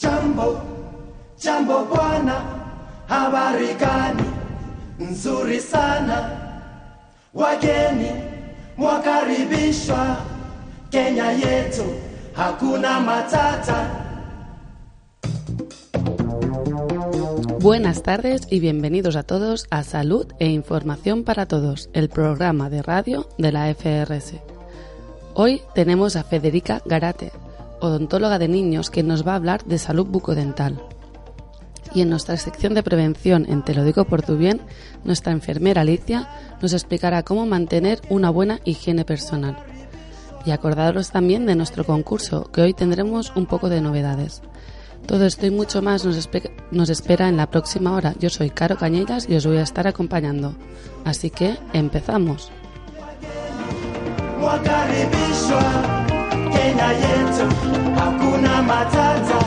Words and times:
Jambo, 0.00 0.60
jambo 1.42 1.84
bwana, 1.86 2.36
habari 3.08 3.74
gani? 3.74 4.22
Nzuri 5.00 5.60
sana. 5.60 6.30
Wageni 7.34 8.10
mwakaribishwa 8.76 10.16
Kenya 10.90 11.32
yetu, 11.32 11.84
hakuna 12.32 13.00
matata. 13.00 13.90
Buenas 17.60 18.02
tardes 18.04 18.46
y 18.50 18.60
bienvenidos 18.60 19.16
a 19.16 19.24
todos 19.24 19.66
a 19.70 19.82
Salud 19.82 20.32
e 20.38 20.46
Información 20.46 21.24
para 21.24 21.46
Todos, 21.46 21.90
el 21.92 22.08
programa 22.08 22.70
de 22.70 22.82
radio 22.82 23.28
de 23.36 23.50
la 23.50 23.74
FRS. 23.74 24.34
Hoy 25.34 25.60
tenemos 25.74 26.14
a 26.14 26.22
Federica 26.22 26.82
Garate, 26.84 27.32
odontóloga 27.80 28.38
de 28.38 28.48
niños, 28.48 28.90
que 28.90 29.02
nos 29.02 29.26
va 29.26 29.32
a 29.32 29.36
hablar 29.36 29.64
de 29.64 29.78
salud 29.78 30.06
bucodental. 30.06 30.82
Y 31.94 32.02
en 32.02 32.10
nuestra 32.10 32.36
sección 32.36 32.74
de 32.74 32.82
prevención 32.82 33.46
en 33.48 33.62
Te 33.62 33.74
lo 33.74 33.84
digo 33.84 34.04
por 34.04 34.22
tu 34.22 34.36
bien, 34.36 34.60
nuestra 35.04 35.32
enfermera 35.32 35.80
Alicia 35.80 36.28
nos 36.60 36.72
explicará 36.72 37.22
cómo 37.22 37.46
mantener 37.46 38.00
una 38.10 38.30
buena 38.30 38.60
higiene 38.64 39.04
personal. 39.04 39.56
Y 40.44 40.50
acordaros 40.50 41.10
también 41.10 41.46
de 41.46 41.54
nuestro 41.54 41.84
concurso, 41.84 42.50
que 42.52 42.62
hoy 42.62 42.74
tendremos 42.74 43.32
un 43.34 43.46
poco 43.46 43.68
de 43.68 43.80
novedades. 43.80 44.42
Todo 45.06 45.24
esto 45.24 45.46
y 45.46 45.50
mucho 45.50 45.80
más 45.80 46.04
nos, 46.04 46.28
nos 46.70 46.90
espera 46.90 47.28
en 47.28 47.36
la 47.36 47.50
próxima 47.50 47.94
hora. 47.94 48.14
Yo 48.18 48.28
soy 48.28 48.50
Caro 48.50 48.76
Cañeiras 48.76 49.26
y 49.28 49.36
os 49.36 49.46
voy 49.46 49.56
a 49.56 49.62
estar 49.62 49.86
acompañando. 49.86 50.54
Así 51.04 51.30
que 51.30 51.56
empezamos. 51.72 52.52
Kenya 56.52 56.88
yetu, 56.92 57.46
hakuna 57.98 58.62
matata. 58.62 59.38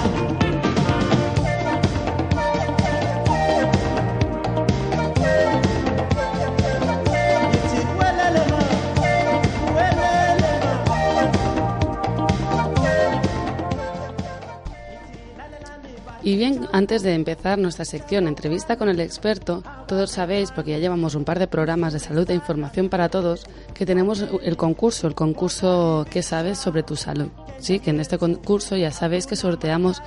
Y 16.23 16.35
bien, 16.35 16.67
antes 16.71 17.01
de 17.01 17.15
empezar 17.15 17.57
nuestra 17.57 17.83
sección 17.83 18.27
entrevista 18.27 18.77
con 18.77 18.89
el 18.89 18.99
experto, 18.99 19.63
todos 19.87 20.11
sabéis, 20.11 20.51
porque 20.51 20.71
ya 20.71 20.77
llevamos 20.77 21.15
un 21.15 21.25
par 21.25 21.39
de 21.39 21.47
programas 21.47 21.93
de 21.93 21.99
salud 21.99 22.29
e 22.29 22.35
información 22.35 22.89
para 22.89 23.09
todos, 23.09 23.43
que 23.73 23.87
tenemos 23.87 24.25
el 24.43 24.55
concurso, 24.55 25.07
el 25.07 25.15
concurso 25.15 26.05
¿Qué 26.11 26.21
sabes 26.21 26.59
sobre 26.59 26.83
tu 26.83 26.95
salud? 26.95 27.29
Sí, 27.57 27.79
que 27.79 27.89
en 27.89 27.99
este 27.99 28.19
concurso 28.19 28.77
ya 28.77 28.91
sabéis 28.91 29.25
que 29.25 29.35
sorteamos 29.35 30.03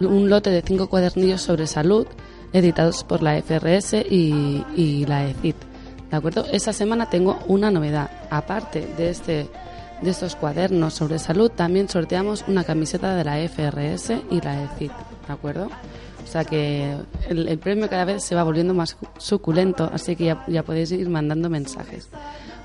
un 0.00 0.30
lote 0.30 0.50
de 0.50 0.62
cinco 0.62 0.88
cuadernillos 0.88 1.42
sobre 1.42 1.66
salud 1.66 2.06
editados 2.52 3.04
por 3.04 3.22
la 3.22 3.40
FRS 3.42 3.94
y, 4.08 5.04
la 5.06 5.28
ECIT. 5.28 5.56
¿De 6.10 6.16
acuerdo? 6.16 6.46
Esta 6.50 6.72
semana 6.72 7.10
tengo 7.10 7.38
una 7.46 7.70
novedad. 7.70 8.10
Aparte 8.30 8.86
de 8.96 9.10
este 9.10 9.48
de 10.00 10.10
estos 10.10 10.36
cuadernos 10.36 10.94
sobre 10.94 11.18
salud, 11.18 11.50
también 11.50 11.88
sorteamos 11.88 12.44
una 12.46 12.62
camiseta 12.62 13.16
de 13.16 13.24
la 13.24 13.36
FRS 13.48 14.12
y 14.30 14.40
la 14.40 14.62
ECIT, 14.62 14.92
¿de 15.28 15.34
acuerdo? 15.34 15.70
O 16.24 16.26
sea 16.26 16.44
que 16.44 16.96
el, 17.28 17.46
el 17.48 17.58
premio 17.58 17.88
cada 17.88 18.04
vez 18.04 18.24
se 18.24 18.34
va 18.34 18.42
volviendo 18.42 18.74
más 18.74 18.96
suculento, 19.18 19.88
así 19.92 20.16
que 20.16 20.24
ya, 20.24 20.44
ya 20.48 20.64
podéis 20.64 20.90
ir 20.90 21.08
mandando 21.08 21.48
mensajes. 21.48 22.08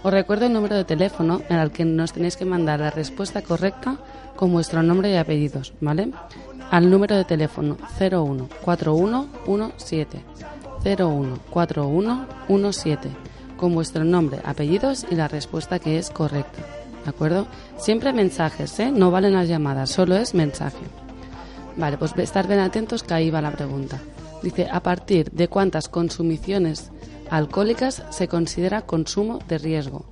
Os 0.01 0.11
recuerdo 0.11 0.47
el 0.47 0.53
número 0.53 0.75
de 0.75 0.83
teléfono 0.83 1.41
en 1.47 1.59
el 1.59 1.71
que 1.71 1.85
nos 1.85 2.11
tenéis 2.11 2.35
que 2.35 2.43
mandar 2.43 2.81
la 2.81 2.89
respuesta 2.89 3.41
correcta 3.41 3.95
con 4.35 4.51
vuestro 4.51 4.83
nombre 4.83 5.11
y 5.11 5.15
apellidos, 5.15 5.73
¿vale? 5.79 6.11
Al 6.71 6.89
número 6.89 7.15
de 7.15 7.23
teléfono 7.23 7.77
014117 7.99 10.25
014117 10.83 13.09
con 13.55 13.73
vuestro 13.73 14.03
nombre, 14.03 14.41
apellidos 14.43 15.05
y 15.09 15.15
la 15.15 15.29
respuesta 15.29 15.79
que 15.79 15.97
es 15.97 16.09
correcta. 16.09 16.61
¿De 17.05 17.09
acuerdo? 17.09 17.47
Siempre 17.77 18.11
mensajes, 18.11 18.77
¿eh? 18.81 18.91
No 18.91 19.11
valen 19.11 19.31
las 19.33 19.47
llamadas, 19.47 19.89
solo 19.89 20.17
es 20.17 20.33
mensaje. 20.33 21.02
Vale, 21.77 21.97
pues 21.97 22.13
estar 22.17 22.47
bien 22.47 22.59
atentos 22.59 23.03
que 23.03 23.13
ahí 23.13 23.29
va 23.29 23.41
la 23.41 23.51
pregunta. 23.51 23.99
Dice, 24.41 24.67
¿a 24.71 24.81
partir 24.81 25.31
de 25.31 25.47
cuántas 25.47 25.87
consumiciones 25.87 26.91
alcohólicas 27.29 28.03
se 28.09 28.27
considera 28.27 28.81
consumo 28.81 29.39
de 29.47 29.57
riesgo? 29.57 30.05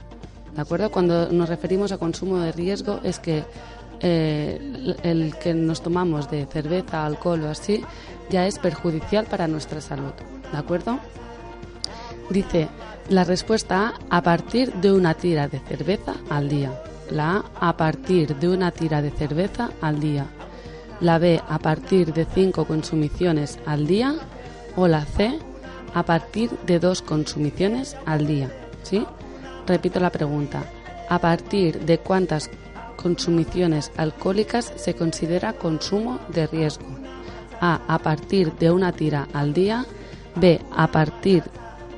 ¿De 0.55 0.61
acuerdo? 0.61 0.91
Cuando 0.91 1.31
nos 1.31 1.49
referimos 1.49 1.91
a 1.91 1.97
consumo 1.97 2.39
de 2.39 2.51
riesgo 2.51 2.99
es 3.03 3.19
que 3.19 3.43
eh, 4.01 4.95
el, 5.03 5.35
que 5.37 5.53
nos 5.53 5.81
tomamos 5.81 6.29
de 6.31 6.45
cerveza, 6.45 7.05
alcohol 7.05 7.43
o 7.43 7.49
así 7.49 7.83
ya 8.29 8.47
es 8.47 8.57
perjudicial 8.57 9.25
para 9.25 9.47
nuestra 9.47 9.81
salud. 9.81 10.13
¿De 10.51 10.57
acuerdo? 10.57 10.99
Dice 12.29 12.67
la 13.09 13.23
respuesta 13.23 13.93
A 14.09 14.17
a 14.17 14.23
partir 14.23 14.73
de 14.73 14.91
una 14.91 15.13
tira 15.13 15.47
de 15.47 15.59
cerveza 15.59 16.15
al 16.29 16.49
día. 16.49 16.71
La 17.09 17.43
A 17.59 17.69
a 17.69 17.77
partir 17.77 18.35
de 18.37 18.47
una 18.47 18.71
tira 18.71 19.01
de 19.01 19.11
cerveza 19.11 19.69
al 19.81 19.99
día. 19.99 20.25
La 21.01 21.17
B 21.17 21.41
a 21.49 21.59
partir 21.59 22.13
de 22.13 22.25
cinco 22.25 22.65
consumiciones 22.65 23.59
al 23.65 23.87
día. 23.87 24.15
O 24.75 24.87
la 24.87 25.03
C 25.03 25.37
a 25.93 26.03
partir 26.03 26.51
de 26.65 26.79
dos 26.79 27.01
consumiciones 27.01 27.97
al 28.05 28.25
día. 28.25 28.49
¿Sí? 28.83 29.05
Repito 29.67 29.99
la 29.99 30.11
pregunta. 30.11 30.63
¿A 31.09 31.19
partir 31.19 31.81
de 31.81 31.97
cuántas 31.97 32.49
consumiciones 32.95 33.91
alcohólicas 33.97 34.71
se 34.77 34.95
considera 34.95 35.53
consumo 35.53 36.19
de 36.29 36.47
riesgo? 36.47 36.85
A. 37.59 37.81
A 37.87 37.99
partir 37.99 38.53
de 38.53 38.71
una 38.71 38.93
tira 38.93 39.27
al 39.33 39.53
día. 39.53 39.85
B. 40.35 40.61
A 40.71 40.87
partir 40.87 41.43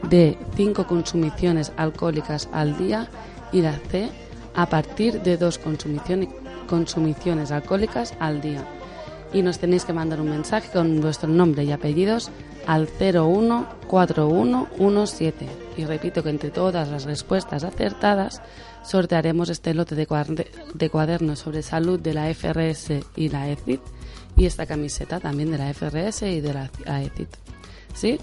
de 0.09 0.37
5 0.55 0.85
consumiciones 0.87 1.71
alcohólicas 1.77 2.49
al 2.51 2.77
día 2.77 3.09
y 3.51 3.61
la 3.61 3.73
C 3.73 4.09
a 4.55 4.67
partir 4.67 5.21
de 5.21 5.37
dos 5.37 5.57
consumiciones, 5.57 6.29
consumiciones 6.67 7.51
alcohólicas 7.51 8.13
al 8.19 8.41
día. 8.41 8.63
Y 9.33 9.41
nos 9.41 9.57
tenéis 9.59 9.83
que 9.85 9.93
mandar 9.93 10.21
un 10.21 10.29
mensaje 10.29 10.69
con 10.71 11.01
vuestro 11.01 11.27
nombre 11.27 11.63
y 11.63 11.71
apellidos 11.71 12.29
al 12.67 12.87
014117. 12.87 15.47
Y 15.77 15.85
repito 15.85 16.21
que 16.21 16.29
entre 16.29 16.51
todas 16.51 16.89
las 16.89 17.05
respuestas 17.05 17.63
acertadas 17.63 18.41
sortearemos 18.83 19.49
este 19.49 19.73
lote 19.73 19.95
de, 19.95 20.07
de 20.73 20.89
cuadernos 20.89 21.39
sobre 21.39 21.63
salud 21.63 21.99
de 21.99 22.13
la 22.13 22.31
FRS 22.33 22.91
y 23.15 23.29
la 23.29 23.49
ECIT 23.49 23.81
y 24.37 24.45
esta 24.45 24.65
camiseta 24.65 25.19
también 25.19 25.51
de 25.51 25.57
la 25.57 25.73
FRS 25.73 26.23
y 26.23 26.41
de 26.41 26.53
la 26.53 26.69
ECIT. 26.85 27.29
¿Sí? 27.95 28.19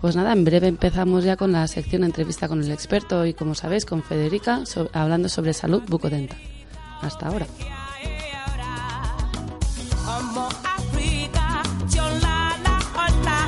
Pues 0.00 0.16
nada, 0.16 0.32
en 0.32 0.44
breve 0.44 0.68
empezamos 0.68 1.24
ya 1.24 1.36
con 1.36 1.52
la 1.52 1.66
sección 1.66 2.04
entrevista 2.04 2.46
con 2.48 2.62
el 2.62 2.70
experto 2.70 3.24
y 3.26 3.34
como 3.34 3.54
sabéis 3.54 3.84
con 3.86 4.02
Federica 4.02 4.64
so- 4.66 4.90
hablando 4.92 5.28
sobre 5.28 5.52
salud 5.54 5.82
bucodental. 5.88 6.38
Hasta 7.00 7.28
ahora. 7.28 7.46
Ọmọ 10.12 10.44
áfíríkà 10.74 11.46
tí 11.90 11.98
ó 12.04 12.06
ń 12.10 12.14
la 12.24 12.36
la 12.64 12.74
ọ̀la 13.04 13.38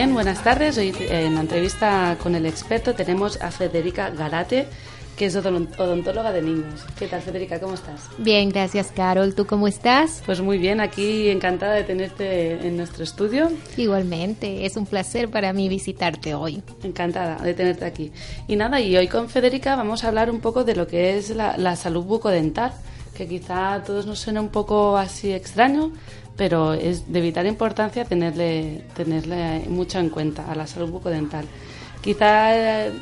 bien, 0.00 0.14
buenas 0.14 0.42
tardes. 0.42 0.78
Hoy 0.78 0.94
eh, 0.98 1.26
en 1.26 1.34
la 1.34 1.42
entrevista 1.42 2.16
con 2.22 2.34
el 2.34 2.46
experto 2.46 2.94
tenemos 2.94 3.38
a 3.42 3.50
Federica 3.50 4.08
Garate, 4.08 4.66
que 5.14 5.26
es 5.26 5.36
odon- 5.36 5.68
odontóloga 5.78 6.32
de 6.32 6.40
niños. 6.40 6.86
¿Qué 6.98 7.06
tal, 7.06 7.20
Federica? 7.20 7.60
¿Cómo 7.60 7.74
estás? 7.74 8.08
Bien, 8.16 8.48
gracias 8.48 8.92
Carol. 8.96 9.34
¿Tú 9.34 9.44
cómo 9.46 9.68
estás? 9.68 10.22
Pues 10.24 10.40
muy 10.40 10.56
bien, 10.56 10.80
aquí 10.80 11.28
encantada 11.28 11.74
de 11.74 11.84
tenerte 11.84 12.66
en 12.66 12.78
nuestro 12.78 13.04
estudio. 13.04 13.52
Igualmente, 13.76 14.64
es 14.64 14.78
un 14.78 14.86
placer 14.86 15.28
para 15.28 15.52
mí 15.52 15.68
visitarte 15.68 16.32
hoy. 16.34 16.62
Encantada 16.82 17.36
de 17.36 17.52
tenerte 17.52 17.84
aquí. 17.84 18.10
Y 18.48 18.56
nada, 18.56 18.80
y 18.80 18.96
hoy 18.96 19.06
con 19.06 19.28
Federica 19.28 19.76
vamos 19.76 20.02
a 20.04 20.08
hablar 20.08 20.30
un 20.30 20.40
poco 20.40 20.64
de 20.64 20.76
lo 20.76 20.86
que 20.86 21.18
es 21.18 21.28
la, 21.36 21.58
la 21.58 21.76
salud 21.76 22.04
bucodental, 22.04 22.72
que 23.14 23.28
quizá 23.28 23.74
a 23.74 23.82
todos 23.84 24.06
nos 24.06 24.18
suena 24.18 24.40
un 24.40 24.48
poco 24.48 24.96
así 24.96 25.30
extraño, 25.30 25.92
pero 26.36 26.72
es 26.72 27.12
de 27.12 27.20
vital 27.20 27.46
importancia 27.46 28.04
tenerle, 28.04 28.84
tenerle 28.94 29.64
mucho 29.68 29.98
en 29.98 30.08
cuenta 30.08 30.50
a 30.50 30.54
la 30.54 30.66
salud 30.66 30.90
bucodental. 30.90 31.46
Quizá 32.00 32.56
eh, 32.86 32.92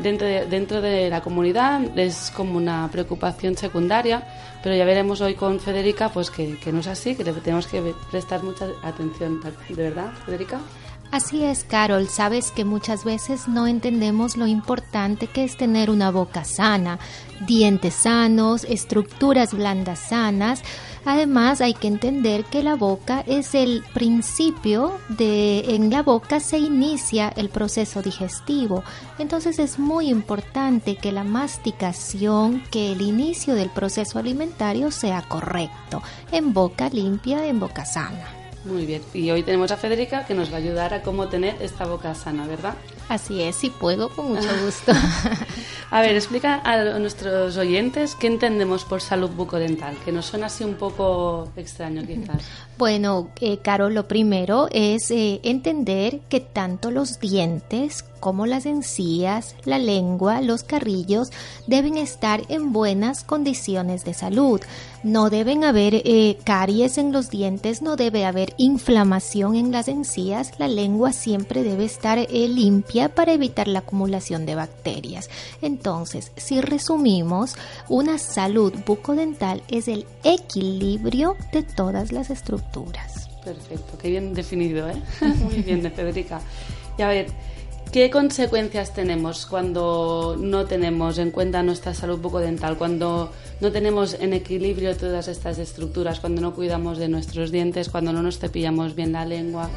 dentro 0.00 0.26
de, 0.26 0.46
dentro 0.46 0.80
de 0.80 1.10
la 1.10 1.20
comunidad 1.20 1.98
es 1.98 2.32
como 2.34 2.56
una 2.56 2.88
preocupación 2.90 3.56
secundaria, 3.56 4.26
pero 4.62 4.74
ya 4.74 4.86
veremos 4.86 5.20
hoy 5.20 5.34
con 5.34 5.60
Federica 5.60 6.08
pues 6.08 6.30
que, 6.30 6.56
que 6.58 6.72
no 6.72 6.80
es 6.80 6.86
así, 6.86 7.14
que 7.14 7.24
le 7.24 7.32
tenemos 7.34 7.66
que 7.66 7.92
prestar 8.10 8.42
mucha 8.42 8.68
atención. 8.82 9.40
¿De 9.68 9.82
verdad, 9.82 10.12
Federica? 10.24 10.60
Así 11.10 11.42
es, 11.42 11.64
Carol. 11.64 12.06
Sabes 12.08 12.50
que 12.50 12.66
muchas 12.66 13.02
veces 13.02 13.48
no 13.48 13.66
entendemos 13.66 14.36
lo 14.36 14.46
importante 14.46 15.26
que 15.26 15.42
es 15.42 15.56
tener 15.56 15.88
una 15.88 16.10
boca 16.10 16.44
sana, 16.44 16.98
dientes 17.46 17.94
sanos, 17.94 18.64
estructuras 18.64 19.54
blandas 19.54 20.00
sanas. 20.00 20.62
Además, 21.06 21.62
hay 21.62 21.72
que 21.72 21.88
entender 21.88 22.44
que 22.44 22.62
la 22.62 22.76
boca 22.76 23.24
es 23.26 23.54
el 23.54 23.82
principio 23.94 24.98
de 25.08 25.74
en 25.74 25.90
la 25.90 26.02
boca 26.02 26.40
se 26.40 26.58
inicia 26.58 27.30
el 27.30 27.48
proceso 27.48 28.02
digestivo. 28.02 28.84
Entonces 29.18 29.58
es 29.58 29.78
muy 29.78 30.10
importante 30.10 30.96
que 30.96 31.10
la 31.10 31.24
masticación, 31.24 32.62
que 32.70 32.92
el 32.92 33.00
inicio 33.00 33.54
del 33.54 33.70
proceso 33.70 34.18
alimentario 34.18 34.90
sea 34.90 35.22
correcto, 35.22 36.02
en 36.32 36.52
boca 36.52 36.90
limpia, 36.90 37.46
en 37.46 37.60
boca 37.60 37.86
sana. 37.86 38.37
Muy 38.64 38.86
bien. 38.86 39.02
Y 39.14 39.30
hoy 39.30 39.42
tenemos 39.42 39.70
a 39.70 39.76
Federica 39.76 40.26
que 40.26 40.34
nos 40.34 40.50
va 40.50 40.54
a 40.54 40.58
ayudar 40.58 40.92
a 40.92 41.02
cómo 41.02 41.28
tener 41.28 41.56
esta 41.62 41.86
boca 41.86 42.14
sana, 42.14 42.46
¿verdad? 42.46 42.74
Así 43.08 43.40
es, 43.40 43.56
si 43.56 43.70
puedo, 43.70 44.10
con 44.10 44.34
mucho 44.34 44.48
gusto. 44.64 44.92
A 45.90 46.00
ver, 46.02 46.14
explica 46.16 46.60
a 46.64 46.98
nuestros 46.98 47.56
oyentes 47.56 48.14
qué 48.14 48.26
entendemos 48.26 48.84
por 48.84 49.00
salud 49.00 49.30
bucodental, 49.30 49.96
que 50.04 50.12
nos 50.12 50.26
suena 50.26 50.46
así 50.46 50.64
un 50.64 50.74
poco 50.74 51.48
extraño 51.56 52.02
quizás. 52.06 52.42
Bueno, 52.78 53.30
eh, 53.40 53.58
Caro, 53.58 53.90
lo 53.90 54.06
primero 54.06 54.68
es 54.70 55.10
eh, 55.10 55.40
entender 55.42 56.20
que 56.28 56.38
tanto 56.38 56.92
los 56.92 57.18
dientes 57.18 58.04
como 58.20 58.46
las 58.46 58.66
encías, 58.66 59.54
la 59.64 59.78
lengua, 59.78 60.40
los 60.40 60.62
carrillos 60.62 61.30
deben 61.66 61.96
estar 61.96 62.42
en 62.48 62.72
buenas 62.72 63.24
condiciones 63.24 64.04
de 64.04 64.14
salud. 64.14 64.60
No 65.02 65.30
deben 65.30 65.64
haber 65.64 65.94
eh, 65.94 66.38
caries 66.44 66.98
en 66.98 67.12
los 67.12 67.30
dientes, 67.30 67.82
no 67.82 67.96
debe 67.96 68.24
haber 68.24 68.54
inflamación 68.58 69.54
en 69.54 69.70
las 69.70 69.88
encías. 69.88 70.52
La 70.58 70.68
lengua 70.68 71.12
siempre 71.12 71.62
debe 71.62 71.84
estar 71.84 72.18
eh, 72.18 72.26
limpia 72.48 73.08
para 73.08 73.32
evitar 73.32 73.68
la 73.68 73.80
acumulación 73.80 74.44
de 74.46 74.56
bacterias. 74.56 75.30
Entonces, 75.62 76.32
si 76.36 76.60
resumimos, 76.60 77.54
una 77.88 78.18
salud 78.18 78.72
bucodental 78.86 79.62
es 79.68 79.88
el 79.88 80.06
equilibrio 80.24 81.36
de 81.52 81.62
todas 81.62 82.12
las 82.12 82.30
estructuras. 82.30 82.67
Perfecto, 83.44 83.96
qué 83.98 84.10
bien 84.10 84.34
definido, 84.34 84.88
¿eh? 84.88 85.00
Muy 85.20 85.62
bien, 85.62 85.82
de 85.82 85.90
Federica. 85.90 86.40
Y 86.98 87.02
a 87.02 87.08
ver, 87.08 87.26
¿qué 87.92 88.10
consecuencias 88.10 88.92
tenemos 88.92 89.46
cuando 89.46 90.36
no 90.38 90.66
tenemos 90.66 91.16
en 91.18 91.30
cuenta 91.30 91.62
nuestra 91.62 91.94
salud 91.94 92.18
bucodental, 92.20 92.76
cuando 92.76 93.32
no 93.60 93.72
tenemos 93.72 94.14
en 94.20 94.32
equilibrio 94.34 94.96
todas 94.96 95.28
estas 95.28 95.58
estructuras, 95.58 96.20
cuando 96.20 96.40
no 96.42 96.54
cuidamos 96.54 96.98
de 96.98 97.08
nuestros 97.08 97.50
dientes, 97.50 97.88
cuando 97.88 98.12
no 98.12 98.22
nos 98.22 98.38
cepillamos 98.38 98.94
bien 98.94 99.12
la 99.12 99.24
lengua? 99.24 99.70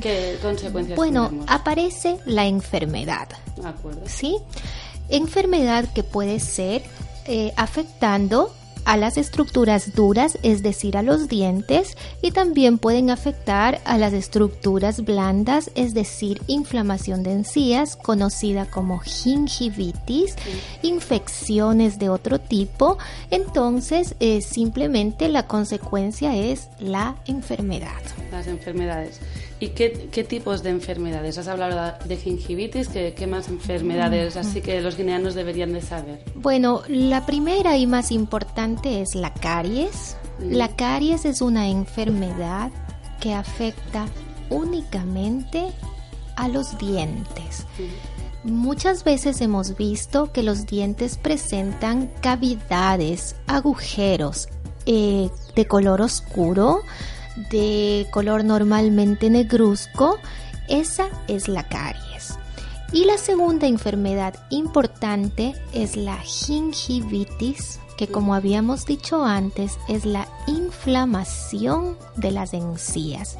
¿Qué 0.00 0.38
consecuencias 0.40 0.96
Bueno, 0.96 1.26
tenemos? 1.28 1.46
aparece 1.50 2.18
la 2.26 2.46
enfermedad, 2.46 3.28
De 3.56 3.68
acuerdo. 3.68 4.02
¿sí? 4.06 4.36
Enfermedad 5.08 5.86
que 5.92 6.04
puede 6.04 6.38
ser 6.40 6.82
eh, 7.26 7.52
afectando 7.56 8.54
a 8.84 8.96
las 8.96 9.16
estructuras 9.16 9.94
duras, 9.94 10.38
es 10.42 10.62
decir, 10.62 10.96
a 10.96 11.02
los 11.02 11.28
dientes, 11.28 11.96
y 12.22 12.30
también 12.32 12.78
pueden 12.78 13.10
afectar 13.10 13.80
a 13.84 13.98
las 13.98 14.12
estructuras 14.12 15.04
blandas, 15.04 15.70
es 15.74 15.94
decir, 15.94 16.42
inflamación 16.46 17.22
de 17.22 17.32
encías, 17.32 17.96
conocida 17.96 18.66
como 18.66 18.98
gingivitis, 18.98 20.36
infecciones 20.82 21.98
de 21.98 22.08
otro 22.08 22.40
tipo. 22.40 22.98
Entonces, 23.30 24.14
eh, 24.20 24.40
simplemente 24.40 25.28
la 25.28 25.46
consecuencia 25.46 26.36
es 26.36 26.68
la 26.78 27.16
enfermedad. 27.26 28.00
Las 28.30 28.46
enfermedades. 28.46 29.20
¿Y 29.60 29.68
qué, 29.68 30.08
qué 30.10 30.24
tipos 30.24 30.62
de 30.62 30.70
enfermedades? 30.70 31.36
Has 31.36 31.46
hablado 31.46 31.98
de 32.06 32.16
gingivitis, 32.16 32.88
¿qué, 32.88 33.12
qué 33.14 33.26
más 33.26 33.48
enfermedades 33.48 34.38
así 34.38 34.62
que 34.62 34.80
los 34.80 34.96
guineanos 34.96 35.34
deberían 35.34 35.74
de 35.74 35.82
saber? 35.82 36.24
Bueno, 36.34 36.82
la 36.88 37.26
primera 37.26 37.76
y 37.76 37.86
más 37.86 38.10
importante 38.10 39.02
es 39.02 39.14
la 39.14 39.34
caries. 39.34 40.16
La 40.38 40.68
caries 40.68 41.26
es 41.26 41.42
una 41.42 41.68
enfermedad 41.68 42.72
que 43.20 43.34
afecta 43.34 44.06
únicamente 44.48 45.66
a 46.36 46.48
los 46.48 46.78
dientes. 46.78 47.66
Muchas 48.42 49.04
veces 49.04 49.42
hemos 49.42 49.76
visto 49.76 50.32
que 50.32 50.42
los 50.42 50.64
dientes 50.64 51.18
presentan 51.18 52.10
cavidades, 52.22 53.36
agujeros 53.46 54.48
eh, 54.86 55.28
de 55.54 55.66
color 55.66 56.00
oscuro, 56.00 56.80
de 57.36 58.06
color 58.10 58.44
normalmente 58.44 59.30
negruzco. 59.30 60.18
Esa 60.68 61.08
es 61.28 61.48
la 61.48 61.68
caries. 61.68 62.38
Y 62.92 63.04
la 63.04 63.18
segunda 63.18 63.66
enfermedad 63.66 64.34
importante 64.50 65.54
es 65.72 65.96
la 65.96 66.16
gingivitis, 66.18 67.78
que 67.96 68.08
como 68.08 68.34
habíamos 68.34 68.84
dicho 68.84 69.24
antes 69.24 69.78
es 69.88 70.04
la 70.04 70.26
inflamación 70.46 71.96
de 72.16 72.32
las 72.32 72.52
encías. 72.52 73.36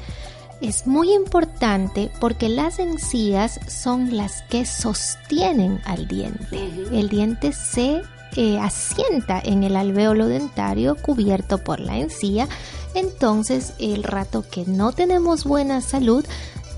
Es 0.61 0.85
muy 0.85 1.11
importante 1.11 2.11
porque 2.19 2.47
las 2.47 2.79
encías 2.79 3.59
son 3.67 4.15
las 4.15 4.43
que 4.43 4.65
sostienen 4.65 5.81
al 5.85 6.07
diente. 6.07 6.69
El 6.91 7.09
diente 7.09 7.51
se 7.51 8.03
eh, 8.37 8.59
asienta 8.59 9.41
en 9.43 9.63
el 9.63 9.75
alvéolo 9.75 10.27
dentario 10.27 10.95
cubierto 10.95 11.57
por 11.57 11.81
la 11.81 11.97
encía. 11.97 12.47
Entonces, 12.93 13.73
el 13.79 14.03
rato 14.03 14.43
que 14.49 14.65
no 14.65 14.91
tenemos 14.91 15.43
buena 15.45 15.81
salud, 15.81 16.25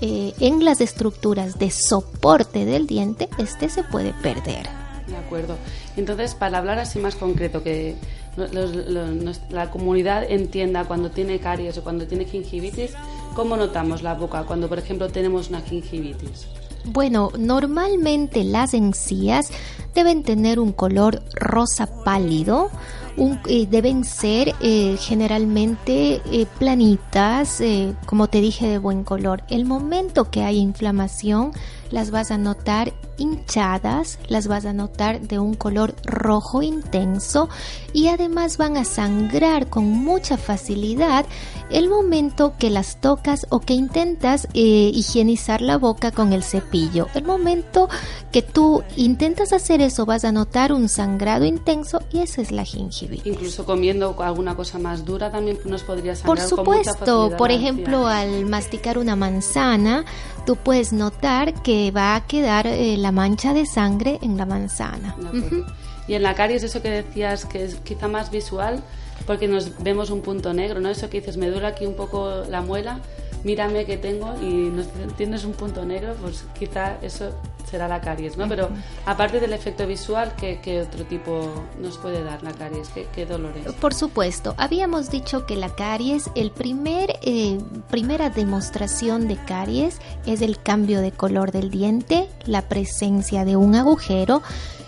eh, 0.00 0.34
en 0.40 0.64
las 0.64 0.80
estructuras 0.80 1.58
de 1.58 1.70
soporte 1.70 2.64
del 2.64 2.86
diente, 2.86 3.28
este 3.38 3.68
se 3.68 3.82
puede 3.84 4.12
perder. 4.12 4.66
De 5.06 5.16
acuerdo. 5.16 5.56
Entonces, 5.96 6.34
para 6.34 6.58
hablar 6.58 6.78
así 6.78 6.98
más 6.98 7.14
concreto, 7.14 7.62
que 7.62 7.94
los- 8.36 9.40
la 9.50 9.70
comunidad 9.70 10.24
entienda 10.28 10.84
cuando 10.84 11.10
tiene 11.10 11.38
caries 11.38 11.78
o 11.78 11.82
cuando 11.84 12.06
tiene 12.06 12.24
gingivitis, 12.24 12.92
¿cómo 13.36 13.56
notamos 13.56 14.02
la 14.02 14.14
boca 14.14 14.44
cuando, 14.44 14.68
por 14.68 14.78
ejemplo, 14.78 15.08
tenemos 15.08 15.50
una 15.50 15.60
gingivitis? 15.60 16.46
Bueno, 16.86 17.30
normalmente 17.38 18.44
las 18.44 18.74
encías 18.74 19.46
deben 19.94 20.22
tener 20.22 20.58
un 20.58 20.72
color 20.72 21.22
rosa 21.34 21.86
pálido, 22.04 22.70
eh, 23.16 23.66
deben 23.70 24.04
ser 24.04 24.54
eh, 24.60 24.96
generalmente 24.98 26.20
eh, 26.32 26.46
planitas, 26.58 27.62
como 28.06 28.28
te 28.28 28.40
dije, 28.40 28.66
de 28.66 28.78
buen 28.78 29.04
color. 29.04 29.42
El 29.48 29.64
momento 29.64 30.30
que 30.30 30.42
hay 30.42 30.58
inflamación, 30.58 31.52
las 31.90 32.10
vas 32.10 32.30
a 32.30 32.38
notar 32.38 32.92
hinchadas, 33.18 34.18
las 34.28 34.46
vas 34.46 34.66
a 34.66 34.72
notar 34.72 35.20
de 35.20 35.38
un 35.38 35.54
color 35.54 35.94
rojo 36.04 36.62
intenso 36.62 37.48
y 37.92 38.08
además 38.08 38.56
van 38.56 38.76
a 38.76 38.84
sangrar 38.84 39.68
con 39.68 39.84
mucha 39.84 40.36
facilidad 40.36 41.26
el 41.70 41.88
momento 41.88 42.54
que 42.58 42.70
las 42.70 43.00
tocas 43.00 43.46
o 43.50 43.60
que 43.60 43.74
intentas 43.74 44.46
eh, 44.54 44.90
higienizar 44.92 45.62
la 45.62 45.78
boca 45.78 46.10
con 46.10 46.32
el 46.32 46.42
cepillo. 46.42 47.08
El 47.14 47.24
momento 47.24 47.88
que 48.32 48.42
tú 48.42 48.82
intentas 48.96 49.52
hacer 49.52 49.80
eso 49.80 50.06
vas 50.06 50.24
a 50.24 50.32
notar 50.32 50.72
un 50.72 50.88
sangrado 50.88 51.44
intenso 51.44 52.02
y 52.12 52.20
esa 52.20 52.42
es 52.42 52.52
la 52.52 52.64
gingivitis. 52.64 53.26
Incluso 53.26 53.64
comiendo 53.64 54.16
alguna 54.20 54.54
cosa 54.54 54.78
más 54.78 55.04
dura 55.04 55.30
también 55.30 55.58
nos 55.64 55.82
podría 55.82 56.14
Por 56.14 56.38
sangrar 56.38 56.50
con 56.50 56.64
mucha 56.64 56.92
supuesto, 56.92 57.36
por 57.36 57.50
ejemplo, 57.50 58.06
al 58.06 58.46
masticar 58.46 58.98
una 58.98 59.16
manzana, 59.16 60.04
tú 60.46 60.56
puedes 60.56 60.92
notar 60.92 61.62
que 61.62 61.90
va 61.90 62.16
a 62.16 62.26
quedar 62.26 62.66
eh, 62.66 62.96
la 63.04 63.12
mancha 63.12 63.52
de 63.52 63.66
sangre 63.66 64.18
en 64.22 64.38
la 64.38 64.46
manzana. 64.46 65.10
Acuerdo. 65.10 65.66
Y 66.08 66.14
en 66.14 66.22
la 66.22 66.34
caries, 66.34 66.62
eso 66.62 66.80
que 66.80 66.88
decías 66.88 67.44
que 67.44 67.62
es 67.62 67.74
quizá 67.76 68.08
más 68.08 68.30
visual, 68.30 68.82
porque 69.26 69.46
nos 69.46 69.82
vemos 69.82 70.08
un 70.08 70.22
punto 70.22 70.54
negro, 70.54 70.80
¿no? 70.80 70.88
Eso 70.88 71.10
que 71.10 71.20
dices, 71.20 71.36
me 71.36 71.50
duele 71.50 71.66
aquí 71.66 71.84
un 71.84 71.96
poco 71.96 72.44
la 72.48 72.62
muela, 72.62 73.00
mírame 73.44 73.84
que 73.84 73.96
tengo 73.96 74.34
y 74.42 74.70
no 74.70 74.82
tienes 75.16 75.44
un 75.44 75.52
punto 75.52 75.84
negro, 75.84 76.14
pues 76.20 76.44
quizá 76.58 76.98
eso 77.02 77.30
será 77.70 77.88
la 77.88 78.00
caries, 78.00 78.36
¿no? 78.36 78.48
Pero 78.48 78.68
aparte 79.06 79.40
del 79.40 79.52
efecto 79.52 79.86
visual, 79.86 80.34
¿qué, 80.36 80.60
qué 80.62 80.82
otro 80.82 81.04
tipo 81.04 81.50
nos 81.80 81.98
puede 81.98 82.22
dar 82.22 82.42
la 82.42 82.52
caries? 82.52 82.88
¿Qué, 82.88 83.06
qué 83.14 83.26
dolores? 83.26 83.72
Por 83.80 83.94
supuesto, 83.94 84.54
habíamos 84.58 85.10
dicho 85.10 85.46
que 85.46 85.56
la 85.56 85.70
caries, 85.74 86.30
el 86.34 86.50
primer, 86.50 87.18
eh, 87.22 87.58
primera 87.90 88.30
demostración 88.30 89.28
de 89.28 89.36
caries 89.36 90.00
es 90.26 90.40
el 90.40 90.60
cambio 90.60 91.00
de 91.00 91.12
color 91.12 91.52
del 91.52 91.70
diente, 91.70 92.28
la 92.44 92.62
presencia 92.62 93.44
de 93.44 93.56
un 93.56 93.74
agujero 93.74 94.42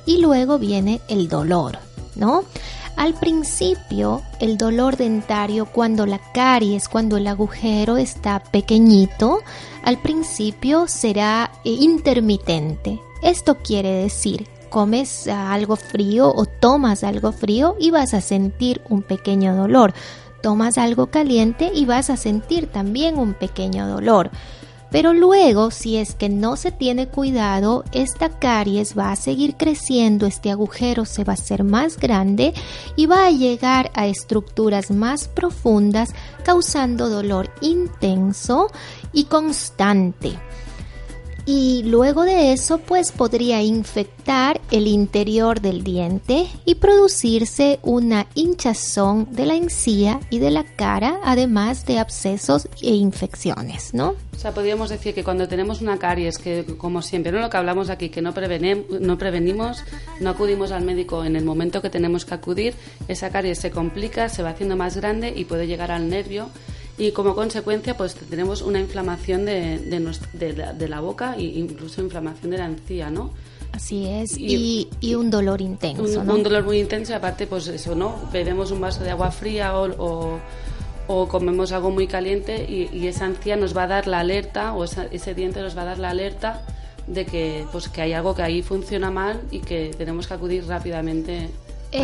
y 0.04 0.20
luego 0.20 0.58
viene 0.58 1.00
el 1.08 1.28
dolor, 1.28 1.78
¿no? 2.14 2.44
Al 2.96 3.12
principio, 3.12 4.22
el 4.40 4.56
dolor 4.56 4.96
dentario 4.96 5.66
cuando 5.66 6.06
la 6.06 6.18
caries, 6.32 6.88
cuando 6.88 7.18
el 7.18 7.26
agujero 7.26 7.98
está 7.98 8.40
pequeñito, 8.40 9.40
al 9.82 9.98
principio 9.98 10.88
será 10.88 11.50
eh, 11.64 11.70
intermitente. 11.70 12.98
Esto 13.22 13.58
quiere 13.58 13.90
decir, 13.90 14.48
comes 14.70 15.28
algo 15.28 15.76
frío 15.76 16.32
o 16.34 16.46
tomas 16.46 17.04
algo 17.04 17.32
frío 17.32 17.76
y 17.78 17.90
vas 17.90 18.14
a 18.14 18.22
sentir 18.22 18.80
un 18.88 19.02
pequeño 19.02 19.54
dolor. 19.54 19.92
Tomas 20.42 20.78
algo 20.78 21.08
caliente 21.08 21.70
y 21.74 21.84
vas 21.84 22.08
a 22.08 22.16
sentir 22.16 22.66
también 22.66 23.18
un 23.18 23.34
pequeño 23.34 23.88
dolor. 23.88 24.30
Pero 24.96 25.12
luego, 25.12 25.70
si 25.70 25.98
es 25.98 26.14
que 26.14 26.30
no 26.30 26.56
se 26.56 26.72
tiene 26.72 27.06
cuidado, 27.06 27.84
esta 27.92 28.30
caries 28.30 28.96
va 28.96 29.12
a 29.12 29.16
seguir 29.16 29.58
creciendo, 29.58 30.24
este 30.24 30.50
agujero 30.50 31.04
se 31.04 31.22
va 31.22 31.34
a 31.34 31.34
hacer 31.34 31.64
más 31.64 31.98
grande 31.98 32.54
y 32.96 33.04
va 33.04 33.26
a 33.26 33.30
llegar 33.30 33.90
a 33.92 34.06
estructuras 34.06 34.90
más 34.90 35.28
profundas, 35.28 36.14
causando 36.44 37.10
dolor 37.10 37.50
intenso 37.60 38.68
y 39.12 39.24
constante 39.24 40.38
y 41.46 41.84
luego 41.84 42.24
de 42.24 42.52
eso 42.52 42.78
pues 42.78 43.12
podría 43.12 43.62
infectar 43.62 44.60
el 44.72 44.88
interior 44.88 45.60
del 45.60 45.84
diente 45.84 46.46
y 46.64 46.74
producirse 46.74 47.78
una 47.82 48.26
hinchazón 48.34 49.28
de 49.30 49.46
la 49.46 49.54
encía 49.54 50.18
y 50.28 50.40
de 50.40 50.50
la 50.50 50.64
cara 50.64 51.20
además 51.24 51.86
de 51.86 52.00
abscesos 52.00 52.68
e 52.82 52.90
infecciones, 52.90 53.94
¿no? 53.94 54.16
O 54.34 54.38
sea, 54.38 54.52
podríamos 54.52 54.90
decir 54.90 55.14
que 55.14 55.24
cuando 55.24 55.48
tenemos 55.48 55.80
una 55.80 55.98
caries, 55.98 56.36
que 56.36 56.64
como 56.76 57.00
siempre, 57.00 57.32
¿no? 57.32 57.38
lo 57.38 57.48
que 57.48 57.56
hablamos 57.56 57.88
aquí, 57.88 58.10
que 58.10 58.20
no, 58.20 58.34
no 59.00 59.18
prevenimos, 59.18 59.84
no 60.20 60.30
acudimos 60.30 60.72
al 60.72 60.84
médico 60.84 61.24
en 61.24 61.36
el 61.36 61.44
momento 61.44 61.80
que 61.80 61.88
tenemos 61.88 62.26
que 62.26 62.34
acudir, 62.34 62.74
esa 63.08 63.30
caries 63.30 63.58
se 63.58 63.70
complica, 63.70 64.28
se 64.28 64.42
va 64.42 64.50
haciendo 64.50 64.76
más 64.76 64.96
grande 64.96 65.32
y 65.34 65.46
puede 65.46 65.66
llegar 65.66 65.90
al 65.90 66.10
nervio 66.10 66.50
y 66.98 67.12
como 67.12 67.34
consecuencia 67.34 67.96
pues 67.96 68.14
tenemos 68.14 68.62
una 68.62 68.80
inflamación 68.80 69.44
de, 69.44 69.78
de, 69.78 70.52
la, 70.52 70.72
de 70.72 70.88
la, 70.88 71.00
boca 71.00 71.34
e 71.36 71.42
incluso 71.42 72.00
inflamación 72.00 72.50
de 72.50 72.58
la 72.58 72.66
encía, 72.66 73.10
¿no? 73.10 73.32
Así 73.72 74.06
es, 74.06 74.38
y, 74.38 74.88
y, 75.00 75.14
un 75.14 75.28
dolor 75.28 75.60
intenso, 75.60 76.20
un, 76.20 76.26
¿no? 76.26 76.34
Un 76.34 76.42
dolor 76.42 76.64
muy 76.64 76.78
intenso 76.78 77.12
y 77.12 77.16
aparte 77.16 77.46
pues 77.46 77.68
eso, 77.68 77.94
¿no? 77.94 78.14
Bebemos 78.32 78.70
un 78.70 78.80
vaso 78.80 79.04
de 79.04 79.10
agua 79.10 79.30
fría 79.30 79.78
o, 79.78 80.40
o, 81.08 81.28
comemos 81.28 81.72
algo 81.72 81.90
muy 81.90 82.06
caliente 82.06 82.64
y, 82.64 82.88
y, 82.96 83.08
esa 83.08 83.26
encía 83.26 83.56
nos 83.56 83.76
va 83.76 83.82
a 83.82 83.86
dar 83.88 84.06
la 84.06 84.20
alerta 84.20 84.72
o 84.72 84.84
ese 84.84 85.34
diente 85.34 85.60
nos 85.60 85.76
va 85.76 85.82
a 85.82 85.86
dar 85.86 85.98
la 85.98 86.10
alerta 86.10 86.64
de 87.06 87.26
que 87.26 87.66
pues 87.70 87.88
que 87.88 88.00
hay 88.00 88.14
algo 88.14 88.34
que 88.34 88.42
ahí 88.42 88.62
funciona 88.62 89.10
mal 89.10 89.42
y 89.50 89.60
que 89.60 89.90
tenemos 89.96 90.26
que 90.26 90.34
acudir 90.34 90.66
rápidamente 90.66 91.50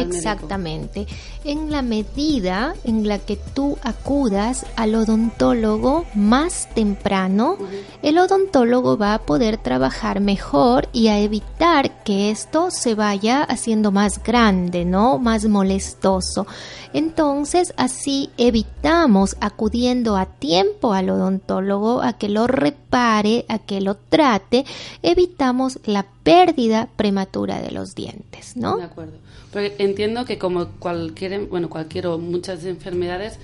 Exactamente. 0.00 1.06
En 1.44 1.70
la 1.70 1.82
medida 1.82 2.74
en 2.84 3.08
la 3.08 3.18
que 3.18 3.36
tú 3.36 3.78
acudas 3.82 4.64
al 4.76 4.94
odontólogo 4.94 6.04
más 6.14 6.68
temprano, 6.74 7.56
el 8.02 8.18
odontólogo 8.18 8.96
va 8.96 9.14
a 9.14 9.22
poder 9.22 9.56
trabajar 9.56 10.20
mejor 10.20 10.88
y 10.92 11.08
a 11.08 11.18
evitar 11.18 12.02
que 12.04 12.30
esto 12.30 12.70
se 12.70 12.94
vaya 12.94 13.42
haciendo 13.42 13.90
más 13.90 14.22
grande, 14.22 14.84
¿no? 14.84 15.18
Más 15.18 15.46
molestoso. 15.46 16.46
Entonces, 16.92 17.72
así 17.76 18.30
evitamos 18.36 19.36
acudiendo 19.40 20.16
a 20.16 20.26
tiempo 20.26 20.92
al 20.92 21.10
odontólogo 21.10 22.02
a 22.02 22.12
que 22.12 22.28
lo 22.28 22.46
repare, 22.46 23.46
a 23.48 23.58
que 23.58 23.80
lo 23.80 23.96
trate, 23.96 24.64
evitamos 25.02 25.78
la 25.84 26.04
pérdida 26.22 26.88
prematura 26.96 27.60
de 27.60 27.70
los 27.70 27.94
dientes, 27.94 28.56
¿no? 28.56 28.76
De 28.76 28.84
acuerdo. 28.84 29.14
Porque 29.52 29.74
entiendo 29.78 30.24
que 30.24 30.38
como 30.38 30.66
cualquier, 30.78 31.46
bueno, 31.46 31.68
cualquier 31.68 32.06
o 32.06 32.18
muchas 32.18 32.64
enfermedades 32.64 33.38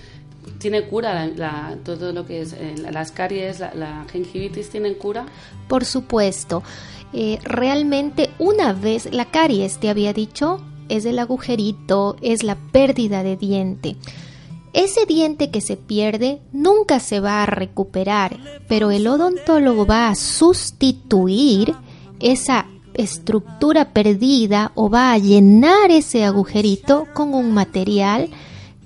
tiene 0.59 0.85
cura 0.85 1.27
la, 1.27 1.77
todo 1.85 2.13
lo 2.13 2.27
que 2.27 2.41
es 2.41 2.55
eh, 2.55 2.75
las 2.91 3.13
caries, 3.13 3.61
la, 3.61 4.07
gingivitis 4.11 4.71
tienen 4.71 4.95
cura. 4.95 5.27
Por 5.69 5.85
supuesto. 5.85 6.63
Eh, 7.13 7.39
realmente 7.43 8.31
una 8.39 8.75
vez 8.75 9.11
la 9.13 9.31
caries 9.31 9.79
te 9.79 9.89
había 9.89 10.13
dicho 10.13 10.61
es 10.89 11.05
el 11.05 11.19
agujerito, 11.19 12.17
es 12.21 12.43
la 12.43 12.57
pérdida 12.57 13.23
de 13.23 13.37
diente. 13.37 13.97
Ese 14.73 15.07
diente 15.07 15.51
que 15.51 15.61
se 15.61 15.77
pierde 15.77 16.41
nunca 16.53 17.01
se 17.01 17.21
va 17.21 17.43
a 17.43 17.47
recuperar, 17.47 18.39
pero 18.69 18.91
el 18.91 19.07
odontólogo 19.07 19.87
va 19.87 20.09
a 20.09 20.15
sustituir 20.15 21.75
esa 22.21 22.67
estructura 22.95 23.93
perdida 23.93 24.73
o 24.75 24.91
va 24.91 25.13
a 25.13 25.19
llenar 25.19 25.91
ese 25.91 26.25
agujerito 26.25 27.07
con 27.15 27.35
un 27.35 27.53
material 27.53 28.29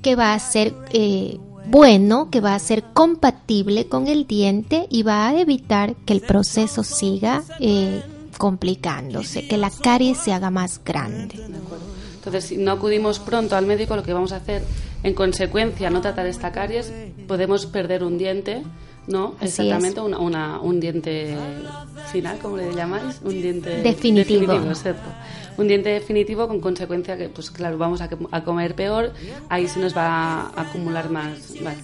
que 0.03 0.17
va 0.17 0.35
a 0.35 0.39
ser 0.39 0.75
eh, 0.93 1.39
bueno, 1.67 2.29
que 2.31 2.41
va 2.41 2.55
a 2.55 2.59
ser 2.59 2.83
compatible 2.93 3.87
con 3.87 4.09
el 4.09 4.27
diente 4.27 4.87
y 4.91 5.03
va 5.03 5.29
a 5.29 5.39
evitar 5.39 5.95
que 6.05 6.13
el 6.13 6.21
proceso 6.21 6.83
siga 6.83 7.43
eh, 7.61 8.03
complicándose, 8.37 9.47
que 9.47 9.57
la 9.57 9.71
carie 9.71 10.15
se 10.15 10.33
haga 10.33 10.51
más 10.51 10.83
grande. 10.85 11.41
Entonces, 12.17 12.45
si 12.45 12.57
no 12.57 12.73
acudimos 12.73 13.19
pronto 13.19 13.57
al 13.57 13.67
médico, 13.67 13.97
lo 13.97 14.03
que 14.03 14.13
vamos 14.13 14.33
a 14.33 14.37
hacer, 14.37 14.63
en 15.03 15.15
consecuencia, 15.15 15.91
no 15.91 16.01
tratar 16.01 16.27
esta 16.27 16.53
caries, 16.53 16.93
podemos 17.27 17.67
perder 17.67 18.05
un 18.05 18.19
diente 18.19 18.63
no, 19.07 19.35
exactamente, 19.41 20.01
una, 20.01 20.61
un 20.61 20.79
diente 20.79 21.37
final, 22.13 22.39
como 22.39 22.57
le 22.57 22.73
llamáis, 22.75 23.21
un 23.25 23.43
diente 23.43 23.83
definitivo. 23.83 24.55
Un 25.59 25.69
diente 25.69 25.91
definitivo 25.91 26.49
con 26.49 26.61
consecuencia 26.61 27.19
que, 27.19 27.29
pues 27.29 27.51
claro, 27.51 27.77
vamos 27.77 28.01
a, 28.01 28.09
comer 28.43 28.75
peor, 28.75 29.13
ahí 29.51 29.69
se 29.69 29.81
nos 29.81 29.95
va 29.95 30.07
a 30.07 30.63
acumular 30.63 31.11
más, 31.11 31.61
más, 31.61 31.77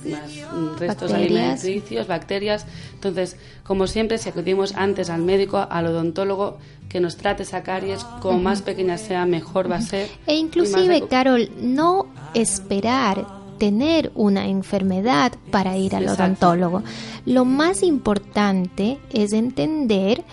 restos 0.79 1.13
alimenticios, 1.13 2.07
bacterias. 2.07 2.65
Entonces, 2.95 3.37
como 3.65 3.87
siempre, 3.87 4.17
si 4.17 4.31
acudimos 4.31 4.75
antes 4.75 5.11
al 5.11 5.23
médico, 5.23 5.67
al 5.69 5.87
odontólogo, 5.87 6.57
que 6.89 7.01
nos 7.01 7.17
trate 7.17 7.43
esa 7.43 7.63
caries, 7.63 8.05
como 8.23 8.39
más 8.39 8.63
pequeña 8.63 8.97
sea, 8.97 9.27
mejor 9.27 9.71
va 9.71 9.77
a 9.77 9.83
ser. 9.83 10.09
E 10.27 10.37
inclusive, 10.37 11.07
Carol, 11.07 11.51
no 11.61 12.07
esperar 12.33 13.38
tener 13.59 14.13
una 14.15 14.47
enfermedad 14.47 15.33
para 15.51 15.77
ir 15.77 15.95
al 15.95 16.09
odontólogo. 16.09 16.83
Lo 17.27 17.45
más 17.45 17.83
importante 17.83 18.99
es 19.13 19.33
entender 19.33 20.25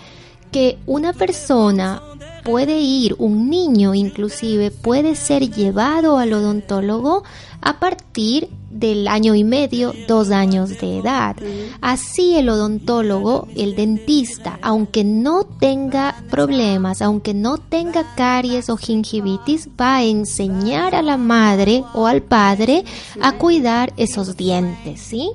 que 0.52 0.78
una 0.86 1.12
persona 1.12 2.00
puede 2.46 2.78
ir, 2.78 3.16
un 3.18 3.50
niño 3.50 3.92
inclusive 3.96 4.70
puede 4.70 5.16
ser 5.16 5.50
llevado 5.50 6.16
al 6.16 6.32
odontólogo 6.32 7.24
a 7.60 7.80
partir 7.80 8.48
del 8.70 9.08
año 9.08 9.34
y 9.34 9.42
medio, 9.42 9.92
dos 10.06 10.30
años 10.30 10.78
de 10.78 10.98
edad. 10.98 11.34
Así 11.80 12.36
el 12.36 12.48
odontólogo, 12.48 13.48
el 13.56 13.74
dentista, 13.74 14.60
aunque 14.62 15.02
no 15.02 15.42
tenga 15.42 16.22
problemas, 16.30 17.02
aunque 17.02 17.34
no 17.34 17.58
tenga 17.58 18.14
caries 18.14 18.70
o 18.70 18.76
gingivitis, 18.76 19.68
va 19.80 19.96
a 19.96 20.04
enseñar 20.04 20.94
a 20.94 21.02
la 21.02 21.16
madre 21.16 21.82
o 21.94 22.06
al 22.06 22.22
padre 22.22 22.84
a 23.20 23.32
cuidar 23.38 23.92
esos 23.96 24.36
dientes, 24.36 25.00
¿sí? 25.00 25.32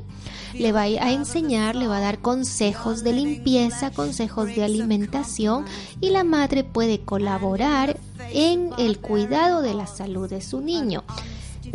Le 0.54 0.72
va 0.72 0.82
a 0.82 1.12
enseñar, 1.12 1.76
le 1.76 1.88
va 1.88 1.98
a 1.98 2.02
dar 2.02 2.20
consejos 2.20 3.04
de 3.04 3.14
limpieza, 3.14 3.92
consejos 3.92 4.48
de 4.48 4.64
alimentación 4.64 5.66
y 6.00 6.10
la 6.10 6.24
madre 6.24 6.64
puede 6.64 7.00
colaborar 7.00 7.98
en 8.34 8.72
el 8.78 9.00
cuidado 9.00 9.62
de 9.62 9.74
la 9.74 9.88
salud 9.88 10.30
de 10.30 10.42
su 10.42 10.62
niño. 10.62 11.04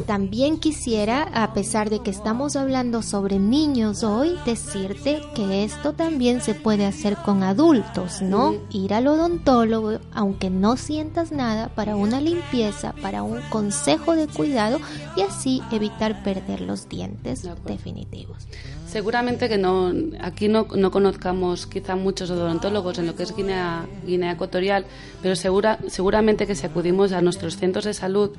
También 0.07 0.59
quisiera, 0.59 1.23
a 1.23 1.53
pesar 1.53 1.91
de 1.91 2.01
que 2.01 2.11
estamos 2.11 2.57
hablando 2.57 3.03
sobre 3.03 3.39
niños 3.39 4.03
hoy, 4.03 4.37
decirte 4.45 5.21
que 5.35 5.65
esto 5.65 5.93
también 5.93 6.41
se 6.41 6.55
puede 6.55 6.87
hacer 6.87 7.17
con 7.17 7.43
adultos, 7.43 8.21
¿no? 8.21 8.55
Ir 8.71 8.95
al 8.95 9.07
odontólogo, 9.07 9.99
aunque 10.13 10.51
no 10.51 10.77
sientas 10.77 11.33
nada, 11.33 11.69
para 11.69 11.97
una 11.97 12.21
limpieza, 12.21 12.95
para 13.01 13.23
un 13.23 13.41
consejo 13.49 14.17
de 14.17 14.27
cuidado 14.27 14.79
y 15.17 15.23
así 15.23 15.63
evitar 15.71 16.23
perder 16.23 16.61
los 16.61 16.89
dientes 16.89 17.49
definitivos 17.65 18.47
Seguramente 18.97 19.51
que 19.51 19.59
no, 19.59 19.93
aquí 20.23 20.49
no, 20.49 20.67
no 20.75 20.91
conozcamos 20.91 21.67
quizá 21.67 21.97
muchos 21.97 22.31
odontólogos 22.31 22.97
en 22.99 23.07
lo 23.07 23.15
que 23.15 23.25
es 23.25 23.37
Guinea, 23.37 23.85
Guinea 24.07 24.33
Ecuatorial, 24.33 24.87
pero 25.21 25.37
segura, 25.37 25.79
seguramente 25.87 26.47
que 26.47 26.55
si 26.55 26.65
acudimos 26.65 27.13
a 27.13 27.21
nuestros 27.21 27.59
centros 27.59 27.85
de 27.85 27.93
salud 27.93 28.31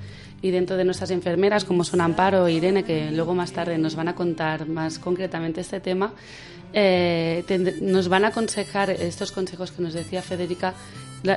y 0.41 0.49
dentro 0.49 0.75
de 0.75 0.83
nuestras 0.83 1.11
enfermeras, 1.11 1.63
como 1.63 1.83
son 1.83 2.01
Amparo 2.01 2.47
e 2.47 2.53
Irene, 2.53 2.83
que 2.83 3.11
luego 3.11 3.35
más 3.35 3.51
tarde 3.51 3.77
nos 3.77 3.93
van 3.95 4.07
a 4.07 4.15
contar 4.15 4.67
más 4.67 4.97
concretamente 4.97 5.61
este 5.61 5.79
tema, 5.79 6.11
eh, 6.73 7.43
nos 7.81 8.09
van 8.09 8.25
a 8.25 8.29
aconsejar 8.29 8.89
estos 8.89 9.31
consejos 9.31 9.71
que 9.71 9.83
nos 9.83 9.93
decía 9.93 10.23
Federica. 10.23 10.73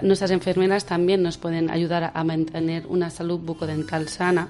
Nuestras 0.00 0.30
enfermeras 0.30 0.86
también 0.86 1.22
nos 1.22 1.36
pueden 1.36 1.68
ayudar 1.68 2.10
a 2.14 2.24
mantener 2.24 2.86
una 2.86 3.10
salud 3.10 3.38
bucodental 3.38 4.08
sana. 4.08 4.48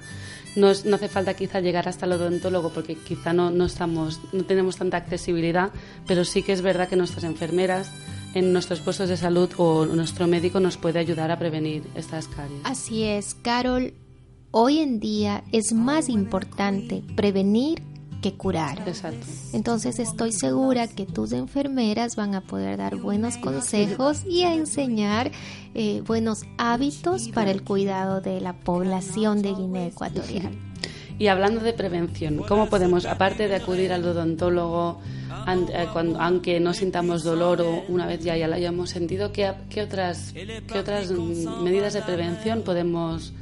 No, 0.55 0.71
no 0.85 0.95
hace 0.95 1.07
falta 1.07 1.33
quizá 1.33 1.59
llegar 1.61 1.87
hasta 1.87 2.05
el 2.05 2.13
odontólogo 2.13 2.69
porque 2.69 2.95
quizá 2.95 3.33
no, 3.33 3.51
no, 3.51 3.65
estamos, 3.65 4.19
no 4.33 4.43
tenemos 4.43 4.77
tanta 4.77 4.97
accesibilidad, 4.97 5.71
pero 6.07 6.25
sí 6.25 6.43
que 6.43 6.51
es 6.51 6.61
verdad 6.61 6.89
que 6.89 6.95
nuestras 6.95 7.23
enfermeras 7.23 7.91
en 8.33 8.53
nuestros 8.53 8.79
puestos 8.79 9.09
de 9.09 9.17
salud 9.17 9.49
o 9.57 9.85
nuestro 9.85 10.27
médico 10.27 10.59
nos 10.59 10.77
puede 10.77 10.99
ayudar 10.99 11.31
a 11.31 11.39
prevenir 11.39 11.83
estas 11.95 12.27
caries. 12.27 12.61
Así 12.63 13.03
es, 13.03 13.33
Carol. 13.33 13.93
Hoy 14.51 14.79
en 14.79 14.99
día 14.99 15.43
es 15.51 15.71
más 15.73 16.09
importante 16.09 17.03
prevenir 17.15 17.81
que 18.21 18.33
curar. 18.33 18.87
Exacto. 18.87 19.25
Entonces 19.53 19.99
estoy 19.99 20.31
segura 20.31 20.87
que 20.87 21.05
tus 21.05 21.31
enfermeras 21.31 22.15
van 22.15 22.35
a 22.35 22.41
poder 22.41 22.77
dar 22.77 22.95
buenos 22.95 23.37
consejos 23.37 24.23
y 24.25 24.43
a 24.43 24.53
enseñar 24.53 25.31
eh, 25.73 26.01
buenos 26.05 26.43
hábitos 26.57 27.29
para 27.29 27.51
el 27.51 27.63
cuidado 27.63 28.21
de 28.21 28.39
la 28.39 28.53
población 28.53 29.41
de 29.41 29.53
Guinea 29.53 29.87
Ecuatorial. 29.87 30.51
Y 31.21 31.27
hablando 31.27 31.61
de 31.61 31.73
prevención, 31.73 32.39
¿cómo 32.47 32.67
podemos, 32.67 33.05
aparte 33.05 33.47
de 33.47 33.55
acudir 33.55 33.93
al 33.93 34.03
odontólogo, 34.03 35.01
eh, 35.47 35.87
aunque 36.17 36.59
no 36.59 36.73
sintamos 36.73 37.23
dolor 37.23 37.61
o 37.61 37.83
una 37.89 38.07
vez 38.07 38.23
ya, 38.23 38.35
ya 38.37 38.47
lo 38.47 38.55
hayamos 38.55 38.89
sentido, 38.89 39.31
¿qué, 39.31 39.53
qué 39.69 39.83
otras, 39.83 40.33
qué 40.33 40.79
otras 40.79 41.11
mm, 41.11 41.63
medidas 41.63 41.93
de 41.93 42.01
prevención 42.01 42.63
podemos, 42.63 43.33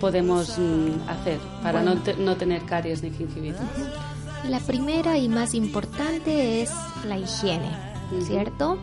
podemos 0.00 0.58
mm, 0.58 1.08
hacer 1.08 1.38
para 1.62 1.82
no, 1.82 1.96
te- 1.98 2.14
no 2.16 2.36
tener 2.36 2.62
caries 2.64 3.02
ni 3.02 3.10
gingivitis? 3.10 3.60
La 4.48 4.60
primera 4.60 5.18
y 5.18 5.28
más 5.28 5.54
importante 5.54 6.62
es 6.62 6.70
la 7.06 7.18
higiene, 7.18 7.70
¿cierto? 8.22 8.78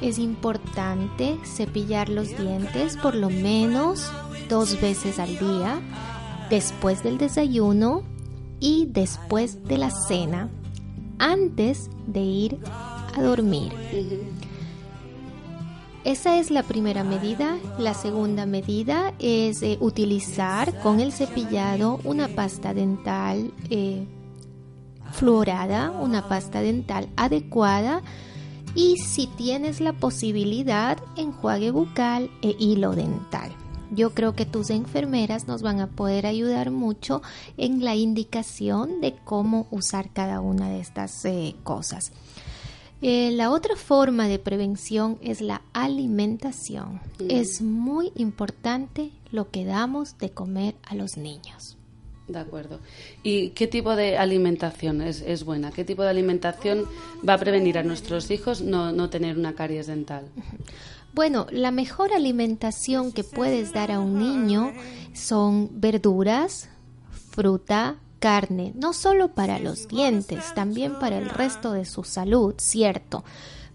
Es 0.00 0.18
importante 0.18 1.38
cepillar 1.44 2.08
los 2.08 2.28
dientes 2.36 2.96
por 2.96 3.14
lo 3.14 3.30
menos 3.30 4.10
dos 4.48 4.80
veces 4.80 5.18
al 5.18 5.38
día, 5.38 5.80
después 6.50 7.02
del 7.02 7.18
desayuno 7.18 8.02
y 8.60 8.86
después 8.90 9.64
de 9.64 9.78
la 9.78 9.90
cena, 9.90 10.48
antes 11.18 11.90
de 12.06 12.20
ir 12.20 12.58
a 13.16 13.20
dormir. 13.22 13.72
Esa 16.04 16.38
es 16.38 16.50
la 16.50 16.62
primera 16.62 17.04
medida. 17.04 17.58
La 17.78 17.92
segunda 17.92 18.46
medida 18.46 19.12
es 19.18 19.62
eh, 19.62 19.78
utilizar 19.80 20.78
con 20.80 21.00
el 21.00 21.12
cepillado 21.12 22.00
una 22.04 22.28
pasta 22.28 22.72
dental 22.72 23.52
eh, 23.68 24.06
fluorada, 25.12 25.90
una 25.90 26.28
pasta 26.28 26.60
dental 26.60 27.08
adecuada 27.16 28.02
y 28.74 28.96
si 28.98 29.26
tienes 29.26 29.80
la 29.80 29.92
posibilidad, 29.92 30.98
enjuague 31.16 31.70
bucal 31.72 32.30
e 32.42 32.54
hilo 32.58 32.94
dental. 32.94 33.50
Yo 33.90 34.10
creo 34.10 34.34
que 34.34 34.46
tus 34.46 34.70
enfermeras 34.70 35.48
nos 35.48 35.62
van 35.62 35.80
a 35.80 35.88
poder 35.88 36.26
ayudar 36.26 36.70
mucho 36.70 37.22
en 37.56 37.82
la 37.82 37.96
indicación 37.96 39.00
de 39.00 39.16
cómo 39.24 39.66
usar 39.70 40.10
cada 40.12 40.40
una 40.40 40.68
de 40.68 40.80
estas 40.80 41.24
eh, 41.24 41.56
cosas. 41.64 42.12
Eh, 43.00 43.30
la 43.32 43.50
otra 43.50 43.76
forma 43.76 44.26
de 44.26 44.38
prevención 44.38 45.18
es 45.22 45.40
la 45.40 45.62
alimentación. 45.72 47.00
Es 47.28 47.62
muy 47.62 48.10
importante 48.16 49.10
lo 49.30 49.50
que 49.50 49.64
damos 49.64 50.18
de 50.18 50.30
comer 50.30 50.74
a 50.82 50.94
los 50.94 51.16
niños. 51.16 51.76
De 52.26 52.38
acuerdo. 52.38 52.80
¿Y 53.22 53.50
qué 53.50 53.66
tipo 53.66 53.96
de 53.96 54.18
alimentación 54.18 55.00
es, 55.00 55.22
es 55.22 55.44
buena? 55.44 55.70
¿Qué 55.70 55.84
tipo 55.84 56.02
de 56.02 56.10
alimentación 56.10 56.84
va 57.26 57.34
a 57.34 57.38
prevenir 57.38 57.78
a 57.78 57.82
nuestros 57.82 58.30
hijos 58.30 58.60
no, 58.60 58.92
no 58.92 59.08
tener 59.10 59.38
una 59.38 59.54
caries 59.54 59.86
dental? 59.86 60.26
Bueno, 61.14 61.46
la 61.50 61.70
mejor 61.70 62.12
alimentación 62.12 63.12
que 63.12 63.24
puedes 63.24 63.72
dar 63.72 63.90
a 63.90 63.98
un 63.98 64.18
niño 64.18 64.72
son 65.14 65.80
verduras, 65.80 66.68
fruta, 67.10 67.96
carne, 68.18 68.72
no 68.74 68.92
solo 68.92 69.28
para 69.28 69.58
los 69.58 69.88
dientes, 69.88 70.54
también 70.54 70.98
para 70.98 71.18
el 71.18 71.28
resto 71.28 71.72
de 71.72 71.84
su 71.84 72.04
salud, 72.04 72.54
cierto. 72.58 73.24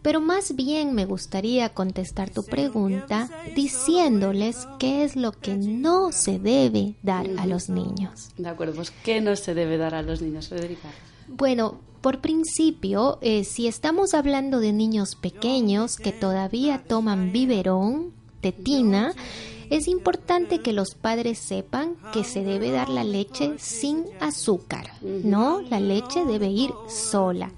Pero 0.01 0.19
más 0.19 0.55
bien 0.55 0.93
me 0.93 1.05
gustaría 1.05 1.69
contestar 1.69 2.29
tu 2.29 2.43
pregunta 2.43 3.29
diciéndoles 3.55 4.67
qué 4.77 5.05
es 5.05 5.15
lo 5.15 5.31
que 5.31 5.55
no 5.55 6.11
se 6.11 6.39
debe 6.39 6.95
dar 7.03 7.25
a 7.37 7.45
los 7.45 7.69
niños. 7.69 8.29
De 8.37 8.49
acuerdo, 8.49 8.75
pues 8.75 8.91
¿qué 8.91 9.21
no 9.21 9.35
se 9.37 9.53
debe 9.53 9.77
dar 9.77 9.95
a 9.95 10.01
los 10.01 10.21
niños, 10.21 10.49
Federica? 10.49 10.89
Bueno, 11.29 11.79
por 12.01 12.19
principio, 12.19 13.17
eh, 13.21 13.45
si 13.45 13.65
estamos 13.65 14.13
hablando 14.13 14.59
de 14.59 14.73
niños 14.73 15.15
pequeños 15.15 15.95
que 15.95 16.11
todavía 16.11 16.83
toman 16.85 17.31
biberón, 17.31 18.11
tetina, 18.41 19.13
es 19.69 19.87
importante 19.87 20.59
que 20.59 20.73
los 20.73 20.95
padres 20.95 21.39
sepan 21.39 21.95
que 22.11 22.23
se 22.23 22.43
debe 22.43 22.71
dar 22.71 22.89
la 22.89 23.03
leche 23.03 23.53
sin 23.57 24.05
azúcar, 24.19 24.91
¿no? 25.01 25.61
La 25.61 25.79
leche 25.79 26.25
debe 26.25 26.47
ir 26.47 26.71
sola. 26.87 27.51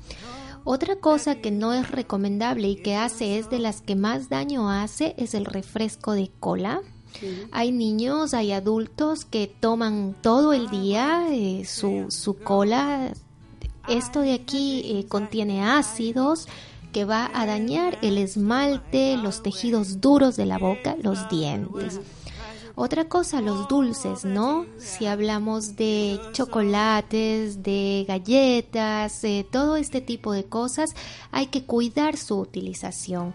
Otra 0.63 0.95
cosa 0.95 1.35
que 1.35 1.51
no 1.51 1.73
es 1.73 1.91
recomendable 1.91 2.69
y 2.69 2.75
que 2.75 2.95
hace 2.95 3.37
es 3.37 3.49
de 3.51 3.59
las 3.59 3.81
que 3.81 3.95
más 3.95 4.29
daño 4.29 4.71
hace 4.71 5.13
es 5.17 5.35
el 5.35 5.45
refresco 5.45 6.13
de 6.13 6.31
cola. 6.39 6.81
Hay 7.51 7.71
niños, 7.71 8.33
hay 8.33 8.51
adultos 8.51 9.25
que 9.25 9.47
toman 9.47 10.15
todo 10.21 10.53
el 10.53 10.69
día 10.69 11.27
eh, 11.31 11.63
su, 11.65 12.07
su 12.09 12.37
cola. 12.37 13.13
Esto 13.87 14.21
de 14.21 14.33
aquí 14.33 14.81
eh, 14.85 15.05
contiene 15.07 15.63
ácidos 15.63 16.47
que 16.95 17.03
va 17.03 17.29
a 17.33 17.45
dañar 17.45 17.99
el 18.03 18.17
esmalte, 18.17 19.17
los 19.17 19.43
tejidos 19.43 19.99
duros 19.99 20.37
de 20.37 20.45
la 20.45 20.57
boca, 20.57 20.95
los 21.03 21.27
dientes. 21.27 21.99
Otra 22.73 23.09
cosa, 23.09 23.41
los 23.41 23.67
dulces, 23.67 24.23
¿no? 24.23 24.65
Si 24.77 25.05
hablamos 25.05 25.75
de 25.75 26.17
chocolates, 26.31 27.63
de 27.63 28.05
galletas, 28.07 29.23
todo 29.51 29.75
este 29.75 29.99
tipo 29.99 30.31
de 30.31 30.45
cosas, 30.45 30.91
hay 31.33 31.47
que 31.47 31.65
cuidar 31.65 32.15
su 32.15 32.39
utilización. 32.39 33.33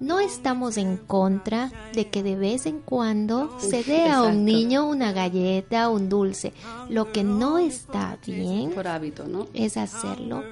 No 0.00 0.20
estamos 0.20 0.76
en 0.76 0.96
contra 0.96 1.70
de 1.94 2.08
que 2.08 2.22
de 2.22 2.36
vez 2.36 2.66
en 2.66 2.80
cuando 2.80 3.58
se 3.60 3.82
dé 3.84 4.08
a 4.10 4.22
un 4.22 4.44
niño 4.44 4.86
una 4.86 5.12
galleta, 5.12 5.88
un 5.88 6.08
dulce. 6.08 6.52
Lo 6.90 7.12
que 7.12 7.24
no 7.24 7.58
está 7.58 8.18
bien 8.26 8.70
Por 8.72 8.86
hábito, 8.88 9.26
¿no? 9.26 9.46
es 9.54 9.76
hacerlo 9.76 10.42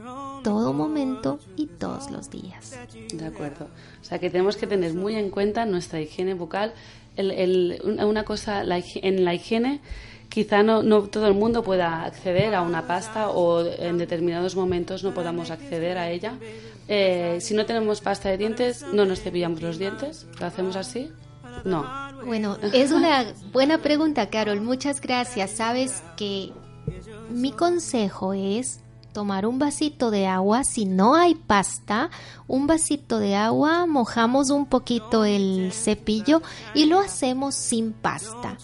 todo 0.43 0.73
momento 0.73 1.39
y 1.57 1.67
todos 1.67 2.11
los 2.11 2.31
días. 2.31 2.79
De 3.13 3.27
acuerdo. 3.27 3.67
O 4.01 4.05
sea 4.05 4.19
que 4.19 4.31
tenemos 4.31 4.57
que 4.57 4.67
tener 4.67 4.95
muy 4.95 5.15
en 5.17 5.31
cuenta 5.31 5.65
nuestra 5.67 6.01
higiene 6.01 6.35
bucal. 6.35 6.73
El- 7.17 7.31
el- 7.31 7.81
una 8.05 8.25
cosa, 8.25 8.65
la 8.65 8.83
en 8.95 9.25
la 9.25 9.35
higiene 9.35 9.81
quizá 10.33 10.63
no, 10.63 10.83
no 10.83 11.03
todo 11.03 11.27
el 11.27 11.35
mundo 11.35 11.63
pueda 11.63 12.05
acceder 12.05 12.55
a 12.55 12.63
una 12.63 12.87
pasta 12.87 13.29
o 13.29 13.67
en 13.67 13.99
determinados 13.99 14.57
momentos 14.57 15.05
no 15.05 15.13
podamos 15.13 15.51
acceder 15.51 15.99
a 15.99 16.09
ella. 16.09 16.39
Eh, 16.89 17.37
si 17.41 17.53
no 17.53 17.67
tenemos 17.67 18.01
pasta 18.01 18.31
de 18.31 18.39
dientes, 18.39 18.83
no 18.95 19.05
nos 19.05 19.21
cepillamos 19.21 19.61
los 19.61 19.79
dientes. 19.79 20.27
¿Lo 20.41 20.47
hacemos 20.47 20.77
así? 20.77 21.11
No. 21.65 21.85
Bueno, 22.25 22.57
es 22.73 22.93
una 22.93 23.27
buena 23.53 23.79
pregunta, 23.79 24.31
Carol. 24.31 24.63
Muchas 24.63 25.03
gracias. 25.03 25.51
Sabes 25.51 26.03
que 26.17 26.51
mi 27.29 27.53
consejo 27.53 28.33
es 28.33 28.81
tomar 29.13 29.45
un 29.45 29.59
vasito 29.59 30.11
de 30.11 30.27
agua. 30.27 30.65
Si 30.65 30.87
no 30.87 31.15
hay 31.15 31.35
pasta, 31.35 32.09
un 32.49 32.67
vasito 32.67 33.19
de 33.19 33.35
agua, 33.35 33.85
mojamos 33.85 34.49
un 34.49 34.65
poquito 34.65 35.27
el 35.27 35.73
cepillo 35.73 36.41
y 36.75 36.87
lo 36.87 37.01
hacemos 37.01 37.55
sin 37.55 37.93
pasta. 37.93 38.57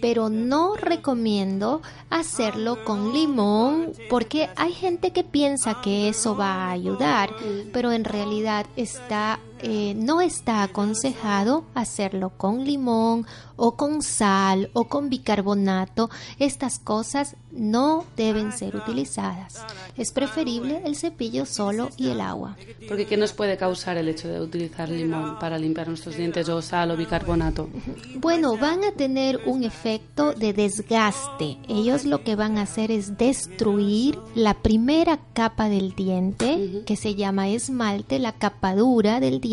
Pero 0.00 0.28
no 0.28 0.76
recomiendo 0.76 1.82
hacerlo 2.10 2.84
con 2.84 3.12
limón 3.12 3.92
porque 4.10 4.48
hay 4.56 4.72
gente 4.72 5.12
que 5.12 5.24
piensa 5.24 5.80
que 5.80 6.08
eso 6.08 6.36
va 6.36 6.66
a 6.66 6.70
ayudar, 6.70 7.34
pero 7.72 7.92
en 7.92 8.04
realidad 8.04 8.66
está 8.76 9.40
eh, 9.60 9.94
no 9.96 10.20
está 10.20 10.62
aconsejado 10.62 11.64
hacerlo 11.74 12.30
con 12.36 12.64
limón 12.64 13.26
o 13.56 13.76
con 13.76 14.02
sal 14.02 14.70
o 14.74 14.84
con 14.84 15.08
bicarbonato. 15.08 16.10
Estas 16.38 16.78
cosas 16.78 17.36
no 17.50 18.04
deben 18.16 18.52
ser 18.52 18.76
utilizadas. 18.76 19.64
Es 19.96 20.12
preferible 20.12 20.82
el 20.84 20.94
cepillo 20.94 21.46
solo 21.46 21.88
y 21.96 22.10
el 22.10 22.20
agua. 22.20 22.56
Porque 22.86 23.06
¿qué 23.06 23.16
nos 23.16 23.32
puede 23.32 23.56
causar 23.56 23.96
el 23.96 24.08
hecho 24.08 24.28
de 24.28 24.40
utilizar 24.40 24.90
limón 24.90 25.38
para 25.38 25.58
limpiar 25.58 25.88
nuestros 25.88 26.16
dientes 26.16 26.48
o 26.50 26.60
sal 26.60 26.90
o 26.90 26.96
bicarbonato? 26.96 27.68
Bueno, 28.16 28.58
van 28.58 28.84
a 28.84 28.92
tener 28.92 29.40
un 29.46 29.64
efecto 29.64 30.32
de 30.34 30.52
desgaste. 30.52 31.56
Ellos 31.68 32.04
lo 32.04 32.22
que 32.22 32.36
van 32.36 32.58
a 32.58 32.62
hacer 32.62 32.90
es 32.90 33.16
destruir 33.16 34.18
la 34.34 34.54
primera 34.54 35.18
capa 35.32 35.70
del 35.70 35.94
diente, 35.94 36.82
que 36.84 36.96
se 36.96 37.14
llama 37.14 37.48
esmalte, 37.48 38.18
la 38.18 38.32
capa 38.32 38.74
dura 38.74 39.18
del 39.18 39.40
diente, 39.40 39.45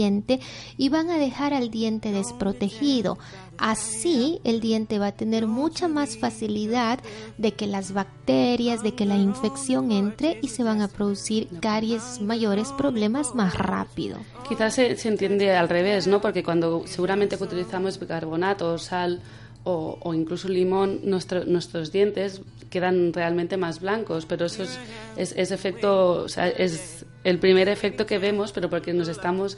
y 0.77 0.89
van 0.89 1.09
a 1.09 1.17
dejar 1.17 1.53
al 1.53 1.69
diente 1.69 2.11
desprotegido. 2.11 3.17
Así 3.57 4.39
el 4.43 4.59
diente 4.59 4.97
va 4.99 5.07
a 5.07 5.11
tener 5.11 5.47
mucha 5.47 5.87
más 5.87 6.17
facilidad 6.17 6.99
de 7.37 7.53
que 7.53 7.67
las 7.67 7.93
bacterias, 7.93 8.81
de 8.81 8.93
que 8.93 9.05
la 9.05 9.15
infección 9.15 9.91
entre 9.91 10.39
y 10.41 10.47
se 10.49 10.63
van 10.63 10.81
a 10.81 10.87
producir 10.87 11.47
caries 11.61 12.19
mayores, 12.19 12.71
problemas 12.71 13.35
más 13.35 13.55
rápido. 13.57 14.17
Quizás 14.49 14.73
se, 14.73 15.07
entiende 15.07 15.55
al 15.55 15.69
revés, 15.69 16.07
¿no? 16.07 16.19
Porque 16.19 16.43
cuando 16.43 16.83
seguramente 16.87 17.37
utilizamos 17.39 17.99
bicarbonato 17.99 18.77
sal 18.79 19.21
o, 19.63 20.13
incluso 20.13 20.49
limón, 20.49 20.99
nuestro- 21.03 21.45
nuestros 21.45 21.91
dientes 21.91 22.41
quedan 22.69 23.13
realmente 23.13 23.55
más 23.55 23.79
blancos, 23.79 24.25
pero 24.25 24.47
eso 24.47 24.63
es, 24.63 24.77
es, 25.15 25.33
es 25.37 25.51
efecto, 25.51 26.23
o 26.23 26.27
sea, 26.27 26.49
es 26.49 27.05
el 27.23 27.39
primer 27.39 27.69
efecto 27.69 28.05
que 28.05 28.17
vemos, 28.19 28.51
pero 28.51 28.69
porque 28.69 28.93
nos 28.93 29.07
estamos 29.07 29.57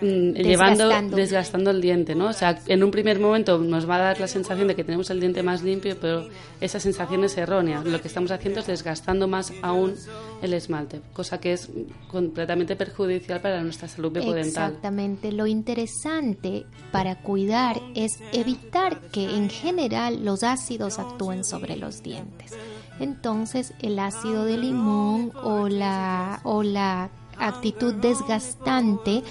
mm, 0.00 0.32
llevando, 0.32 0.84
Desgastando. 0.84 1.16
desgastando 1.16 1.70
el 1.70 1.80
diente, 1.80 2.14
¿no? 2.14 2.28
O 2.28 2.32
sea, 2.32 2.58
en 2.66 2.82
un 2.82 2.90
primer 2.90 3.20
momento 3.20 3.58
nos 3.58 3.88
va 3.88 3.96
a 3.96 4.00
dar 4.00 4.20
la 4.20 4.28
sensación 4.28 4.68
de 4.68 4.74
que 4.74 4.84
tenemos 4.84 5.10
el 5.10 5.20
diente 5.20 5.42
más 5.42 5.62
limpio, 5.62 5.96
pero 6.00 6.28
esa 6.60 6.80
sensación 6.80 7.24
es 7.24 7.36
errónea. 7.36 7.82
Lo 7.84 8.00
que 8.00 8.08
estamos 8.08 8.30
haciendo 8.30 8.60
es 8.60 8.66
desgastando 8.66 9.28
más 9.28 9.52
aún 9.62 9.94
el 10.42 10.54
esmalte, 10.54 11.00
cosa 11.12 11.38
que 11.38 11.52
es 11.52 11.68
completamente 12.08 12.76
perjudicial 12.76 13.40
para 13.40 13.62
nuestra 13.62 13.88
salud 13.88 14.10
bucodental. 14.10 14.70
Exactamente. 14.70 15.32
Lo 15.32 15.46
interesante 15.46 16.64
para 16.90 17.16
cuidar 17.16 17.80
es 17.94 18.18
evitar 18.32 19.00
que 19.12 19.24
en 19.24 19.50
general 19.50 20.24
los 20.24 20.42
ácidos 20.42 20.98
actúen 20.98 21.44
sobre 21.44 21.76
los 21.76 22.02
dientes. 22.02 22.52
Entonces, 23.00 23.72
el 23.80 23.98
ácido 23.98 24.44
de 24.44 24.58
limón 24.58 25.32
o 25.42 25.68
la, 25.68 26.40
o 26.44 26.62
la 26.62 27.10
actitud 27.38 27.94
desgastante 27.94 29.22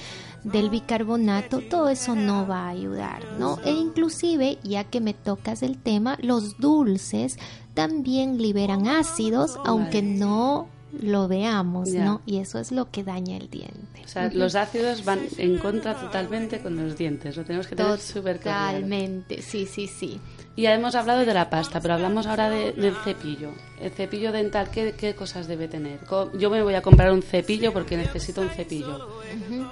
del 0.44 0.70
bicarbonato, 0.70 1.62
todo 1.62 1.90
eso 1.90 2.16
no 2.16 2.48
va 2.48 2.66
a 2.66 2.70
ayudar, 2.70 3.24
¿no? 3.40 3.60
E 3.64 3.72
inclusive, 3.72 4.58
ya 4.64 4.84
que 4.84 5.00
me 5.00 5.14
tocas 5.14 5.62
el 5.62 5.78
tema, 5.78 6.18
los 6.22 6.58
dulces 6.58 7.38
también 7.74 8.40
liberan 8.40 8.88
ácidos, 8.88 9.60
aunque 9.66 10.02
no 10.02 10.68
lo 11.00 11.28
veamos, 11.28 11.92
Ya. 11.92 12.04
¿no? 12.04 12.22
Y 12.26 12.38
eso 12.38 12.60
es 12.60 12.72
lo 12.72 12.90
que 12.92 13.04
daña 13.04 13.38
el 13.38 13.50
diente. 13.50 14.02
O 14.04 14.08
sea, 14.08 14.30
los 14.34 14.56
ácidos 14.56 15.06
van 15.06 15.20
en 15.38 15.58
contra 15.58 16.00
totalmente 16.00 16.60
con 16.60 16.76
los 16.76 16.98
dientes, 16.98 17.38
lo 17.38 17.46
tenemos 17.46 17.68
que 17.68 17.76
tener 17.76 18.00
súper 18.00 18.40
claro. 18.40 18.78
Totalmente, 18.78 19.42
sí, 19.42 19.66
sí, 19.66 19.88
sí. 19.88 20.20
Y 20.54 20.64
ya 20.64 20.74
hemos 20.74 20.96
hablado 20.96 21.26
de 21.26 21.34
la 21.34 21.50
pasta, 21.50 21.80
pero 21.80 21.94
hablamos 21.94 22.28
ahora 22.28 22.50
de- 22.50 22.74
del 22.74 22.94
cepillo. 23.06 23.52
El 23.80 23.90
cepillo 23.92 24.34
dental, 24.34 24.70
¿qué, 24.70 24.94
qué 24.98 25.16
cosas 25.16 25.48
debe 25.48 25.70
tener? 25.70 26.00
Yo 26.38 26.50
me 26.50 26.62
voy 26.62 26.74
a 26.76 26.82
comprar 26.82 27.14
un 27.14 27.24
cepillo 27.24 27.72
porque 27.72 27.96
necesito 27.96 28.42
un 28.42 28.50
cepillo. 28.50 29.08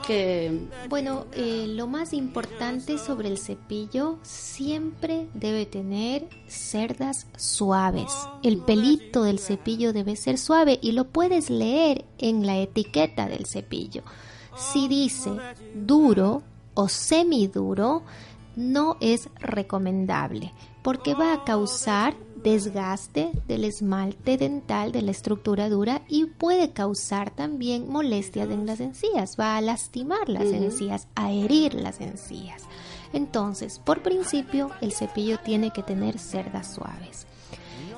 Que 0.07 0.67
Bueno, 0.87 1.25
eh, 1.33 1.65
lo 1.67 1.85
más 1.87 2.13
importante 2.13 2.97
sobre 2.97 3.27
el 3.27 3.37
cepillo 3.37 4.19
siempre 4.23 5.27
debe 5.33 5.65
tener 5.65 6.27
cerdas 6.47 7.27
suaves. 7.37 8.13
El 8.41 8.59
pelito 8.59 9.23
del 9.23 9.39
cepillo 9.39 9.91
debe 9.91 10.15
ser 10.15 10.37
suave 10.37 10.79
y 10.81 10.93
lo 10.93 11.03
puedes 11.09 11.49
leer 11.49 12.05
en 12.19 12.45
la 12.47 12.57
etiqueta 12.57 13.27
del 13.27 13.45
cepillo. 13.45 14.03
Si 14.57 14.87
dice 14.87 15.31
duro 15.75 16.41
o 16.73 16.87
semiduro, 16.87 18.03
no 18.55 18.97
es 18.99 19.29
recomendable 19.39 20.51
porque 20.81 21.13
va 21.13 21.33
a 21.33 21.43
causar 21.43 22.15
desgaste 22.43 23.31
del 23.47 23.65
esmalte 23.65 24.37
dental 24.37 24.91
de 24.91 25.01
la 25.01 25.11
estructura 25.11 25.69
dura 25.69 26.01
y 26.07 26.25
puede 26.25 26.71
causar 26.71 27.31
también 27.31 27.89
molestias 27.89 28.49
en 28.49 28.65
las 28.65 28.79
encías, 28.79 29.35
va 29.39 29.57
a 29.57 29.61
lastimar 29.61 30.29
las 30.29 30.45
encías, 30.45 31.07
a 31.15 31.31
herir 31.31 31.73
las 31.73 31.99
encías. 31.99 32.63
Entonces, 33.11 33.79
por 33.79 34.01
principio, 34.01 34.71
el 34.81 34.93
cepillo 34.93 35.39
tiene 35.39 35.71
que 35.71 35.83
tener 35.83 36.19
cerdas 36.19 36.73
suaves. 36.75 37.25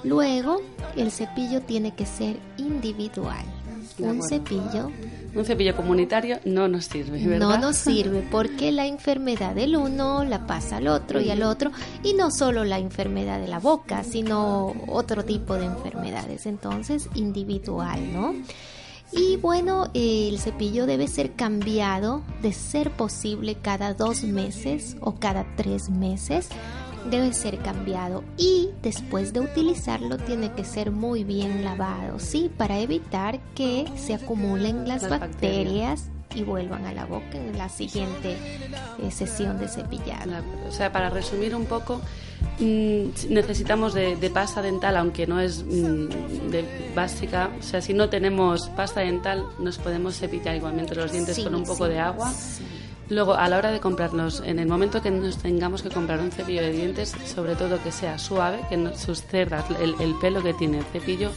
Luego, 0.04 0.62
el 0.96 1.12
cepillo 1.12 1.62
tiene 1.62 1.94
que 1.94 2.06
ser 2.06 2.40
individual. 2.58 3.46
Un 4.00 4.22
cepillo. 4.24 4.92
Un 5.34 5.46
cepillo 5.46 5.76
comunitario 5.76 6.40
no 6.46 6.68
nos 6.68 6.86
sirve, 6.86 7.26
¿verdad? 7.26 7.48
no 7.48 7.58
nos 7.58 7.78
sirve 7.78 8.28
porque 8.30 8.72
la 8.72 8.86
enfermedad 8.86 9.56
del 9.56 9.78
uno 9.78 10.24
la 10.24 10.46
pasa 10.46 10.78
al 10.78 10.88
otro 10.88 11.22
y 11.22 11.30
al 11.30 11.44
otro 11.44 11.72
y 12.04 12.14
no 12.14 12.32
solo 12.32 12.64
la 12.64 12.80
enfermedad 12.80 13.40
de 13.40 13.48
la 13.48 13.60
boca 13.60 14.04
sino 14.04 14.74
otro 14.88 15.24
tipo 15.24 15.56
de 15.56 15.66
enfermedades 15.66 16.46
entonces 16.46 17.08
individual 17.16 18.14
no 18.14 18.36
y 19.14 19.38
bueno 19.38 19.90
el 19.94 20.40
cepillo 20.40 20.86
debe 20.86 21.08
ser 21.08 21.34
cambiado 21.34 22.24
de 22.42 22.54
ser 22.54 22.92
posible 22.92 23.56
cada 23.56 23.94
dos 23.94 24.24
meses 24.24 24.98
o 25.02 25.16
cada 25.16 25.46
tres 25.56 25.90
meses 25.90 26.50
debe 27.10 27.34
ser 27.34 27.58
cambiado 27.60 28.24
y 28.38 28.70
después 28.82 29.34
de 29.34 29.40
utilizarlo 29.42 30.18
tiene 30.18 30.52
que 30.54 30.64
ser 30.64 30.92
muy 30.92 31.24
bien 31.24 31.64
lavado, 31.64 32.20
¿sí? 32.20 32.50
Para 32.58 32.80
evitar 32.80 33.40
que 33.56 33.86
se 33.96 34.14
acumulen 34.14 34.88
las, 34.88 35.04
Las 35.04 35.20
bacterias 35.20 36.06
y 36.36 36.44
vuelvan 36.44 36.86
a 36.86 36.94
la 36.94 37.06
boca 37.06 37.34
en 37.38 37.58
la 37.58 37.68
siguiente 37.68 38.38
eh, 39.04 39.12
sesión 39.12 39.60
de 39.60 39.68
cepillado. 39.68 40.32
La- 40.32 40.44
O 40.70 40.72
sea, 40.72 40.92
para 40.92 41.10
resumir 41.10 41.54
un 41.56 41.66
poco, 41.66 42.00
mm, 42.60 43.04
necesitamos 43.30 43.94
de, 43.94 44.16
de 44.16 44.30
pasta 44.30 44.62
dental, 44.62 44.96
aunque 44.96 45.28
no 45.28 45.40
es 45.42 45.64
mm, 45.66 46.50
de 46.52 46.66
básica. 46.96 47.50
O 47.60 47.64
sea, 47.64 47.82
si 47.82 47.94
no 47.94 48.08
tenemos 48.10 48.70
pasta 48.70 49.02
dental, 49.02 49.44
nos 49.60 49.78
podemos 49.78 50.16
cepillar 50.18 50.56
igualmente 50.56 50.96
los 50.96 51.12
dientes 51.12 51.36
Sí, 51.36 51.44
con 51.44 51.56
un 51.56 51.64
poco 51.66 51.86
sí, 51.88 51.92
de 51.92 52.00
agua. 52.00 52.32
sí. 52.32 52.64
Luego, 53.12 53.34
a 53.36 53.48
la 53.50 53.58
hora 53.58 53.72
de 53.72 53.80
comprarnos, 53.82 54.42
en 54.46 54.58
el 54.58 54.68
momento 54.68 55.02
que 55.02 55.12
nos 55.12 55.38
tengamos 55.38 55.84
que 55.84 55.90
comprar 55.90 56.22
un 56.22 56.32
cepillo 56.32 56.62
de 56.62 56.72
dientes, 56.72 57.14
sobre 57.26 57.56
todo 57.56 57.78
que 57.84 57.92
sea 57.92 58.18
suave, 58.18 58.62
que 58.70 58.78
no- 58.78 58.96
sus 58.98 59.22
cerdas, 59.22 59.66
el, 59.82 59.94
el 60.00 60.16
pelo 60.22 60.42
que 60.42 60.54
tiene 60.54 60.78
el 60.80 60.86
cepillo, 60.86 61.30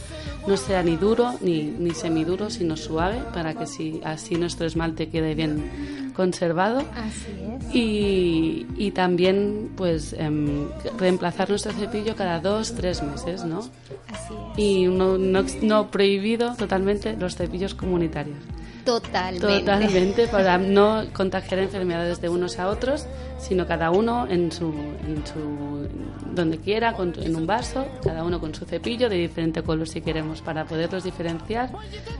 no 0.47 0.55
sea 0.55 0.81
ni 0.83 0.95
duro 0.95 1.33
ni, 1.41 1.63
ni 1.63 1.91
semiduro, 1.91 2.49
sino 2.49 2.77
suave, 2.77 3.17
para 3.33 3.53
que 3.53 3.67
si, 3.67 3.99
así 4.05 4.35
nuestro 4.35 4.65
esmalte 4.65 5.09
quede 5.09 5.35
bien 5.35 6.11
conservado. 6.15 6.79
Así 6.95 7.27
es. 7.69 7.75
Y, 7.75 8.65
y 8.77 8.91
también, 8.91 9.71
pues, 9.75 10.13
em, 10.17 10.69
reemplazar 10.97 11.49
nuestro 11.49 11.73
cepillo 11.73 12.15
cada 12.15 12.39
dos, 12.39 12.73
tres 12.75 13.03
meses, 13.03 13.43
¿no? 13.43 13.59
Así 13.59 14.33
es. 14.53 14.57
Y 14.59 14.85
no, 14.85 15.17
no, 15.17 15.43
no 15.61 15.91
prohibido 15.91 16.55
totalmente 16.55 17.17
los 17.17 17.35
cepillos 17.35 17.75
comunitarios. 17.75 18.37
Totalmente. 18.85 19.59
Totalmente, 19.59 20.27
para 20.27 20.57
no 20.57 21.05
contagiar 21.13 21.59
enfermedades 21.59 22.21
de 22.21 22.29
unos 22.29 22.59
a 22.59 22.69
otros, 22.69 23.05
sino 23.47 23.65
cada 23.67 23.91
uno 23.91 24.27
en 24.27 24.51
su, 24.51 24.65
en 25.07 25.23
su 25.25 25.87
donde 26.33 26.57
quiera, 26.57 26.93
con- 26.93 27.13
en 27.21 27.35
un 27.35 27.45
vaso, 27.47 27.85
cada 28.03 28.23
uno 28.23 28.39
con 28.39 28.53
su 28.53 28.65
cepillo 28.65 29.07
de 29.09 29.15
diferente 29.17 29.61
color 29.63 29.87
si 29.87 30.01
queremos, 30.01 30.41
para 30.41 30.65
poderlos 30.65 31.03
diferenciar, 31.03 31.69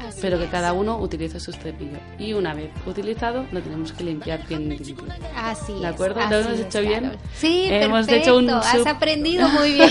Así 0.08 0.20
pero 0.22 0.38
que 0.38 0.46
es. 0.46 0.50
cada 0.52 0.72
uno 0.74 0.98
utilice 1.00 1.40
su 1.40 1.52
cepillo. 1.52 1.98
Y 2.20 2.34
una 2.34 2.54
vez 2.54 2.70
utilizado, 2.86 3.46
lo 3.52 3.62
tenemos 3.62 3.92
que 3.92 4.04
limpiar 4.04 4.46
bien 4.48 4.70
limpio. 4.70 4.96
Así 5.36 5.74
¿De 5.74 5.80
es, 5.80 5.86
acuerdo? 5.86 6.22
¿Lo 6.30 6.38
hemos 6.38 6.54
es, 6.54 6.60
hecho 6.62 6.82
bien? 6.82 7.04
Carol. 7.04 7.18
Sí, 7.36 7.66
Hemos 7.70 8.08
hecho 8.08 8.38
un 8.38 8.50
Has 8.50 8.86
aprendido 8.88 9.50
muy 9.50 9.74
bien. 9.74 9.90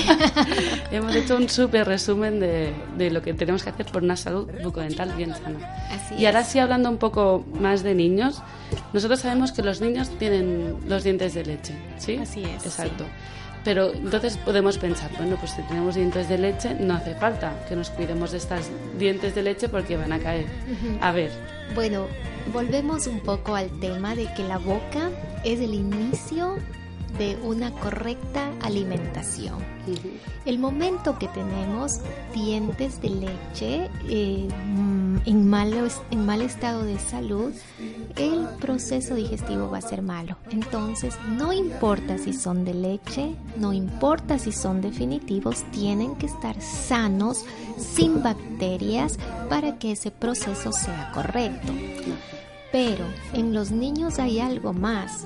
Hemos 0.90 1.14
hecho 1.14 1.36
un 1.36 1.48
súper 1.48 1.86
resumen 1.86 2.40
de, 2.40 2.72
de 2.96 3.10
lo 3.10 3.20
que 3.22 3.34
tenemos 3.34 3.62
que 3.64 3.70
hacer 3.70 3.86
por 3.86 4.02
una 4.02 4.16
salud 4.16 4.48
bucodental 4.62 5.12
bien 5.16 5.34
sana. 5.34 5.58
Así 5.90 6.14
y 6.16 6.26
ahora 6.26 6.40
es. 6.40 6.48
sí, 6.48 6.58
hablando 6.58 6.88
un 6.88 6.98
poco 6.98 7.44
más 7.60 7.82
de 7.82 7.94
niños, 7.94 8.42
nosotros 8.92 9.20
sabemos 9.20 9.52
que 9.52 9.62
los 9.62 9.80
niños 9.80 10.08
tienen 10.18 10.76
los 10.88 11.04
dientes 11.04 11.23
de 11.32 11.44
leche, 11.46 11.74
¿sí? 11.96 12.16
Así 12.16 12.44
es, 12.44 12.66
Exacto. 12.66 13.06
Pero 13.64 13.94
entonces 13.94 14.36
podemos 14.36 14.76
pensar, 14.76 15.10
bueno, 15.16 15.36
pues 15.36 15.52
si 15.52 15.62
tenemos 15.62 15.94
dientes 15.94 16.28
de 16.28 16.36
leche, 16.36 16.74
no 16.74 16.92
hace 16.94 17.14
falta 17.14 17.54
que 17.66 17.74
nos 17.74 17.88
cuidemos 17.88 18.32
de 18.32 18.36
estas 18.36 18.68
dientes 18.98 19.34
de 19.34 19.42
leche 19.42 19.70
porque 19.70 19.96
van 19.96 20.12
a 20.12 20.18
caer. 20.18 20.44
A 21.00 21.12
ver, 21.12 21.30
Bueno, 21.74 22.06
volvemos 22.52 23.06
un 23.06 23.20
poco 23.20 23.54
al 23.56 23.70
tema 23.80 24.14
de 24.14 24.30
que 24.34 24.42
la 24.42 24.58
boca 24.58 25.10
es 25.44 25.60
el 25.60 25.72
inicio 25.72 26.58
de 27.18 27.38
una 27.42 27.72
correcta 27.72 28.50
alimentación. 28.62 29.58
El 30.44 30.58
momento 30.58 31.18
que 31.18 31.28
tenemos 31.28 32.00
dientes 32.34 33.00
de 33.00 33.10
leche 33.10 33.90
eh, 34.08 34.48
en, 35.24 35.48
malo, 35.48 35.88
en 36.10 36.26
mal 36.26 36.40
estado 36.42 36.84
de 36.84 36.98
salud, 36.98 37.52
el 38.16 38.48
proceso 38.60 39.14
digestivo 39.14 39.70
va 39.70 39.78
a 39.78 39.82
ser 39.82 40.02
malo. 40.02 40.36
Entonces, 40.50 41.16
no 41.28 41.52
importa 41.52 42.18
si 42.18 42.32
son 42.32 42.64
de 42.64 42.74
leche, 42.74 43.34
no 43.56 43.72
importa 43.72 44.38
si 44.38 44.52
son 44.52 44.80
definitivos, 44.80 45.64
tienen 45.70 46.16
que 46.16 46.26
estar 46.26 46.60
sanos, 46.60 47.44
sin 47.78 48.22
bacterias, 48.22 49.18
para 49.48 49.78
que 49.78 49.92
ese 49.92 50.10
proceso 50.10 50.72
sea 50.72 51.10
correcto. 51.12 51.72
Pero 52.72 53.04
en 53.32 53.54
los 53.54 53.70
niños 53.70 54.18
hay 54.18 54.40
algo 54.40 54.72
más. 54.72 55.24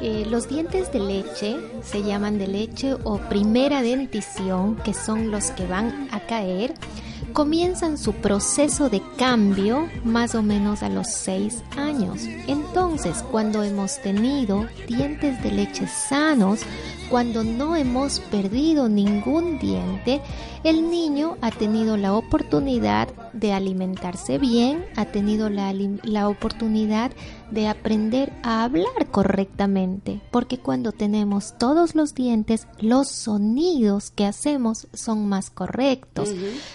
Eh, 0.00 0.24
los 0.28 0.48
dientes 0.48 0.90
de 0.92 1.00
leche 1.00 1.56
se 1.82 2.02
llaman 2.02 2.38
de 2.38 2.46
leche 2.46 2.94
o 3.04 3.18
primera 3.18 3.82
dentición, 3.82 4.76
que 4.76 4.94
son 4.94 5.30
los 5.30 5.50
que 5.50 5.66
van 5.66 6.08
a 6.10 6.20
caer, 6.20 6.74
comienzan 7.32 7.98
su 7.98 8.14
proceso 8.14 8.88
de 8.88 9.02
cambio 9.16 9.88
más 10.04 10.34
o 10.34 10.42
menos 10.42 10.82
a 10.82 10.88
los 10.88 11.08
6 11.08 11.62
años. 11.76 12.22
Entonces, 12.46 13.22
cuando 13.30 13.62
hemos 13.62 14.00
tenido 14.00 14.66
dientes 14.88 15.42
de 15.42 15.52
leche 15.52 15.86
sanos, 15.86 16.60
cuando 17.10 17.42
no 17.42 17.74
hemos 17.74 18.20
perdido 18.20 18.88
ningún 18.88 19.58
diente, 19.58 20.22
el 20.62 20.90
niño 20.90 21.36
ha 21.40 21.50
tenido 21.50 21.96
la 21.96 22.14
oportunidad 22.14 23.08
de 23.32 23.52
alimentarse 23.52 24.38
bien, 24.38 24.86
ha 24.94 25.06
tenido 25.06 25.50
la, 25.50 25.74
la, 26.04 26.28
oportunidad 26.28 27.10
de 27.50 27.66
aprender 27.66 28.32
a 28.44 28.62
hablar 28.62 29.10
correctamente, 29.10 30.20
porque 30.30 30.58
cuando 30.58 30.92
tenemos 30.92 31.58
todos 31.58 31.96
los 31.96 32.14
dientes, 32.14 32.68
los 32.78 33.08
sonidos 33.08 34.12
que 34.12 34.24
hacemos 34.24 34.86
son 34.92 35.28
más 35.28 35.50
correctos. 35.50 36.32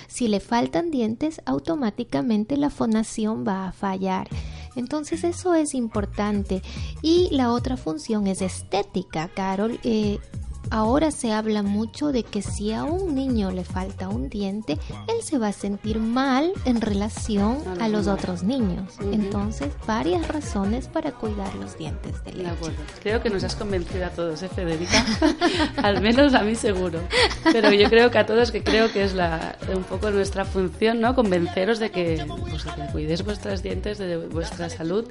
Si 0.08 0.28
le 0.28 0.42
faltan 0.42 0.92
dientes, 0.92 1.42
automáticamente 1.46 2.58
la 2.58 2.70
fonación 2.70 3.46
va 3.48 3.68
a 3.68 3.72
fallar. 3.72 4.28
Entonces 4.76 5.24
eso 5.24 5.54
es 5.54 5.74
importante. 5.74 6.62
Y 7.02 7.30
la 7.32 7.52
otra 7.52 7.78
función 7.78 8.28
es 8.28 8.42
estética, 8.42 9.30
Carol. 9.30 9.80
Eh, 9.84 10.20
Ahora 10.70 11.12
se 11.12 11.32
habla 11.32 11.64
mucho 11.64 12.12
de 12.12 12.24
que 12.24 12.42
si 12.42 12.72
a 12.72 12.84
un 12.84 13.16
niño 13.16 13.52
le 13.52 13.64
falta 13.64 14.10
un 14.10 14.30
diente, 14.30 14.78
él 15.08 15.22
se 15.22 15.38
va 15.38 15.50
a 15.50 15.54
sentir 15.54 16.00
mal 16.00 16.52
en 16.66 16.82
relación 16.82 17.58
a 17.80 17.88
los 17.88 18.08
otros 18.08 18.44
niños. 18.44 18.94
Entonces, 19.12 19.70
varias 19.88 20.28
razones 20.28 20.88
para 20.88 21.12
cuidar 21.12 21.54
los 21.56 21.78
dientes 21.78 22.24
de 22.24 22.34
leche. 22.34 22.50
Creo 23.02 23.22
que 23.22 23.30
nos 23.30 23.44
has 23.44 23.56
convencido 23.56 24.06
a 24.06 24.10
todos, 24.10 24.42
¿eh, 24.44 24.50
Federica? 24.50 25.06
Al 25.84 26.02
menos 26.02 26.34
a 26.34 26.42
mí 26.42 26.56
seguro. 26.56 27.00
Pero 27.44 27.72
yo 27.72 27.90
creo 27.90 28.12
que 28.12 28.18
a 28.18 28.26
todos, 28.26 28.52
que 28.52 28.64
creo 28.64 28.92
que 28.92 29.04
es 29.04 29.14
la, 29.14 29.58
un 29.74 29.84
poco 29.84 30.12
nuestra 30.12 30.46
función, 30.46 31.02
¿no? 31.02 31.16
Convenceros 31.16 31.80
de 31.80 31.92
que, 31.92 32.26
pues, 32.50 32.64
que 32.64 32.92
cuidéis 32.92 33.24
vuestros 33.24 33.62
dientes, 33.62 33.98
de 33.98 34.18
vuestra 34.18 34.70
salud. 34.70 35.08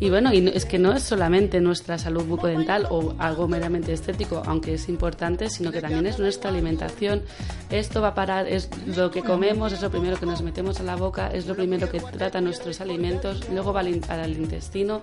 Y 0.00 0.10
bueno, 0.10 0.32
y 0.32 0.48
es 0.48 0.64
que 0.64 0.78
no 0.78 0.92
es 0.92 1.02
solamente 1.02 1.60
nuestra 1.60 1.98
salud 1.98 2.24
bucodental 2.24 2.86
o 2.90 3.14
algo 3.18 3.48
meramente 3.48 3.92
estético, 3.92 4.42
aunque 4.46 4.74
es 4.74 4.88
importante, 4.96 5.48
sino 5.50 5.70
que 5.72 5.80
también 5.80 6.06
es 6.06 6.18
nuestra 6.18 6.50
alimentación. 6.50 7.22
Esto 7.70 8.00
va 8.00 8.08
a 8.08 8.14
parar, 8.14 8.46
es 8.48 8.68
lo 8.96 9.10
que 9.10 9.22
comemos, 9.22 9.72
es 9.72 9.82
lo 9.82 9.90
primero 9.90 10.16
que 10.18 10.26
nos 10.26 10.40
metemos 10.42 10.80
a 10.80 10.84
la 10.84 10.96
boca, 10.96 11.28
es 11.28 11.46
lo 11.46 11.54
primero 11.54 11.90
que 11.90 12.00
trata 12.00 12.40
nuestros 12.40 12.80
alimentos, 12.80 13.48
luego 13.52 13.72
va 13.72 13.80
al, 13.80 14.00
al 14.08 14.32
intestino 14.32 15.00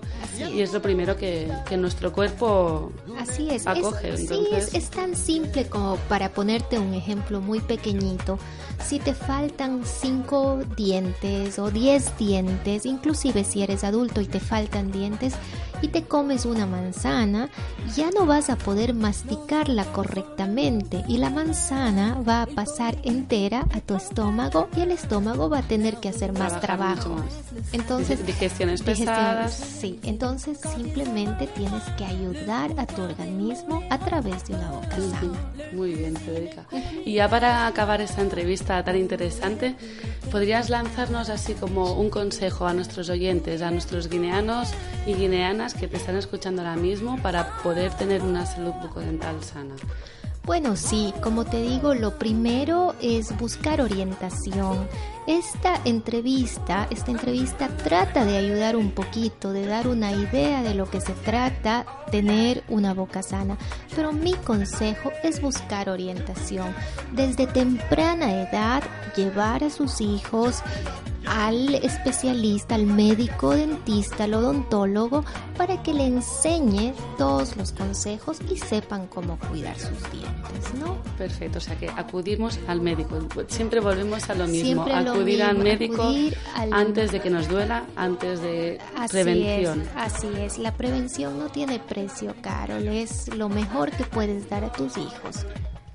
y 0.52 0.60
es 0.60 0.72
lo 0.72 0.80
primero 0.80 1.16
que, 1.16 1.50
que 1.68 1.76
nuestro 1.76 2.12
cuerpo 2.12 2.90
Así 3.18 3.50
es. 3.50 3.66
acoge. 3.66 4.14
Es, 4.14 4.20
Entonces, 4.20 4.68
Sí, 4.70 4.76
es, 4.76 4.84
es 4.84 4.90
tan 4.90 5.14
simple 5.16 5.66
como 5.68 5.96
para 6.08 6.30
ponerte 6.30 6.78
un 6.78 6.94
ejemplo 6.94 7.40
muy 7.40 7.60
pequeñito. 7.60 8.38
Si 8.84 8.98
te 8.98 9.14
faltan 9.14 9.82
cinco 9.84 10.60
dientes 10.76 11.58
o 11.58 11.70
10 11.70 12.18
dientes, 12.18 12.86
inclusive 12.86 13.44
si 13.44 13.62
eres 13.62 13.84
adulto 13.84 14.20
y 14.20 14.26
te 14.26 14.40
faltan 14.40 14.90
dientes, 14.90 15.34
y 15.84 15.88
te 15.88 16.04
comes 16.04 16.46
una 16.46 16.64
manzana, 16.64 17.50
ya 17.94 18.10
no 18.10 18.24
vas 18.24 18.48
a 18.48 18.56
poder 18.56 18.94
masticarla 18.94 19.84
correctamente 19.84 21.04
y 21.08 21.18
la 21.18 21.28
manzana 21.28 22.22
va 22.26 22.40
a 22.40 22.46
pasar 22.46 22.96
entera 23.02 23.66
a 23.70 23.80
tu 23.80 23.94
estómago 23.94 24.70
y 24.78 24.80
el 24.80 24.92
estómago 24.92 25.50
va 25.50 25.58
a 25.58 25.62
tener 25.62 25.98
que 25.98 26.08
hacer 26.08 26.32
más 26.32 26.58
trabajo. 26.62 27.16
Entonces, 27.72 28.24
Digestiones 28.24 28.80
pesadas. 28.82 29.52
Sí, 29.52 30.00
entonces 30.04 30.58
simplemente 30.74 31.48
tienes 31.48 31.82
que 31.98 32.06
ayudar 32.06 32.72
a 32.78 32.86
tu 32.86 33.02
organismo 33.02 33.82
a 33.90 33.98
través 33.98 34.46
de 34.46 34.54
una 34.54 34.70
boca 34.70 34.96
sana. 34.96 35.34
Muy 35.74 35.92
bien, 35.92 36.16
Federica. 36.16 36.64
Y 37.04 37.12
ya 37.12 37.28
para 37.28 37.66
acabar 37.66 38.00
esta 38.00 38.22
entrevista 38.22 38.82
tan 38.82 38.96
interesante, 38.96 39.74
¿podrías 40.30 40.70
lanzarnos 40.70 41.28
así 41.28 41.52
como 41.52 41.92
un 41.92 42.08
consejo 42.08 42.66
a 42.66 42.72
nuestros 42.72 43.10
oyentes, 43.10 43.60
a 43.60 43.70
nuestros 43.70 44.08
guineanos 44.08 44.70
y 45.06 45.12
guineanas 45.12 45.73
que 45.78 45.88
te 45.88 45.96
están 45.96 46.16
escuchando 46.16 46.62
ahora 46.62 46.76
mismo 46.76 47.20
para 47.22 47.58
poder 47.62 47.92
tener 47.94 48.22
una 48.22 48.46
salud 48.46 48.72
bucodental 48.82 49.42
sana? 49.42 49.74
Bueno, 50.44 50.76
sí, 50.76 51.14
como 51.22 51.46
te 51.46 51.62
digo, 51.62 51.94
lo 51.94 52.18
primero 52.18 52.94
es 53.00 53.36
buscar 53.38 53.80
orientación. 53.80 54.86
Esta 55.26 55.80
entrevista, 55.86 56.86
esta 56.90 57.10
entrevista 57.10 57.68
trata 57.68 58.26
de 58.26 58.36
ayudar 58.36 58.76
un 58.76 58.90
poquito, 58.90 59.52
de 59.52 59.66
dar 59.66 59.88
una 59.88 60.12
idea 60.12 60.62
de 60.62 60.74
lo 60.74 60.90
que 60.90 61.00
se 61.00 61.12
trata 61.12 61.86
tener 62.10 62.62
una 62.68 62.92
boca 62.92 63.22
sana. 63.22 63.56
Pero 63.96 64.12
mi 64.12 64.34
consejo 64.34 65.10
es 65.22 65.40
buscar 65.40 65.88
orientación. 65.88 66.74
Desde 67.12 67.46
temprana 67.46 68.42
edad, 68.42 68.82
llevar 69.16 69.64
a 69.64 69.70
sus 69.70 70.00
hijos 70.00 70.62
al 71.26 71.74
especialista, 71.76 72.74
al 72.74 72.86
médico 72.86 73.50
dentista, 73.50 74.24
al 74.24 74.34
odontólogo, 74.34 75.24
para 75.56 75.82
que 75.82 75.94
le 75.94 76.06
enseñe 76.06 76.92
todos 77.16 77.56
los 77.56 77.72
consejos 77.72 78.38
y 78.50 78.58
sepan 78.58 79.06
cómo 79.06 79.38
cuidar 79.38 79.76
sus 79.78 80.10
dientes, 80.12 80.74
¿no? 80.78 80.96
Perfecto, 81.16 81.58
o 81.58 81.60
sea 81.60 81.76
que 81.78 81.88
acudimos 81.88 82.58
al 82.66 82.80
médico. 82.80 83.18
Siempre 83.48 83.80
volvemos 83.80 84.28
a 84.28 84.34
lo 84.34 84.46
mismo, 84.46 84.84
a 84.84 85.00
acudir 85.14 85.42
al 85.42 85.58
médico 85.58 86.02
al- 86.54 86.72
antes 86.72 87.12
de 87.12 87.20
que 87.20 87.30
nos 87.30 87.48
duela, 87.48 87.84
antes 87.96 88.40
de 88.40 88.78
Así 88.96 89.12
prevención. 89.12 89.82
es, 89.82 89.88
así 89.96 90.28
es. 90.38 90.58
La 90.58 90.72
prevención 90.72 91.38
no 91.38 91.48
tiene 91.48 91.78
precio, 91.78 92.34
Carol. 92.40 92.86
Es 92.88 93.28
lo 93.34 93.48
mejor 93.48 93.90
que 93.90 94.04
puedes 94.04 94.48
dar 94.48 94.64
a 94.64 94.72
tus 94.72 94.96
hijos. 94.96 95.46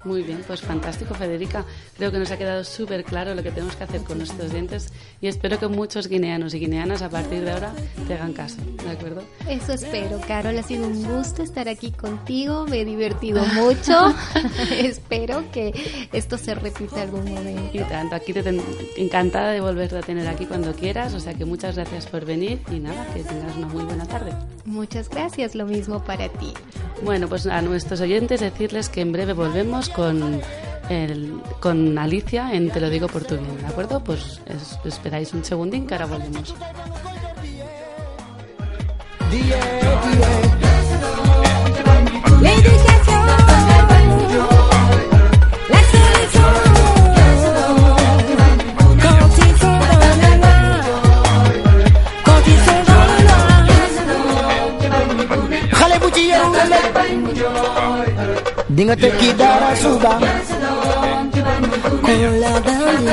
Muy 0.06 0.24
bien, 0.24 0.42
pues 0.48 0.62
fantástico, 0.62 1.14
Federica. 1.14 1.66
Creo 1.98 2.10
que 2.12 2.20
nos 2.20 2.32
ha 2.32 2.38
quedado 2.38 2.64
súper 2.64 3.04
claro 3.04 3.36
lo 3.36 3.44
que 3.44 3.52
tenemos 3.52 3.76
que 3.76 3.84
hacer 3.84 4.02
con 4.04 4.18
nuestros 4.20 4.52
dientes 4.52 4.94
y 5.20 5.28
espero 5.28 5.60
que 5.60 5.68
muchos 5.68 6.08
guineanos 6.08 6.54
y 6.54 6.60
guineanas 6.60 7.02
a 7.02 7.10
partir 7.10 7.42
de 7.44 7.52
ahora 7.52 7.74
te 8.08 8.14
hagan 8.14 8.32
caso, 8.32 8.56
¿de 8.86 8.92
acuerdo? 8.92 9.24
Eso 9.50 9.74
espero, 9.74 10.22
Carol. 10.26 10.58
Ha 10.58 10.64
sido 10.64 10.88
un 10.88 11.04
gusto 11.04 11.44
estar 11.44 11.68
aquí 11.68 11.92
contigo. 11.92 12.66
Me 12.68 12.82
he 12.82 12.86
divertido 12.86 13.44
mucho. 13.56 14.16
espero 14.72 15.44
que 15.52 16.08
esto 16.14 16.38
se 16.38 16.56
repita 16.56 17.02
algún 17.02 17.26
momento. 17.34 17.70
Y 17.78 17.80
tanto, 17.82 18.16
aquí 18.16 18.32
te 18.34 18.42
ten- 18.44 18.62
encantada 18.98 19.52
de 19.52 19.62
volverte 19.62 19.98
a 19.98 20.02
tener 20.02 20.28
aquí 20.28 20.46
cuando 20.46 20.74
quieras, 20.74 21.14
o 21.14 21.20
sea 21.20 21.34
que 21.34 21.46
muchas 21.46 21.76
gracias 21.76 22.06
por 22.08 22.26
venir 22.26 22.60
y 22.72 22.80
nada, 22.80 23.06
que 23.14 23.24
tengas 23.24 23.56
una 23.58 23.68
muy 23.68 23.84
buena 23.84 24.06
tarde. 24.06 24.32
Muchas 24.66 25.10
gracias. 25.10 25.56
Lo 25.56 25.66
mismo 25.66 26.04
para 26.04 26.30
ti. 26.30 26.54
Bueno, 27.04 27.28
pues 27.28 27.48
a 27.48 27.62
nuestros 27.62 28.02
oyentes 28.02 28.40
decirles 28.42 28.90
que 28.90 29.02
en 29.02 29.12
breve 29.12 29.34
volvemos 29.34 29.89
con, 29.96 30.42
el- 30.90 31.42
con 31.60 31.98
Alicia 31.98 32.54
en 32.54 32.70
Te 32.72 32.80
lo 32.80 32.90
digo 32.90 33.08
por 33.08 33.24
tu 33.24 33.36
bien, 33.38 33.58
¿de 33.62 33.68
acuerdo? 33.68 34.04
Pues 34.04 34.42
es- 34.48 34.80
esperáis 34.86 35.34
un 35.34 35.44
segundín 35.44 35.86
que 35.88 35.94
ahora 35.96 36.06
volvemos. 36.08 36.54
Di 58.70 58.84
nga 58.86 58.96
dara 58.96 59.76
suba 59.76 60.14
Qu'on 62.06 62.30
leur 62.42 62.60
donne. 62.62 63.10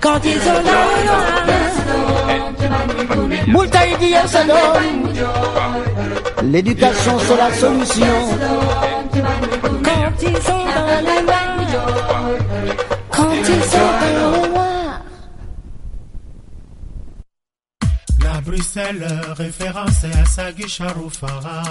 Quand 0.00 0.20
ils 0.24 0.40
sont 0.46 0.62
dans 0.68 0.86
le 0.90 1.00
noir, 1.06 1.32
bul 3.48 3.68
tay 3.70 3.90
di 4.00 4.10
l'éducation 6.52 7.14
c'est 7.26 7.36
la 7.36 7.52
solution 7.52 8.18
quand 9.86 10.12
ils 10.22 10.42
sont 10.48 10.64
dans 10.76 11.00
le 11.08 11.16
noir, 11.26 11.56
quand 13.10 13.34
ils 13.54 13.64
sont 13.72 13.92
dans 14.00 14.16
le 14.22 14.48
noir. 14.52 15.00
La 18.24 18.40
Bruxelles, 18.40 19.06
référence 19.36 20.04
à 20.04 20.24
Sagui 20.24 20.68
Charoufara. 20.68 21.62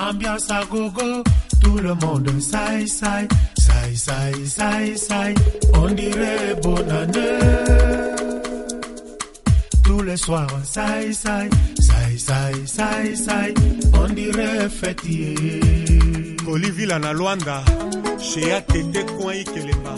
Ambiance 0.00 0.50
à 0.50 0.64
gogo, 0.64 1.22
tout 1.62 1.76
le 1.78 1.94
monde 1.94 2.30
saille, 2.40 2.88
saille, 2.88 3.28
saille, 3.58 3.96
saille, 3.96 4.46
saille, 4.46 4.98
saille. 4.98 5.34
On 5.74 5.88
dirait 5.90 6.54
bonne 6.62 6.90
année. 6.90 7.38
Tous 9.84 10.02
les 10.02 10.16
soirs, 10.16 10.48
saille, 10.64 11.12
saille, 11.14 11.50
saille, 11.80 12.18
saille, 12.18 12.66
saille, 12.66 13.16
saille. 13.16 13.54
On 13.94 14.08
dirait 14.08 14.68
fêtier. 14.68 15.60
Olivia 16.46 16.98
na 16.98 17.12
Luanda, 17.12 17.62
Shea 18.18 18.60
Tete 18.62 19.04
Kwai 19.18 19.44
Kelemba. 19.44 19.94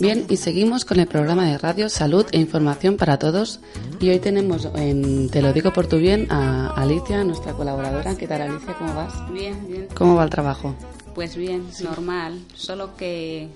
Bien, 0.00 0.26
y 0.28 0.36
seguimos 0.36 0.84
con 0.84 1.00
el 1.00 1.06
programa 1.06 1.46
de 1.46 1.56
radio 1.58 1.88
Salud 1.88 2.26
e 2.32 2.38
Información 2.38 2.96
para 2.96 3.18
Todos. 3.18 3.60
Y 4.00 4.10
hoy 4.10 4.18
tenemos 4.18 4.68
en 4.74 5.30
Te 5.30 5.40
lo 5.40 5.52
digo 5.52 5.72
por 5.72 5.86
tu 5.86 5.96
bien 5.96 6.30
a 6.30 6.68
Alicia, 6.74 7.24
nuestra 7.24 7.52
colaboradora. 7.54 8.14
¿Qué 8.16 8.26
tal, 8.26 8.42
Alicia? 8.42 8.74
¿Cómo 8.78 8.94
vas? 8.94 9.32
Bien, 9.32 9.66
bien. 9.66 9.88
¿Cómo 9.94 10.14
va 10.14 10.24
el 10.24 10.30
trabajo? 10.30 10.74
Pues 11.14 11.34
bien, 11.36 11.64
normal. 11.82 12.38
Solo 12.54 12.94
que 12.96 13.48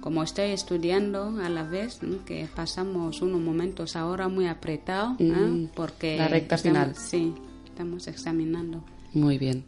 como 0.00 0.22
estoy 0.22 0.50
estudiando 0.50 1.38
a 1.42 1.48
la 1.48 1.62
vez, 1.62 2.00
que 2.26 2.48
pasamos 2.54 3.22
unos 3.22 3.40
momentos 3.40 3.94
ahora 3.96 4.28
muy 4.28 4.46
apretados, 4.48 5.18
¿eh? 5.20 5.24
Mm, 5.32 5.68
porque 5.74 6.16
la 6.18 6.28
recta 6.28 6.56
estamos- 6.56 6.78
final. 6.78 6.96
Sí, 6.96 7.32
estamos 7.64 8.06
examinando. 8.08 8.82
Muy 9.14 9.38
bien. 9.38 9.64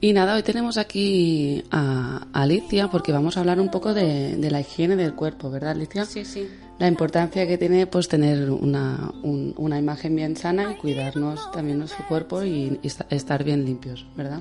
Y 0.00 0.12
nada, 0.14 0.34
hoy 0.34 0.42
tenemos 0.42 0.78
aquí 0.78 1.62
a 1.70 2.26
Alicia 2.32 2.88
porque 2.88 3.12
vamos 3.12 3.36
a 3.36 3.40
hablar 3.40 3.60
un 3.60 3.70
poco 3.70 3.92
de, 3.92 4.36
de 4.36 4.50
la 4.50 4.60
higiene 4.60 4.96
del 4.96 5.14
cuerpo, 5.14 5.50
¿verdad, 5.50 5.72
Alicia? 5.72 6.04
Sí, 6.06 6.24
sí. 6.24 6.48
La 6.78 6.88
importancia 6.88 7.46
que 7.46 7.58
tiene 7.58 7.86
pues 7.86 8.08
tener 8.08 8.50
una, 8.50 9.12
un- 9.22 9.52
una 9.58 9.78
imagen 9.78 10.16
bien 10.16 10.36
sana 10.36 10.72
y 10.72 10.74
cuidarnos 10.76 11.50
también 11.52 11.78
nuestro 11.78 12.06
cuerpo 12.08 12.42
y, 12.44 12.78
y 12.82 12.86
esta- 12.86 13.06
estar 13.10 13.44
bien 13.44 13.64
limpios, 13.64 14.06
¿verdad? 14.16 14.40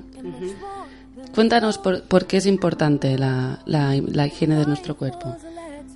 Cuéntanos 1.33 1.77
por, 1.77 2.03
por 2.03 2.25
qué 2.25 2.37
es 2.37 2.45
importante 2.45 3.17
la, 3.17 3.59
la, 3.65 3.95
la 4.05 4.27
higiene 4.27 4.55
de 4.55 4.65
nuestro 4.65 4.95
cuerpo. 4.95 5.35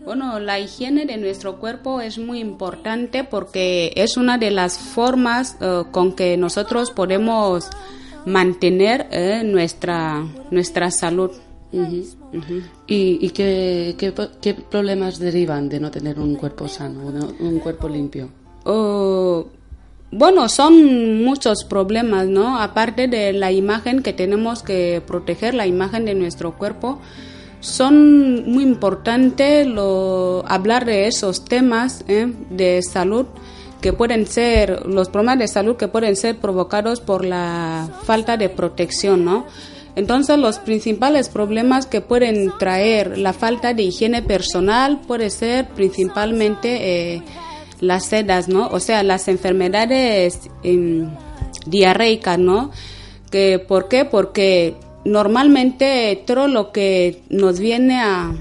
Bueno, 0.04 0.40
la 0.40 0.60
higiene 0.60 1.06
de 1.06 1.18
nuestro 1.18 1.58
cuerpo 1.60 2.02
es 2.02 2.18
muy 2.18 2.40
importante 2.40 3.24
porque 3.24 3.94
es 3.96 4.18
una 4.18 4.38
de 4.40 4.50
las 4.50 4.78
formas 4.80 5.58
eh, 5.62 5.84
con 5.92 6.14
que 6.14 6.38
nosotros 6.38 6.90
podemos 6.90 7.70
mantener 8.26 9.08
eh, 9.12 9.44
nuestra, 9.44 10.24
nuestra 10.52 10.92
salud. 10.92 11.32
¿Y, 12.88 13.26
y 13.26 13.30
qué, 13.30 13.96
qué, 14.42 14.54
problemas 14.54 15.20
derivan 15.20 15.70
de 15.70 15.80
no 15.80 15.90
tener 15.90 16.20
un 16.20 16.36
cuerpo 16.36 16.68
sano, 16.68 17.02
un 17.40 17.60
cuerpo 17.60 17.88
limpio? 17.88 18.30
Oh, 18.66 19.46
bueno, 20.12 20.50
son 20.50 21.24
muchos 21.24 21.64
problemas, 21.64 22.28
¿no? 22.28 22.60
Aparte 22.60 23.08
de 23.08 23.32
la 23.32 23.54
imagen 23.54 24.04
que 24.04 24.12
tenemos 24.12 24.64
que 24.64 25.02
proteger, 25.08 25.54
la 25.54 25.66
imagen 25.66 26.04
de 26.04 26.14
nuestro 26.14 26.58
cuerpo, 26.58 27.00
son 27.62 28.52
muy 28.52 28.64
importantes 28.64 29.68
hablar 30.46 30.86
de 30.86 31.08
esos 31.08 31.46
temas 31.46 32.04
¿eh? 32.08 32.34
de 32.50 32.82
salud 32.82 33.28
que 33.82 33.94
pueden 33.94 34.28
ser, 34.28 34.86
los 34.86 35.10
problemas 35.10 35.40
de 35.40 35.48
salud 35.48 35.76
que 35.76 35.88
pueden 35.88 36.16
ser 36.16 36.38
provocados 36.38 37.02
por 37.02 37.26
la 37.26 37.90
falta 38.04 38.38
de 38.38 38.50
protección, 38.50 39.26
¿no? 39.26 39.46
Entonces 39.96 40.38
los 40.38 40.60
principales 40.60 41.28
problemas 41.28 41.86
que 41.86 42.00
pueden 42.00 42.52
traer 42.58 43.18
la 43.18 43.34
falta 43.34 43.74
de 43.74 43.84
higiene 43.84 44.22
personal 44.22 45.02
puede 45.02 45.30
ser 45.30 45.68
principalmente 45.70 47.16
eh, 47.16 47.24
las 47.82 48.06
sedas, 48.06 48.48
¿no? 48.48 48.68
O 48.68 48.80
sea, 48.80 49.04
las 49.04 49.28
enfermedades 49.28 50.50
em, 50.64 51.10
diarreicas, 51.66 52.40
¿no? 52.40 52.72
Que, 53.32 53.60
¿Por 53.60 53.90
qué? 53.90 54.06
Porque 54.06 54.76
normalmente 55.04 56.24
todo 56.26 56.48
lo 56.48 56.72
que 56.72 57.24
nos 57.30 57.60
viene 57.60 58.00
a, 58.00 58.34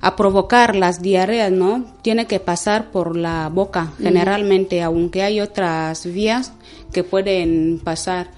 a 0.00 0.16
provocar 0.16 0.74
las 0.76 1.02
diarreas, 1.02 1.52
¿no? 1.52 1.84
Tiene 2.02 2.26
que 2.26 2.40
pasar 2.40 2.90
por 2.90 3.16
la 3.16 3.48
boca, 3.52 3.92
generalmente, 3.98 4.82
aunque 4.82 5.22
hay 5.22 5.40
otras 5.40 6.06
vías 6.06 6.52
que 6.92 7.04
pueden 7.04 7.80
pasar. 7.84 8.30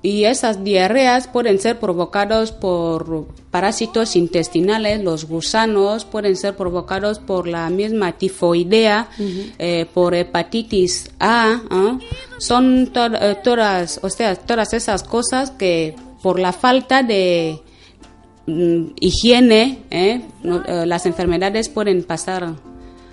Y 0.00 0.24
esas 0.24 0.62
diarreas 0.62 1.26
pueden 1.26 1.58
ser 1.58 1.80
provocadas 1.80 2.52
por 2.52 3.26
parásitos 3.50 4.14
intestinales, 4.14 5.02
los 5.02 5.24
gusanos, 5.26 6.04
pueden 6.04 6.36
ser 6.36 6.56
provocados 6.56 7.18
por 7.18 7.48
la 7.48 7.68
misma 7.68 8.12
tifoidea, 8.12 9.08
eh, 9.58 9.86
por 9.92 10.14
hepatitis 10.14 11.10
A. 11.18 11.60
¿ah? 11.68 11.98
Son 12.38 12.90
to- 12.92 13.06
eh, 13.20 13.36
todas, 13.42 13.98
o 14.02 14.08
sea, 14.08 14.36
todas 14.36 14.72
esas 14.72 15.02
cosas 15.02 15.50
que 15.50 15.96
por 16.22 16.38
la 16.38 16.52
falta 16.52 17.02
de 17.02 17.60
higiene, 19.00 19.78
¿eh? 19.90 20.22
Eh, 20.44 20.86
las 20.86 21.06
enfermedades 21.06 21.68
pueden 21.68 22.02
pasar 22.02 22.54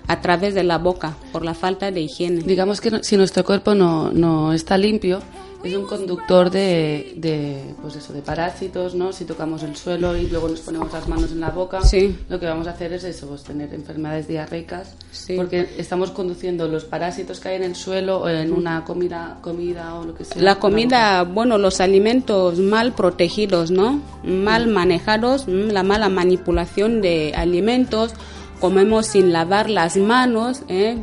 a 0.08 0.20
través 0.20 0.54
de 0.54 0.64
la 0.64 0.78
boca 0.78 1.16
por 1.32 1.44
la 1.44 1.54
falta 1.54 1.90
de 1.90 2.00
higiene. 2.00 2.42
Digamos 2.42 2.80
que 2.80 3.02
si 3.02 3.16
nuestro 3.16 3.44
cuerpo 3.44 3.74
no, 3.74 4.10
no 4.12 4.52
está 4.52 4.78
limpio, 4.78 5.20
es 5.64 5.74
un 5.74 5.86
conductor 5.86 6.50
de, 6.50 7.14
de, 7.16 7.74
pues 7.82 7.96
eso, 7.96 8.12
de 8.12 8.22
parásitos, 8.22 8.94
¿no? 8.94 9.12
Si 9.12 9.24
tocamos 9.24 9.62
el 9.62 9.74
suelo 9.76 10.16
y 10.16 10.28
luego 10.28 10.48
nos 10.48 10.60
ponemos 10.60 10.92
las 10.92 11.08
manos 11.08 11.32
en 11.32 11.40
la 11.40 11.50
boca, 11.50 11.80
Sí. 11.82 12.16
lo 12.28 12.38
que 12.38 12.46
vamos 12.46 12.66
a 12.66 12.70
hacer 12.70 12.92
es 12.92 13.04
eso, 13.04 13.26
pues 13.26 13.42
tener 13.42 13.72
enfermedades 13.74 14.28
diarreicas, 14.28 14.94
Sí. 15.10 15.34
porque 15.36 15.68
estamos 15.78 16.10
conduciendo 16.12 16.68
los 16.68 16.84
parásitos 16.84 17.40
que 17.40 17.48
hay 17.48 17.56
en 17.56 17.64
el 17.64 17.74
suelo 17.74 18.20
o 18.20 18.28
en 18.28 18.52
una 18.52 18.84
comida, 18.84 19.38
comida 19.42 19.94
o 19.94 20.04
lo 20.04 20.14
que 20.14 20.24
sea. 20.24 20.40
La 20.40 20.58
comida, 20.60 21.24
bueno, 21.24 21.58
los 21.58 21.80
alimentos 21.80 22.58
mal 22.58 22.92
protegidos, 22.92 23.70
¿no? 23.70 24.00
Mal 24.24 24.68
manejados, 24.68 25.48
mm, 25.48 25.70
la 25.70 25.82
mala 25.82 26.08
manipulación 26.08 27.00
de 27.00 27.32
alimentos, 27.34 28.12
comemos 28.60 29.06
sin 29.06 29.32
lavar 29.32 29.68
las 29.68 29.96
manos, 29.96 30.62
¿eh? 30.68 30.96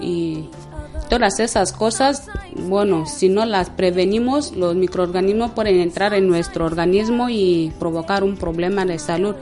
Y 0.00 0.44
todas 1.10 1.40
esas 1.40 1.72
cosas, 1.72 2.28
bueno, 2.56 3.04
si 3.04 3.28
no 3.28 3.44
las 3.44 3.68
prevenimos, 3.68 4.52
los 4.52 4.74
microorganismos 4.76 5.50
pueden 5.50 5.80
entrar 5.80 6.14
en 6.14 6.28
nuestro 6.28 6.64
organismo 6.64 7.28
y 7.28 7.72
provocar 7.78 8.24
un 8.24 8.36
problema 8.36 8.86
de 8.86 8.98
salud. 8.98 9.34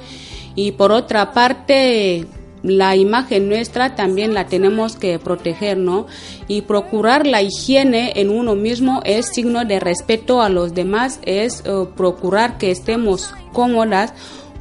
Y 0.56 0.72
por 0.72 0.90
otra 0.90 1.32
parte, 1.32 2.26
la 2.62 2.96
imagen 2.96 3.48
nuestra 3.48 3.94
también 3.94 4.34
la 4.34 4.46
tenemos 4.46 4.96
que 4.96 5.18
proteger, 5.18 5.76
¿no? 5.76 6.06
Y 6.48 6.62
procurar 6.62 7.26
la 7.26 7.42
higiene 7.42 8.14
en 8.16 8.30
uno 8.30 8.54
mismo 8.56 9.00
es 9.04 9.26
signo 9.26 9.64
de 9.64 9.78
respeto 9.78 10.42
a 10.42 10.48
los 10.48 10.74
demás, 10.74 11.20
es 11.22 11.62
eh, 11.64 11.86
procurar 11.96 12.58
que 12.58 12.70
estemos 12.70 13.32
cómodas 13.52 14.14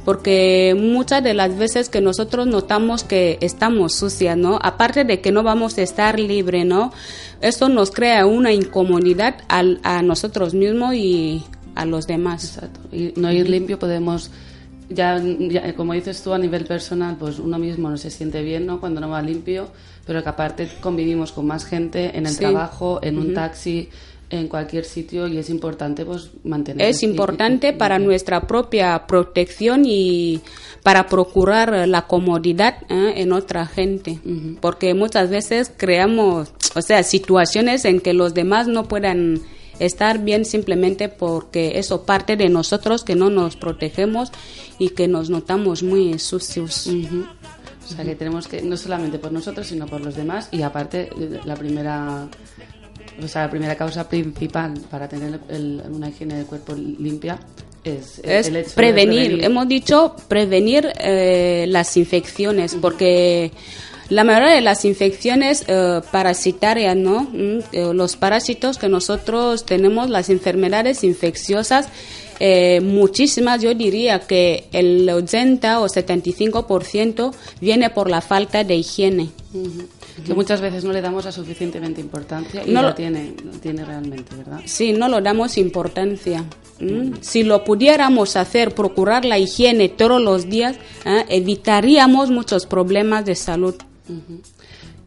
porque 0.08 0.74
muchas 0.74 1.22
de 1.22 1.34
las 1.34 1.58
veces 1.58 1.90
que 1.90 2.00
nosotros 2.00 2.46
notamos 2.46 3.04
que 3.04 3.36
estamos 3.42 3.94
sucias, 3.94 4.38
¿no? 4.38 4.58
Aparte 4.62 5.04
de 5.04 5.20
que 5.20 5.32
no 5.32 5.42
vamos 5.42 5.76
a 5.76 5.82
estar 5.82 6.18
libre, 6.18 6.64
¿no? 6.64 6.94
Eso 7.42 7.68
nos 7.68 7.90
crea 7.90 8.24
una 8.24 8.50
incomodidad 8.50 9.34
al- 9.48 9.80
a 9.82 10.00
nosotros 10.00 10.54
mismos 10.54 10.94
y 10.94 11.42
a 11.74 11.84
los 11.84 12.06
demás. 12.06 12.42
Exacto. 12.56 12.80
Y 12.90 13.12
no 13.16 13.30
ir 13.30 13.50
limpio 13.50 13.78
podemos, 13.78 14.30
ya, 14.88 15.20
ya, 15.22 15.74
como 15.74 15.92
dices 15.92 16.22
tú, 16.22 16.32
a 16.32 16.38
nivel 16.38 16.64
personal, 16.64 17.16
pues 17.18 17.38
uno 17.38 17.58
mismo 17.58 17.90
no 17.90 17.98
se 17.98 18.10
siente 18.10 18.40
bien, 18.42 18.64
¿no? 18.64 18.80
Cuando 18.80 19.02
no 19.02 19.10
va 19.10 19.20
limpio, 19.20 19.68
pero 20.06 20.22
que 20.22 20.28
aparte 20.30 20.70
convivimos 20.80 21.32
con 21.32 21.46
más 21.46 21.66
gente 21.66 22.16
en 22.16 22.24
el 22.24 22.32
Sí. 22.32 22.38
trabajo, 22.38 22.98
en 23.02 23.18
un 23.18 23.34
taxi, 23.34 23.90
en 24.30 24.48
cualquier 24.48 24.84
sitio 24.84 25.26
y 25.26 25.38
es 25.38 25.50
importante 25.50 26.04
pues 26.04 26.30
mantener. 26.44 26.86
Es 26.86 27.02
importante 27.02 27.72
para 27.72 27.98
nuestra 27.98 28.46
propia 28.46 29.06
protección 29.06 29.84
y 29.86 30.40
para 30.82 31.06
procurar 31.06 31.88
la 31.88 32.06
comodidad 32.06 32.82
¿eh? 32.88 33.14
en 33.16 33.32
otra 33.32 33.66
gente, 33.66 34.20
porque 34.60 34.94
muchas 34.94 35.30
veces 35.30 35.72
creamos, 35.76 36.52
o 36.74 36.82
sea, 36.82 37.02
situaciones 37.02 37.84
en 37.84 38.00
que 38.00 38.12
los 38.12 38.34
demás 38.34 38.68
no 38.68 38.84
puedan 38.84 39.40
estar 39.78 40.18
bien 40.18 40.44
simplemente 40.44 41.08
porque 41.08 41.78
eso 41.78 42.04
parte 42.04 42.36
de 42.36 42.48
nosotros 42.48 43.04
que 43.04 43.14
no 43.14 43.30
nos 43.30 43.56
protegemos 43.56 44.32
y 44.78 44.90
que 44.90 45.08
nos 45.08 45.30
notamos 45.30 45.82
muy 45.82 46.18
sucios. 46.18 46.86
Ujú. 46.86 47.24
O 47.84 47.90
sea 47.90 48.04
que 48.04 48.14
tenemos 48.14 48.46
que, 48.48 48.60
no 48.60 48.76
solamente 48.76 49.18
por 49.18 49.32
nosotros, 49.32 49.66
sino 49.66 49.86
por 49.86 50.02
los 50.02 50.14
demás. 50.14 50.48
Y 50.52 50.60
aparte, 50.60 51.08
la 51.44 51.56
primera, 51.56 52.28
o 53.22 53.28
sea, 53.28 53.42
la 53.44 53.50
primera 53.50 53.74
causa 53.76 54.08
principal 54.08 54.74
para 54.90 55.08
tener 55.08 55.40
el- 55.48 55.82
una 55.90 56.08
higiene 56.08 56.36
del 56.36 56.46
cuerpo 56.46 56.74
limpia 56.74 57.38
es, 57.84 58.18
el- 58.22 58.30
es 58.30 58.46
el 58.48 58.56
hecho 58.56 58.68
de 58.70 58.74
prevenir. 58.74 59.44
Hemos 59.44 59.68
dicho 59.68 60.14
prevenir 60.28 60.90
eh, 61.00 61.66
las 61.68 61.96
infecciones, 61.96 62.76
porque 62.80 63.52
la 64.10 64.24
mayoría 64.24 64.54
de 64.54 64.60
las 64.62 64.84
infecciones 64.84 65.64
eh, 65.66 66.00
parasitarias, 66.10 66.96
¿no? 66.96 67.22
Mm, 67.32 67.58
eh, 67.72 67.92
los 67.94 68.16
parásitos 68.16 68.78
que 68.78 68.88
nosotros 68.88 69.64
tenemos, 69.66 70.08
las 70.10 70.30
enfermedades 70.30 71.04
infecciosas, 71.04 71.88
eh, 72.40 72.80
muchísimas, 72.80 73.60
yo 73.62 73.74
diría 73.74 74.20
que 74.20 74.68
el 74.72 75.10
80 75.10 75.80
o 75.80 75.88
75% 75.88 77.34
viene 77.60 77.90
por 77.90 78.08
la 78.08 78.20
falta 78.20 78.62
de 78.64 78.76
higiene. 78.76 79.30
Ujú. 79.52 79.88
Que 80.24 80.34
muchas 80.34 80.60
veces 80.60 80.84
no 80.84 80.92
le 80.92 81.00
damos 81.00 81.24
la 81.24 81.32
suficientemente 81.32 82.00
importancia 82.00 82.62
y 82.66 82.70
No 82.72 82.82
lo- 82.82 82.94
tiene, 82.94 83.34
tiene 83.62 83.84
realmente, 83.84 84.34
¿verdad? 84.36 84.60
Sí, 84.64 84.92
no 84.92 85.08
lo 85.08 85.20
damos 85.20 85.56
importancia. 85.58 86.44
¿m? 86.80 87.12
Si 87.20 87.42
lo 87.42 87.64
pudiéramos 87.64 88.36
hacer, 88.36 88.74
procurar 88.74 89.24
la 89.24 89.38
higiene 89.38 89.88
todos 89.88 90.20
los 90.22 90.48
días, 90.48 90.76
¿eh? 91.04 91.24
evitaríamos 91.28 92.30
muchos 92.30 92.66
problemas 92.66 93.24
de 93.24 93.34
salud. 93.34 93.74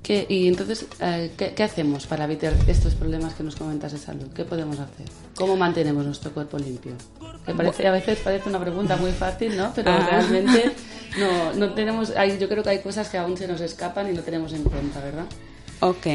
¿Qué- 0.04 0.26
y 0.30 0.47
entonces, 0.47 0.86
eh, 0.99 1.32
¿qué, 1.38 1.54
qué 1.54 1.64
hacemos 1.64 2.08
para 2.08 2.24
evitar 2.26 2.54
estos 2.68 2.95
problemas 2.95 3.34
que 3.36 3.43
nos 3.43 3.56
comentas 3.56 3.91
de 3.91 3.99
salud? 3.99 4.28
¿Qué 4.36 4.43
podemos 4.45 4.80
hacer? 4.80 5.06
¿Cómo 5.36 5.56
mantenemos 5.56 6.04
nuestro 6.06 6.32
cuerpo 6.32 6.58
limpio? 6.58 6.93
Que 7.45 7.54
parece, 7.54 7.88
a 7.88 7.91
veces 7.91 8.20
parece 8.24 8.49
una 8.49 8.60
pregunta 8.60 8.95
muy 8.97 9.12
fácil, 9.12 9.56
¿no? 9.58 9.72
Pero 9.76 9.91
Ah. 9.91 10.08
realmente 10.10 10.72
no, 11.20 11.54
no 11.54 11.74
tenemos, 11.74 12.12
hay, 12.12 12.38
yo 12.39 12.49
creo 12.49 12.64
que 12.64 12.70
hay 12.72 12.80
cosas 12.80 13.10
que 13.10 13.18
aún 13.20 13.38
se 13.38 13.47
nos 13.47 13.62
escapan 13.62 14.10
y 14.10 14.14
no 14.14 14.22
tenemos 14.22 14.54
en 14.54 14.64
cuenta, 14.64 14.99
¿verdad? 15.02 15.26
Ok, 15.82 16.08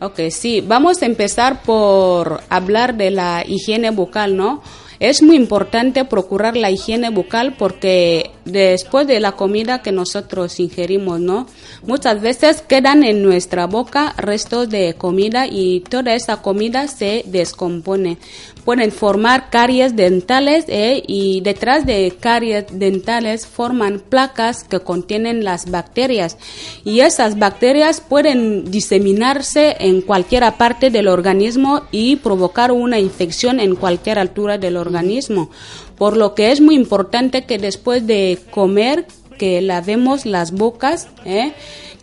ok, 0.00 0.20
sí. 0.30 0.60
Vamos 0.60 1.02
a 1.02 1.06
empezar 1.06 1.62
por 1.62 2.40
hablar 2.48 2.96
de 2.96 3.10
la 3.10 3.44
higiene 3.46 3.90
bucal, 3.90 4.36
¿no? 4.36 4.62
Es 5.00 5.22
muy 5.22 5.36
importante 5.36 6.04
procurar 6.04 6.56
la 6.56 6.70
higiene 6.70 7.10
bucal 7.10 7.56
porque 7.56 8.30
después 8.44 9.06
de 9.06 9.20
la 9.20 9.32
comida 9.32 9.82
que 9.82 9.92
nosotros 9.92 10.60
ingerimos, 10.60 11.20
¿no? 11.20 11.46
Muchas 11.82 12.20
veces 12.20 12.62
quedan 12.62 13.04
en 13.04 13.22
nuestra 13.22 13.66
boca 13.66 14.14
restos 14.16 14.68
de 14.70 14.94
comida 14.94 15.46
y 15.46 15.80
toda 15.80 16.14
esa 16.14 16.42
comida 16.42 16.88
se 16.88 17.24
descompone. 17.26 18.18
Pueden 18.64 18.92
formar 18.92 19.50
caries 19.50 19.94
dentales 19.94 20.64
¿eh? 20.68 21.02
y 21.06 21.42
detrás 21.42 21.84
de 21.84 22.16
caries 22.18 22.64
dentales 22.72 23.46
forman 23.46 24.00
placas 24.00 24.64
que 24.64 24.80
contienen 24.80 25.44
las 25.44 25.70
bacterias 25.70 26.38
y 26.84 27.00
esas 27.00 27.38
bacterias 27.38 28.00
pueden 28.00 28.70
diseminarse 28.70 29.76
en 29.80 30.00
cualquier 30.00 30.44
parte 30.54 30.90
del 30.90 31.08
organismo 31.08 31.82
y 31.90 32.16
provocar 32.16 32.72
una 32.72 32.98
infección 32.98 33.60
en 33.60 33.76
cualquier 33.76 34.18
altura 34.18 34.56
del 34.56 34.76
organismo. 34.76 35.50
Por 35.96 36.16
lo 36.16 36.34
que 36.34 36.50
es 36.50 36.60
muy 36.60 36.74
importante 36.74 37.44
que 37.44 37.58
después 37.58 38.06
de 38.06 38.38
comer 38.50 39.06
que 39.38 39.60
lavemos 39.60 40.26
las 40.26 40.52
bocas, 40.52 41.08
¿eh? 41.24 41.52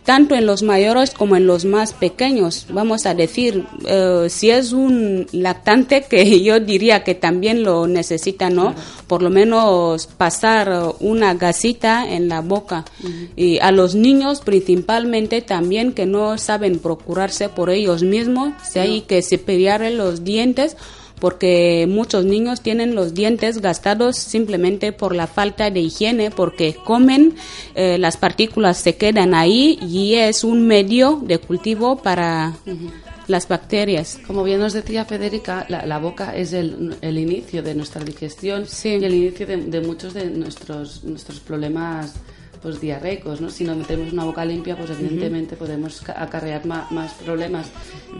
Tanto 0.04 0.34
en 0.34 0.46
los 0.46 0.62
mayores 0.62 1.10
como 1.10 1.36
en 1.36 1.46
los 1.46 1.64
más 1.64 1.92
pequeños. 1.92 2.66
Vamos 2.70 3.06
a 3.06 3.14
decir, 3.14 3.64
eh, 3.86 4.26
si 4.28 4.50
es 4.50 4.72
un 4.72 5.26
lactante, 5.32 6.02
que 6.02 6.42
yo 6.42 6.60
diría 6.60 7.04
que 7.04 7.14
también 7.14 7.62
lo 7.62 7.86
necesita, 7.86 8.50
¿no? 8.50 8.74
Por 9.06 9.22
lo 9.22 9.30
menos 9.30 10.06
pasar 10.06 10.94
una 11.00 11.34
gasita 11.34 12.08
en 12.08 12.28
la 12.28 12.40
boca. 12.40 12.84
Y 13.36 13.58
a 13.58 13.70
los 13.70 13.94
niños 13.94 14.40
principalmente 14.40 15.42
también 15.42 15.92
que 15.92 16.06
no 16.06 16.38
saben 16.38 16.78
procurarse 16.78 17.48
por 17.48 17.70
ellos 17.70 18.02
mismos, 18.02 18.52
si 18.62 18.78
hay 18.78 19.00
que 19.02 19.22
cepillar 19.22 19.82
los 19.92 20.24
dientes 20.24 20.76
porque 21.22 21.86
muchos 21.88 22.24
niños 22.24 22.62
tienen 22.62 22.96
los 22.96 23.14
dientes 23.14 23.60
gastados 23.60 24.16
simplemente 24.18 24.90
por 24.90 25.14
la 25.14 25.28
falta 25.28 25.70
de 25.70 25.78
higiene, 25.78 26.32
porque 26.32 26.74
comen, 26.74 27.36
eh, 27.76 27.96
las 27.96 28.16
partículas 28.16 28.78
se 28.78 28.96
quedan 28.96 29.32
ahí 29.32 29.78
y 29.80 30.14
es 30.16 30.42
un 30.42 30.66
medio 30.66 31.20
de 31.22 31.38
cultivo 31.38 31.94
para 32.02 32.54
las 33.28 33.46
bacterias. 33.46 34.18
Como 34.26 34.42
bien 34.42 34.58
nos 34.58 34.72
decía 34.72 35.04
Federica, 35.04 35.64
la, 35.68 35.86
la 35.86 35.98
boca 36.00 36.34
es 36.36 36.52
el, 36.52 36.96
el 37.00 37.16
inicio 37.18 37.62
de 37.62 37.76
nuestra 37.76 38.02
digestión 38.02 38.66
Sí. 38.66 38.88
y 39.00 39.04
el 39.04 39.14
inicio 39.14 39.46
de, 39.46 39.58
de 39.58 39.80
muchos 39.80 40.14
de 40.14 40.24
nuestros, 40.28 41.04
nuestros 41.04 41.38
problemas 41.38 42.14
pues 42.60 42.80
diarreicos, 42.80 43.40
¿no? 43.40 43.48
Si 43.50 43.62
no 43.64 43.74
tenemos 43.76 44.12
una 44.12 44.24
boca 44.24 44.44
limpia, 44.44 44.76
pues 44.76 44.90
evidentemente 44.90 45.56
podemos 45.56 46.00
ca- 46.00 46.20
acarrear 46.20 46.64
ma- 46.66 46.86
más, 46.90 47.12
problemas. 47.14 47.66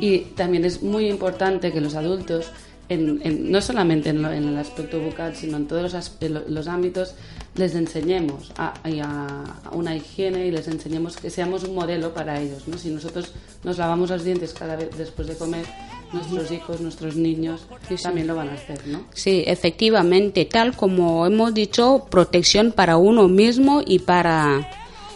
Y 0.01 0.19
también 0.37 0.65
es 0.65 0.83
muy 0.83 1.09
importante 1.09 1.71
que 1.73 1.81
los 1.81 1.95
adultos, 1.95 2.47
en, 2.93 3.21
en- 3.25 3.51
no 3.51 3.61
solamente 3.61 4.11
en, 4.11 4.23
lo- 4.23 4.33
en 4.33 4.45
el 4.49 4.57
aspecto 4.59 5.01
bucal, 5.01 5.35
sino 5.37 5.57
en 5.57 5.67
todos 5.67 5.93
los, 5.93 6.49
los 6.49 6.67
ámbitos, 6.69 7.15
les 7.55 7.75
enseñemos 7.75 8.53
a, 8.57 8.75
y 8.89 9.01
a- 9.01 9.45
a 9.65 9.71
una 9.73 9.95
higiene 9.97 10.47
y 10.47 10.51
les 10.51 10.69
enseñemos 10.69 11.17
que 11.17 11.31
seamos 11.31 11.65
un 11.65 11.75
modelo 11.75 12.15
para 12.15 12.41
ellos, 12.41 12.67
¿no? 12.69 12.79
Si 12.79 12.89
nosotros 12.91 13.33
nos 13.65 13.79
lavamos 13.79 14.11
los 14.11 14.25
dientes 14.25 14.53
cada 14.55 14.77
vez 14.77 14.91
después 14.97 15.29
de 15.29 15.35
comer, 15.37 15.67
nuestros 16.13 16.51
hijos, 16.51 16.81
nuestros 16.81 17.17
niños 17.17 17.63
también 18.03 18.27
lo 18.27 18.35
van 18.35 18.51
a 18.51 18.55
hacer, 18.55 18.87
¿no? 18.87 19.05
Sí, 19.15 19.45
efectivamente, 19.47 20.45
tal 20.45 20.77
como 20.77 21.27
hemos 21.27 21.55
dicho, 21.55 22.07
protección 22.11 22.73
para 22.73 22.97
uno 22.99 23.29
mismo 23.29 23.83
y 23.87 23.99
para 24.01 24.69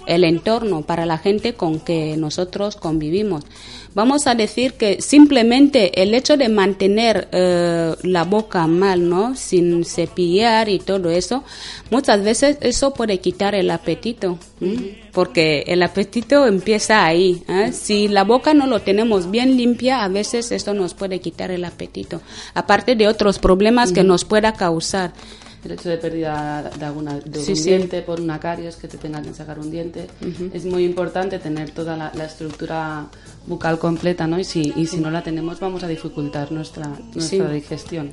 el 0.06 0.24
entorno, 0.24 0.82
para 0.82 1.04
la 1.04 1.18
gente 1.18 1.54
con 1.54 1.80
que 1.80 2.16
nosotros 2.16 2.76
convivimos. 2.76 3.44
Vamos 3.96 4.26
a 4.26 4.34
decir 4.34 4.74
que 4.74 5.00
simplemente 5.00 6.02
el 6.02 6.12
hecho 6.12 6.36
de 6.36 6.50
mantener 6.50 7.28
eh, 7.32 7.94
la 8.02 8.24
boca 8.24 8.66
mal, 8.66 9.08
¿no? 9.08 9.34
Sin 9.36 9.86
cepillar 9.86 10.68
y 10.68 10.80
todo 10.80 11.08
eso, 11.08 11.44
muchas 11.90 12.22
veces 12.22 12.58
eso 12.60 12.92
puede 12.92 13.20
quitar 13.20 13.54
el 13.54 13.70
apetito, 13.70 14.38
porque 15.12 15.64
el 15.66 15.82
apetito 15.82 16.46
empieza 16.46 17.06
ahí. 17.06 17.42
¿eh? 17.48 17.72
Si 17.72 18.06
la 18.08 18.24
boca 18.24 18.52
no 18.52 18.66
lo 18.66 18.82
tenemos 18.82 19.30
bien 19.30 19.56
limpia, 19.56 20.04
a 20.04 20.08
veces 20.08 20.52
esto 20.52 20.74
nos 20.74 20.92
puede 20.92 21.20
quitar 21.20 21.50
el 21.50 21.64
apetito, 21.64 22.20
aparte 22.52 22.96
de 22.96 23.08
otros 23.08 23.38
problemas 23.38 23.92
que 23.92 24.04
nos 24.04 24.26
pueda 24.26 24.52
causar. 24.52 25.14
El 25.66 25.72
hecho 25.72 25.88
de 25.88 25.98
pérdida 25.98 26.70
de, 26.78 26.84
alguna, 26.84 27.18
de 27.18 27.40
Sí, 27.40 27.50
un 27.52 27.56
sí. 27.56 27.64
diente 27.70 28.02
por 28.02 28.20
una 28.20 28.38
caries, 28.38 28.76
que 28.76 28.86
te 28.88 28.98
tengan 28.98 29.24
que 29.24 29.34
sacar 29.34 29.58
un 29.58 29.70
diente. 29.70 30.06
Es 30.52 30.64
muy 30.64 30.84
importante 30.84 31.38
tener 31.40 31.70
toda 31.72 31.96
la, 31.96 32.12
la 32.14 32.24
estructura 32.24 33.06
bucal 33.46 33.78
completa, 33.78 34.26
¿no? 34.28 34.38
Y 34.38 34.44
si, 34.44 34.72
y 34.76 34.86
si 34.86 34.98
no 34.98 35.10
la 35.10 35.22
tenemos, 35.22 35.58
vamos 35.60 35.82
a 35.82 35.88
dificultar 35.88 36.52
nuestra, 36.52 36.86
nuestra 37.14 37.48
Sí. 37.48 37.54
digestión. 37.54 38.12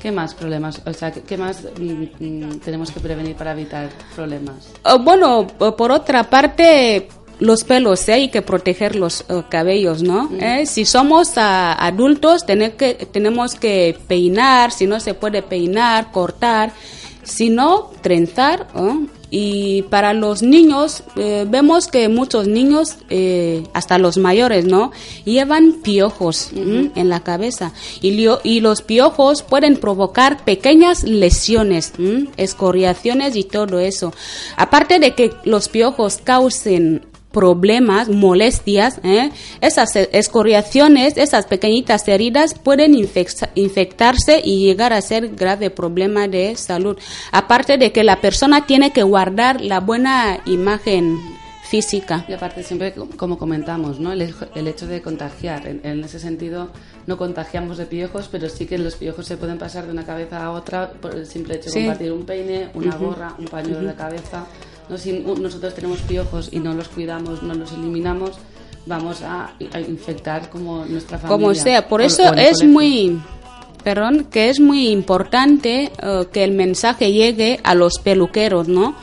¿Qué 0.00 0.12
más 0.12 0.34
problemas? 0.34 0.82
O 0.86 0.92
sea, 0.92 1.10
¿qué, 1.12 1.22
qué 1.22 1.36
más 1.36 1.62
mm, 1.78 2.24
mm, 2.24 2.58
tenemos 2.60 2.90
que 2.90 3.00
prevenir 3.00 3.34
para 3.36 3.52
evitar 3.52 3.88
problemas? 4.14 4.68
Uh, 4.84 4.98
bueno, 5.02 5.46
por 5.46 5.90
otra 5.90 6.28
parte, 6.28 7.08
los 7.42 7.64
pelos, 7.64 8.08
¿eh? 8.08 8.12
hay 8.12 8.28
que 8.28 8.40
proteger 8.40 8.94
los 8.94 9.24
uh, 9.28 9.42
cabellos, 9.48 10.02
¿no? 10.02 10.30
¿Eh? 10.40 10.64
Si 10.64 10.84
somos 10.84 11.32
ah, 11.36 11.72
adultos, 11.72 12.46
tener 12.46 12.76
que, 12.76 12.94
tenemos 12.94 13.56
que 13.56 13.98
peinar, 14.06 14.70
si 14.70 14.86
no 14.86 15.00
se 15.00 15.14
puede 15.14 15.42
peinar, 15.42 16.12
cortar, 16.12 16.72
si 17.24 17.50
no, 17.50 17.90
trenzar. 18.00 18.68
Y 19.34 19.82
para 19.84 20.12
los 20.12 20.42
niños, 20.42 21.02
eh, 21.16 21.46
vemos 21.48 21.88
que 21.88 22.08
muchos 22.08 22.46
niños, 22.46 22.96
eh, 23.08 23.64
hasta 23.72 23.98
los 23.98 24.18
mayores, 24.18 24.66
¿no? 24.66 24.92
Llevan 25.24 25.80
piojos 25.82 26.50
en 26.54 27.08
la 27.08 27.20
cabeza. 27.20 27.72
Y, 28.02 28.28
y 28.44 28.60
los 28.60 28.82
piojos 28.82 29.42
pueden 29.42 29.78
provocar 29.78 30.44
pequeñas 30.44 31.02
lesiones, 31.04 31.94
escoriaciones 32.36 33.34
y 33.34 33.44
todo 33.44 33.80
eso. 33.80 34.12
Aparte 34.56 34.98
de 34.98 35.14
que 35.14 35.32
los 35.44 35.68
piojos 35.68 36.18
causen 36.22 37.06
problemas, 37.32 38.08
molestias, 38.08 39.00
¿eh? 39.02 39.30
esas 39.60 39.96
eh, 39.96 40.08
escoriaciones, 40.12 41.16
esas 41.16 41.46
pequeñitas 41.46 42.06
heridas 42.08 42.54
pueden 42.54 42.94
infecta- 42.94 43.50
infectarse 43.54 44.40
y 44.44 44.64
llegar 44.66 44.92
a 44.92 45.00
ser 45.00 45.28
grave 45.34 45.70
problema 45.70 46.28
de 46.28 46.54
salud. 46.56 46.96
Aparte 47.32 47.78
de 47.78 47.90
que 47.92 48.04
la 48.04 48.20
persona 48.20 48.66
tiene 48.66 48.92
que 48.92 49.02
guardar 49.02 49.60
la 49.60 49.80
buena 49.80 50.40
imagen 50.46 51.18
física. 51.62 52.24
Y 52.28 52.34
aparte, 52.34 52.62
siempre, 52.62 52.92
como 53.16 53.38
comentamos, 53.38 53.98
¿no? 53.98 54.12
el, 54.12 54.34
el 54.54 54.68
hecho 54.68 54.86
de 54.86 55.00
contagiar. 55.00 55.66
En, 55.66 55.80
en 55.84 56.04
ese 56.04 56.18
sentido, 56.18 56.68
no 57.06 57.16
contagiamos 57.16 57.78
de 57.78 57.86
piojos, 57.86 58.28
pero 58.30 58.50
sí 58.50 58.66
que 58.66 58.76
los 58.76 58.96
piojos 58.96 59.26
se 59.26 59.38
pueden 59.38 59.56
pasar 59.56 59.86
de 59.86 59.92
una 59.92 60.04
cabeza 60.04 60.44
a 60.44 60.50
otra 60.50 60.90
por 60.90 61.14
el 61.14 61.26
simple 61.26 61.54
hecho 61.54 61.66
de 61.66 61.70
Sí. 61.70 61.78
compartir 61.80 62.12
un 62.12 62.26
peine, 62.26 62.68
una 62.74 62.94
gorra, 62.96 63.34
un 63.38 63.46
pañuelo 63.46 63.88
de 63.88 63.94
cabeza. 63.94 64.44
¿No? 64.92 64.98
Si 64.98 65.12
nosotros 65.12 65.74
tenemos 65.74 66.00
piojos 66.00 66.50
y 66.52 66.60
no 66.60 66.74
los 66.74 66.88
cuidamos, 66.88 67.42
no 67.42 67.54
los 67.54 67.72
eliminamos, 67.72 68.32
vamos 68.86 69.22
a, 69.22 69.54
a 69.72 69.80
infectar 69.80 70.50
como 70.50 70.84
nuestra 70.84 71.18
familia. 71.18 71.36
como 71.36 71.54
sea. 71.54 71.88
Por 71.88 72.02
eso 72.02 72.22
o 72.30 72.34
es 72.34 72.62
muy, 72.62 73.20
perdón, 73.82 74.26
que 74.30 74.50
es 74.50 74.60
muy 74.60 74.88
importante 74.88 75.90
eh, 76.00 76.26
que 76.32 76.44
el 76.44 76.52
mensaje 76.52 77.12
llegue 77.12 77.58
a 77.64 77.74
los 77.74 77.94
peluqueros, 77.98 78.68
¿no? 78.68 78.94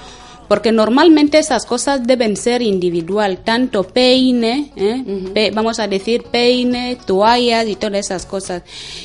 Porque 0.49 0.73
normalmente 0.73 1.37
esas 1.39 1.65
cosas 1.65 2.05
deben 2.05 2.35
ser 2.35 2.61
individual, 2.61 3.37
tanto 3.45 3.83
peine, 3.83 4.71
¿eh? 4.75 5.03
Pe- 5.33 5.51
vamos 5.51 5.79
a 5.79 5.87
decir 5.87 6.23
peine, 6.23 6.97
toallas 7.05 7.67
y 7.67 7.75
todas 7.75 7.99
esas 7.99 8.25
cosas. 8.25 8.63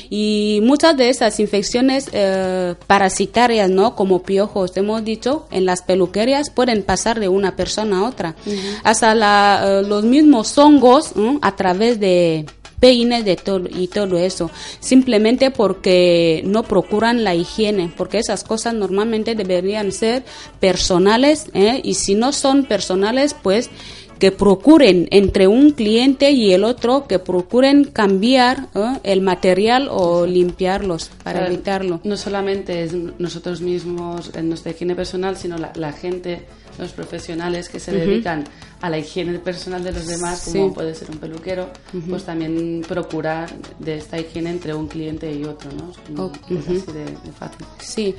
Y 0.09 0.59
muchas 0.63 0.97
de 0.97 1.07
esas 1.09 1.39
infecciones 1.39 2.09
eh, 2.11 2.75
parasitarias, 2.87 3.69
¿no? 3.69 3.95
Como 3.95 4.23
piojos, 4.23 4.75
hemos 4.75 5.05
dicho, 5.05 5.45
en 5.51 5.65
las 5.65 5.83
peluquerías 5.83 6.49
pueden 6.49 6.81
pasar 6.83 7.19
de 7.19 7.29
una 7.29 7.55
persona 7.55 7.99
a 7.99 8.03
otra. 8.09 8.35
Hasta 8.83 9.15
la, 9.15 9.61
eh, 9.63 9.81
los 9.87 10.03
mismos 10.03 10.57
hongos 10.57 11.13
a 11.41 11.55
través 11.55 11.99
de 11.99 12.45
peines 12.85 13.25
de 13.25 13.35
todo 13.35 13.67
y 13.67 13.87
todo 13.87 14.19
eso 14.19 14.51
simplemente 14.79 15.49
porque 15.49 16.43
no 16.45 16.61
procuran 16.61 17.23
la 17.23 17.33
higiene 17.33 17.91
porque 17.97 18.19
esas 18.19 18.43
cosas 18.43 18.75
normalmente 18.75 19.33
deberían 19.33 19.91
ser 19.91 20.23
personales 20.59 21.47
¿eh? 21.55 21.81
y 21.83 21.95
si 21.95 22.13
no 22.13 22.31
son 22.31 22.65
personales 22.65 23.35
pues 23.41 23.71
que 24.19 24.31
procuren 24.31 25.07
entre 25.09 25.47
un 25.47 25.71
cliente 25.71 26.29
y 26.29 26.53
el 26.53 26.63
otro 26.63 27.07
que 27.07 27.17
procuren 27.17 27.85
cambiar 27.85 28.67
¿eh? 28.75 28.99
el 29.01 29.21
material 29.21 29.87
o 29.89 30.27
limpiarlos 30.27 31.09
para 31.23 31.47
evitarlo. 31.47 32.01
No 32.03 32.15
solamente 32.15 32.83
es 32.83 32.93
nosotros 32.93 33.61
mismos 33.61 34.31
en 34.35 34.47
nuestra 34.47 34.71
higiene 34.71 34.95
personal, 34.95 35.35
sino 35.37 35.57
la, 35.57 35.73
la 35.75 35.91
gente, 35.91 36.45
los 36.77 36.91
profesionales 36.91 37.69
que 37.69 37.79
se 37.79 37.91
dedican 37.91 38.43
a 38.81 38.89
la 38.89 38.97
higiene 38.97 39.39
personal 39.39 39.83
de 39.83 39.91
los 39.93 40.05
demás, 40.05 40.39
Sí. 40.41 40.51
como 40.59 40.73
puede 40.73 40.93
ser 40.93 41.09
un 41.11 41.17
peluquero, 41.17 41.69
pues 42.09 42.23
también 42.23 42.83
procurar 42.87 43.49
de 43.79 43.97
esta 43.97 44.19
higiene 44.19 44.51
entre 44.51 44.73
un 44.73 44.87
cliente 44.87 45.33
y 45.33 45.43
otro, 45.45 45.69
¿no? 45.71 46.31
Es 46.49 46.65
así 46.67 46.91
de, 46.91 47.05
de 47.05 47.31
fácil. 47.37 47.65
Sí. 47.79 48.15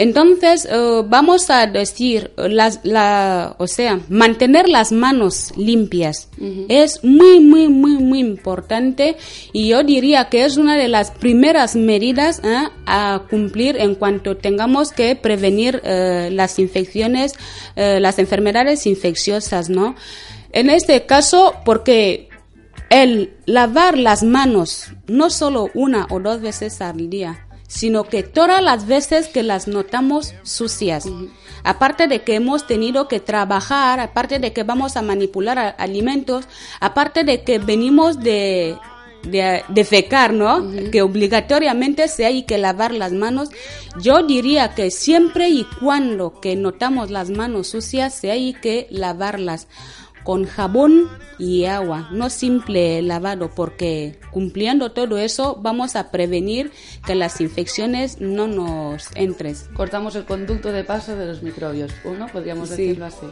Entonces, 0.00 0.64
eh, 0.64 1.02
vamos 1.04 1.50
a 1.50 1.66
decir, 1.66 2.32
las, 2.38 2.80
la, 2.84 3.54
o 3.58 3.66
sea, 3.66 4.00
mantener 4.08 4.66
las 4.66 4.92
manos 4.92 5.52
limpias 5.58 6.30
es 6.70 7.04
muy, 7.04 7.40
muy, 7.40 7.68
muy, 7.68 7.98
muy 7.98 8.20
importante 8.20 9.18
y 9.52 9.68
yo 9.68 9.82
diría 9.82 10.30
que 10.30 10.46
es 10.46 10.56
una 10.56 10.78
de 10.78 10.88
las 10.88 11.10
primeras 11.10 11.76
medidas 11.76 12.40
¿eh? 12.42 12.68
a 12.86 13.24
cumplir 13.28 13.76
en 13.76 13.94
cuanto 13.94 14.38
tengamos 14.38 14.90
que 14.90 15.16
prevenir 15.16 15.82
eh, 15.84 16.30
las 16.32 16.58
infecciones, 16.58 17.34
las 17.76 18.18
enfermedades 18.18 18.86
infecciosas, 18.86 19.68
¿no? 19.68 19.96
En 20.52 20.70
este 20.70 21.04
caso, 21.04 21.56
porque 21.66 22.30
el 22.88 23.34
lavar 23.44 23.98
las 23.98 24.22
manos 24.22 24.92
no 25.06 25.28
solo 25.28 25.68
una 25.74 26.06
o 26.08 26.20
dos 26.20 26.40
veces 26.40 26.80
al 26.80 27.10
día, 27.10 27.46
sino 27.70 28.02
que 28.02 28.24
todas 28.24 28.60
las 28.60 28.88
veces 28.88 29.28
que 29.28 29.44
las 29.44 29.68
notamos 29.68 30.34
sucias. 30.42 31.06
Aparte 31.62 32.08
de 32.08 32.22
que 32.22 32.34
hemos 32.34 32.66
tenido 32.66 33.06
que 33.06 33.20
trabajar, 33.20 34.00
aparte 34.00 34.40
de 34.40 34.52
que 34.52 34.64
vamos 34.64 34.96
a 34.96 35.02
manipular 35.02 35.56
a- 35.58 35.68
alimentos, 35.70 36.46
aparte 36.80 37.22
de 37.22 37.44
que 37.44 37.60
venimos 37.60 38.18
de, 38.18 38.76
de, 39.22 39.62
de 39.68 39.84
fecar, 39.84 40.32
¿no? 40.32 40.66
Que 40.90 41.02
obligatoriamente 41.02 42.08
se 42.08 42.26
hay 42.26 42.42
que 42.42 42.58
lavar 42.58 42.92
las 42.92 43.12
manos. 43.12 43.50
Yo 44.02 44.24
diría 44.24 44.74
que 44.74 44.90
siempre 44.90 45.48
y 45.48 45.64
cuando 45.80 46.40
que 46.40 46.56
notamos 46.56 47.10
las 47.10 47.30
manos 47.30 47.68
sucias, 47.68 48.14
se 48.14 48.32
hay 48.32 48.52
que 48.54 48.88
lavarlas 48.90 49.68
con 50.24 50.44
jabón 50.44 51.08
y 51.38 51.64
agua, 51.64 52.08
no 52.12 52.28
simple 52.30 53.00
lavado, 53.02 53.50
porque 53.54 54.18
cumpliendo 54.30 54.92
todo 54.92 55.18
eso 55.18 55.58
vamos 55.60 55.96
a 55.96 56.10
prevenir 56.10 56.70
que 57.06 57.14
las 57.14 57.40
infecciones 57.40 58.20
no 58.20 58.46
nos 58.46 59.08
entren. 59.14 59.56
Cortamos 59.74 60.14
el 60.16 60.24
conducto 60.24 60.70
de 60.72 60.84
paso 60.84 61.16
de 61.16 61.26
los 61.26 61.42
microbios, 61.42 61.92
uno, 62.04 62.26
podríamos 62.28 62.68
Sí. 62.68 62.76
decirlo 62.82 63.06
así. 63.06 63.26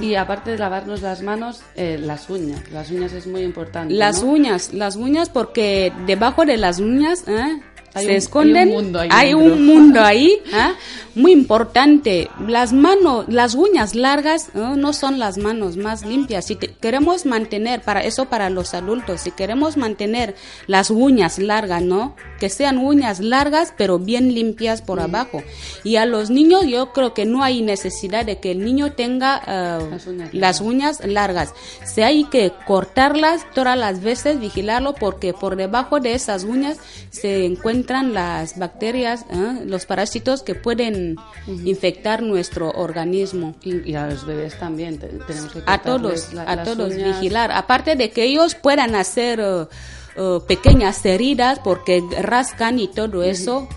Y 0.00 0.14
aparte 0.14 0.52
de 0.52 0.58
lavarnos 0.58 1.02
las 1.02 1.22
manos, 1.22 1.60
eh, 1.74 1.98
las 2.00 2.30
uñas. 2.30 2.70
Las 2.70 2.90
uñas 2.92 3.12
es 3.12 3.26
muy 3.26 3.42
importante. 3.42 3.92
Las 3.92 4.22
¿no? 4.22 4.30
uñas, 4.30 4.72
las 4.72 4.94
uñas 4.94 5.28
porque 5.28 5.92
debajo 6.06 6.44
de 6.44 6.56
las 6.56 6.78
uñas 6.78 7.24
¿eh? 7.26 7.60
Hay 7.96 8.04
se 8.06 8.10
un- 8.12 8.16
esconden, 8.16 8.68
hay 8.68 8.74
un 8.74 8.74
mundo 8.84 9.00
ahí 9.00 9.08
hay 9.12 9.28
dentro. 9.34 9.54
un 9.54 9.66
mundo 9.66 10.00
ahí, 10.02 10.26
¿eh? 10.52 10.72
muy 11.16 11.32
importante. 11.32 12.28
Las 12.46 12.72
manos, 12.72 13.24
las 13.28 13.54
uñas 13.54 13.94
largas 13.94 14.48
¿eh? 14.54 14.74
no 14.76 14.92
son 14.92 15.18
las 15.18 15.38
manos 15.38 15.76
más 15.76 16.04
limpias. 16.04 16.44
Si 16.46 16.56
te- 16.56 16.68
queremos 16.74 17.24
mantener, 17.26 17.80
para 17.82 18.04
eso 18.04 18.26
para 18.26 18.50
los 18.50 18.74
adultos, 18.74 19.22
si 19.22 19.30
queremos 19.30 19.76
mantener 19.76 20.34
las 20.66 20.90
uñas 20.90 21.38
largas, 21.38 21.82
¿no? 21.82 22.14
Que 22.38 22.50
sean 22.50 22.78
uñas 22.78 23.20
largas 23.20 23.72
pero 23.78 23.98
bien 23.98 24.34
limpias 24.34 24.82
por 24.82 25.00
abajo. 25.00 25.42
Y 25.84 25.96
a 25.96 26.04
los 26.06 26.28
niños 26.30 26.66
yo 26.66 26.92
creo 26.92 27.14
que 27.14 27.24
no 27.24 27.42
hay 27.42 27.62
necesidad 27.62 28.26
de 28.26 28.38
que 28.38 28.50
el 28.50 28.62
niño 28.64 28.92
tenga 28.92 29.42
eh, 29.46 29.78
Las 29.90 30.06
uñas 30.06 30.34
las 30.34 30.60
uñas 30.60 31.06
largas. 31.06 31.54
Se 31.84 32.04
hay 32.04 32.24
que 32.24 32.52
cortarlas 32.66 33.46
todas 33.54 33.78
las 33.78 34.02
veces, 34.02 34.38
vigilarlo, 34.38 34.94
porque 34.94 35.32
por 35.32 35.56
debajo 35.56 35.98
de 36.00 36.12
esas 36.14 36.44
uñas 36.44 36.76
se 37.10 37.44
encuentran 37.86 38.14
las 38.14 38.58
bacterias, 38.58 39.24
¿eh? 39.30 39.62
los 39.64 39.86
parásitos 39.86 40.42
que 40.42 40.54
pueden 40.56 41.16
infectar 41.64 42.20
nuestro 42.22 42.70
organismo. 42.72 43.54
Y, 43.62 43.90
y 43.90 43.94
a 43.94 44.06
los 44.08 44.26
bebés 44.26 44.58
también 44.58 44.98
te- 44.98 45.06
tenemos 45.26 45.52
que 45.52 45.62
A 45.66 45.78
todos, 45.78 46.32
la- 46.34 46.50
a 46.50 46.64
todos 46.64 46.92
uñas. 46.92 47.20
vigilar. 47.20 47.52
Aparte 47.52 47.94
de 47.94 48.10
que 48.10 48.24
ellos 48.24 48.56
puedan 48.56 48.94
hacer 48.96 49.38
eh, 49.40 49.66
eh, 50.16 50.38
pequeñas 50.48 51.04
heridas 51.06 51.60
porque 51.62 52.02
rascan 52.20 52.78
y 52.80 52.88
todo 52.88 53.22
eso. 53.22 53.68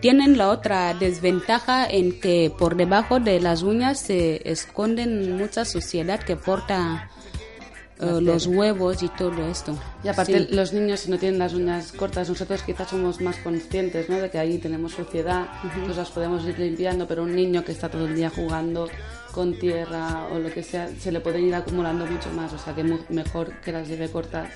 Tienen 0.00 0.38
la 0.38 0.48
otra 0.48 0.94
desventaja 0.94 1.86
en 1.86 2.18
que 2.18 2.50
por 2.58 2.74
debajo 2.76 3.20
de 3.20 3.38
las 3.40 3.62
uñas 3.62 4.00
se 4.00 4.40
esconden 4.50 5.36
mucha 5.36 5.66
suciedad 5.66 6.18
que 6.20 6.36
porta 6.36 7.10
los 8.00 8.46
huevos 8.46 9.02
y 9.02 9.08
todo 9.08 9.46
esto. 9.46 9.76
Y 10.02 10.08
aparte, 10.08 10.46
Sí. 10.46 10.54
los 10.54 10.72
niños, 10.72 11.00
si 11.00 11.10
no 11.10 11.18
tienen 11.18 11.38
las 11.38 11.52
uñas 11.54 11.92
cortas, 11.92 12.28
nosotros 12.28 12.62
quizás 12.62 12.88
somos 12.88 13.20
más 13.20 13.36
conscientes 13.36 14.08
¿no? 14.08 14.16
de 14.16 14.30
que 14.30 14.38
ahí 14.38 14.58
tenemos 14.58 14.92
suciedad, 14.92 15.48
pues 15.84 15.96
las 15.96 16.10
podemos 16.10 16.44
ir 16.46 16.58
limpiando, 16.58 17.06
pero 17.06 17.22
un 17.22 17.34
niño 17.34 17.64
que 17.64 17.72
está 17.72 17.88
todo 17.90 18.06
el 18.06 18.14
día 18.14 18.30
jugando 18.30 18.88
con 19.32 19.58
tierra 19.58 20.26
o 20.32 20.38
lo 20.38 20.50
que 20.50 20.62
sea, 20.62 20.88
se 20.98 21.12
le 21.12 21.20
pueden 21.20 21.46
ir 21.46 21.54
acumulando 21.54 22.04
mucho 22.06 22.30
más, 22.32 22.52
o 22.52 22.58
sea 22.58 22.74
que 22.74 22.82
mejor 23.10 23.52
que 23.60 23.70
las 23.72 23.86
lleve 23.86 24.08
cortas 24.10 24.48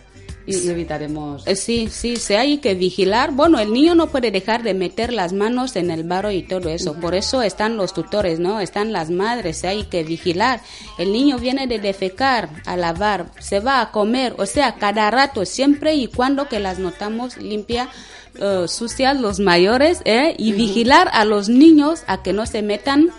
y, 0.46 0.56
y 0.56 0.68
evitaremos. 0.68 1.46
Eh, 1.46 1.56
Sí, 1.56 1.88
sí, 1.90 2.16
se 2.16 2.36
hay 2.36 2.58
que 2.58 2.74
vigilar. 2.74 3.32
Bueno, 3.32 3.58
el 3.58 3.72
niño 3.72 3.94
no 3.94 4.08
puede 4.08 4.30
dejar 4.30 4.62
de 4.62 4.74
meter 4.74 5.12
las 5.12 5.32
manos 5.32 5.76
en 5.76 5.90
el 5.90 6.04
barro 6.04 6.30
y 6.30 6.42
todo 6.42 6.68
eso. 6.68 6.94
Por 7.00 7.14
eso 7.14 7.42
están 7.42 7.76
los 7.76 7.94
tutores, 7.94 8.38
¿no? 8.40 8.60
Están 8.60 8.92
las 8.92 9.10
madres, 9.10 9.58
se 9.58 9.68
hay 9.68 9.84
que 9.84 10.04
vigilar. 10.04 10.60
El 10.98 11.12
niño 11.12 11.38
viene 11.38 11.66
de 11.66 11.78
defecar, 11.78 12.50
a 12.66 12.76
lavar, 12.76 13.30
se 13.40 13.60
va 13.60 13.80
a 13.80 13.90
comer, 13.90 14.34
o 14.38 14.46
sea, 14.46 14.74
cada 14.76 15.10
rato, 15.10 15.44
siempre 15.44 15.94
y 15.94 16.08
cuando 16.08 16.48
que 16.48 16.60
las 16.60 16.78
notamos 16.78 17.36
limpia. 17.38 17.88
eh, 18.36 18.66
sucias 18.68 19.20
los 19.20 19.38
mayores 19.38 20.00
¿eh? 20.04 20.34
y 20.38 20.52
vigilar 20.52 21.08
a 21.12 21.24
los 21.24 21.48
niños 21.48 22.02
a 22.08 22.22
que 22.22 22.32
no 22.32 22.46
se 22.46 22.62
metan 22.62 23.10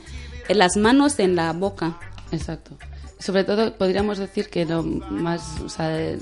eh, 0.49 0.55
las 0.55 0.76
manos 0.76 1.19
en 1.19 1.36
la 1.36 1.53
boca. 1.53 1.97
Exacto. 2.32 2.78
Sobre 3.20 3.43
todo, 3.43 3.74
podríamos 3.74 4.18
decir 4.18 4.49
que 4.49 4.66
lo 4.66 4.84
más, 4.84 5.61
o 5.61 5.70
sea, 5.70 6.16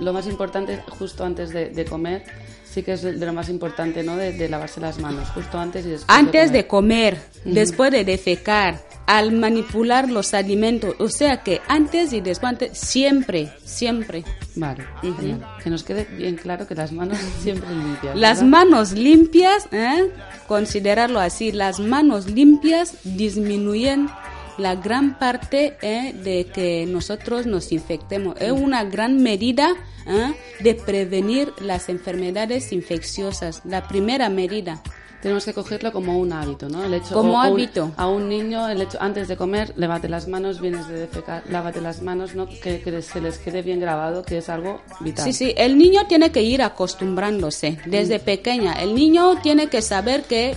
lo 0.00 0.12
más 0.12 0.26
importante 0.26 0.82
justo 0.88 1.24
antes 1.24 1.50
de, 1.50 1.70
de 1.70 1.84
comer, 1.84 2.24
sí 2.72 2.82
que 2.82 2.92
es 2.94 3.02
de, 3.02 3.12
lo 3.12 3.32
más 3.32 3.48
importante, 3.48 4.02
¿no? 4.02 4.16
De, 4.16 4.32
de 4.32 4.48
lavarse 4.48 4.80
las 4.80 4.98
manos, 4.98 5.28
justo 5.30 5.58
antes 5.58 5.84
y 5.84 5.90
después. 5.90 6.18
Antes 6.18 6.52
de 6.52 6.66
comer. 6.66 7.16
comer, 7.16 7.54
después 7.54 7.90
de 7.92 8.04
defecar, 8.04 8.80
al 9.06 9.32
manipular 9.32 10.10
los 10.10 10.32
alimentos, 10.32 10.94
o 10.98 11.08
sea 11.08 11.42
que 11.42 11.60
antes 11.68 12.12
y 12.12 12.20
después, 12.20 12.50
antes, 12.52 12.78
siempre, 12.78 13.52
siempre. 13.64 14.24
Vale. 14.54 14.84
Que 15.62 15.70
nos 15.70 15.82
quede 15.82 16.04
bien 16.16 16.36
claro 16.36 16.66
que 16.66 16.74
las 16.74 16.92
manos 16.92 17.18
siempre 17.42 17.68
limpias. 17.70 18.16
Las 18.16 18.38
¿verdad? 18.38 18.50
manos 18.50 18.92
limpias, 18.92 19.68
¿eh? 19.72 20.10
considerarlo 20.46 21.20
así, 21.20 21.52
las 21.52 21.78
manos 21.80 22.30
limpias 22.30 22.96
disminuyen 23.04 24.08
la 24.58 24.74
gran 24.76 25.18
parte 25.18 25.76
¿eh? 25.82 26.12
de 26.12 26.46
que 26.46 26.86
nosotros 26.86 27.46
nos 27.46 27.72
infectemos. 27.72 28.36
Es 28.40 28.52
una 28.52 28.84
gran 28.84 29.22
medida 29.22 29.74
¿eh? 30.06 30.32
de 30.60 30.74
prevenir 30.74 31.52
las 31.60 31.88
enfermedades 31.88 32.72
infecciosas, 32.72 33.62
la 33.64 33.86
primera 33.88 34.28
medida. 34.28 34.82
Tenemos 35.22 35.44
que 35.44 35.54
cogerlo 35.54 35.92
como 35.92 36.18
un 36.18 36.32
hábito, 36.32 36.68
¿no? 36.68 36.82
El 36.82 36.94
hecho, 36.94 37.14
Como 37.14 37.34
o- 37.34 37.36
o 37.36 37.40
un- 37.42 37.46
hábito. 37.46 37.92
a 37.96 38.08
un 38.08 38.28
niño, 38.28 38.68
el 38.68 38.82
hecho, 38.82 38.98
antes 39.00 39.28
de 39.28 39.36
comer, 39.36 39.72
lávate 39.76 40.08
las 40.08 40.26
manos, 40.26 40.60
vienes 40.60 40.88
de 40.88 40.98
defecar, 40.98 41.44
lávate 41.48 41.80
las 41.80 42.02
manos, 42.02 42.34
¿no? 42.34 42.48
Que, 42.48 42.80
que 42.82 43.02
se 43.02 43.20
les 43.20 43.38
quede 43.38 43.62
bien 43.62 43.78
grabado, 43.78 44.24
que 44.24 44.38
es 44.38 44.48
algo 44.48 44.80
vital. 44.98 45.24
Sí, 45.26 45.32
sí, 45.32 45.54
el 45.56 45.78
niño 45.78 46.08
tiene 46.08 46.32
que 46.32 46.42
ir 46.42 46.60
acostumbrándose 46.60 47.78
desde 47.86 48.18
pequeña. 48.18 48.72
El 48.82 48.96
niño 48.96 49.40
tiene 49.42 49.68
que 49.68 49.80
saber 49.80 50.24
que 50.24 50.56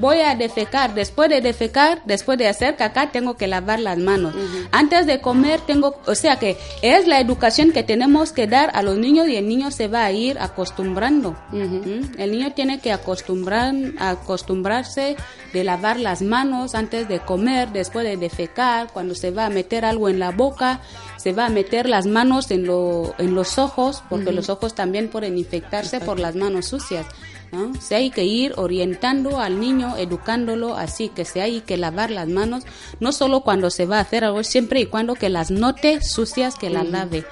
voy 0.00 0.20
a 0.20 0.34
defecar, 0.34 0.94
después 0.94 1.28
de 1.28 1.40
defecar, 1.40 2.02
después 2.04 2.38
de 2.38 2.48
hacer 2.48 2.76
caca, 2.76 3.10
tengo 3.10 3.36
que 3.36 3.46
lavar 3.46 3.80
las 3.80 3.98
manos. 3.98 4.34
Antes 4.72 5.06
de 5.06 5.20
comer, 5.20 5.60
tengo, 5.60 6.00
o 6.06 6.14
sea 6.14 6.38
que 6.38 6.56
es 6.82 7.06
la 7.06 7.20
educación 7.20 7.72
que 7.72 7.82
tenemos 7.82 8.32
que 8.32 8.46
dar 8.46 8.70
a 8.74 8.82
los 8.82 8.96
niños 8.98 9.28
y 9.28 9.36
el 9.36 9.48
niño 9.48 9.70
se 9.70 9.88
va 9.88 10.04
a 10.04 10.12
ir 10.12 10.38
acostumbrando. 10.38 11.36
¿Mm? 11.52 12.18
El 12.18 12.32
niño 12.32 12.52
tiene 12.52 12.80
que 12.80 12.92
acostumbrar, 12.92 13.74
acostumbrarse 13.98 15.16
de 15.52 15.64
lavar 15.64 15.98
las 15.98 16.22
manos 16.22 16.74
antes 16.74 17.08
de 17.08 17.20
comer, 17.20 17.70
después 17.70 18.04
de 18.04 18.16
defecar, 18.16 18.92
cuando 18.92 19.14
se 19.14 19.30
va 19.30 19.46
a 19.46 19.50
meter 19.50 19.84
algo 19.84 20.08
en 20.08 20.18
la 20.18 20.30
boca, 20.30 20.80
se 21.16 21.32
va 21.32 21.46
a 21.46 21.50
meter 21.50 21.88
las 21.88 22.06
manos 22.06 22.50
en, 22.50 22.66
lo, 22.66 23.14
en 23.18 23.34
los 23.34 23.58
ojos, 23.58 24.02
porque 24.08 24.32
los 24.32 24.48
ojos 24.48 24.74
también 24.74 25.08
pueden 25.08 25.38
infectarse 25.38 26.00
por 26.00 26.20
las 26.20 26.36
manos 26.36 26.66
sucias. 26.66 27.06
¿No? 27.52 27.72
Se 27.80 27.94
hay 27.94 28.10
que 28.10 28.24
ir 28.24 28.52
orientando 28.56 29.40
al 29.40 29.60
niño, 29.60 29.96
educándolo 29.96 30.76
así, 30.76 31.08
que 31.08 31.24
se 31.24 31.40
hay 31.40 31.60
que 31.60 31.76
lavar 31.76 32.10
las 32.10 32.28
manos, 32.28 32.64
no 33.00 33.12
solo 33.12 33.40
cuando 33.40 33.70
se 33.70 33.86
va 33.86 33.98
a 33.98 34.00
hacer 34.00 34.24
algo, 34.24 34.42
siempre 34.42 34.80
y 34.80 34.86
cuando 34.86 35.14
que 35.14 35.28
las 35.28 35.50
note 35.50 36.00
sucias, 36.02 36.56
que 36.56 36.70
las 36.70 36.88
lave. 36.88 37.24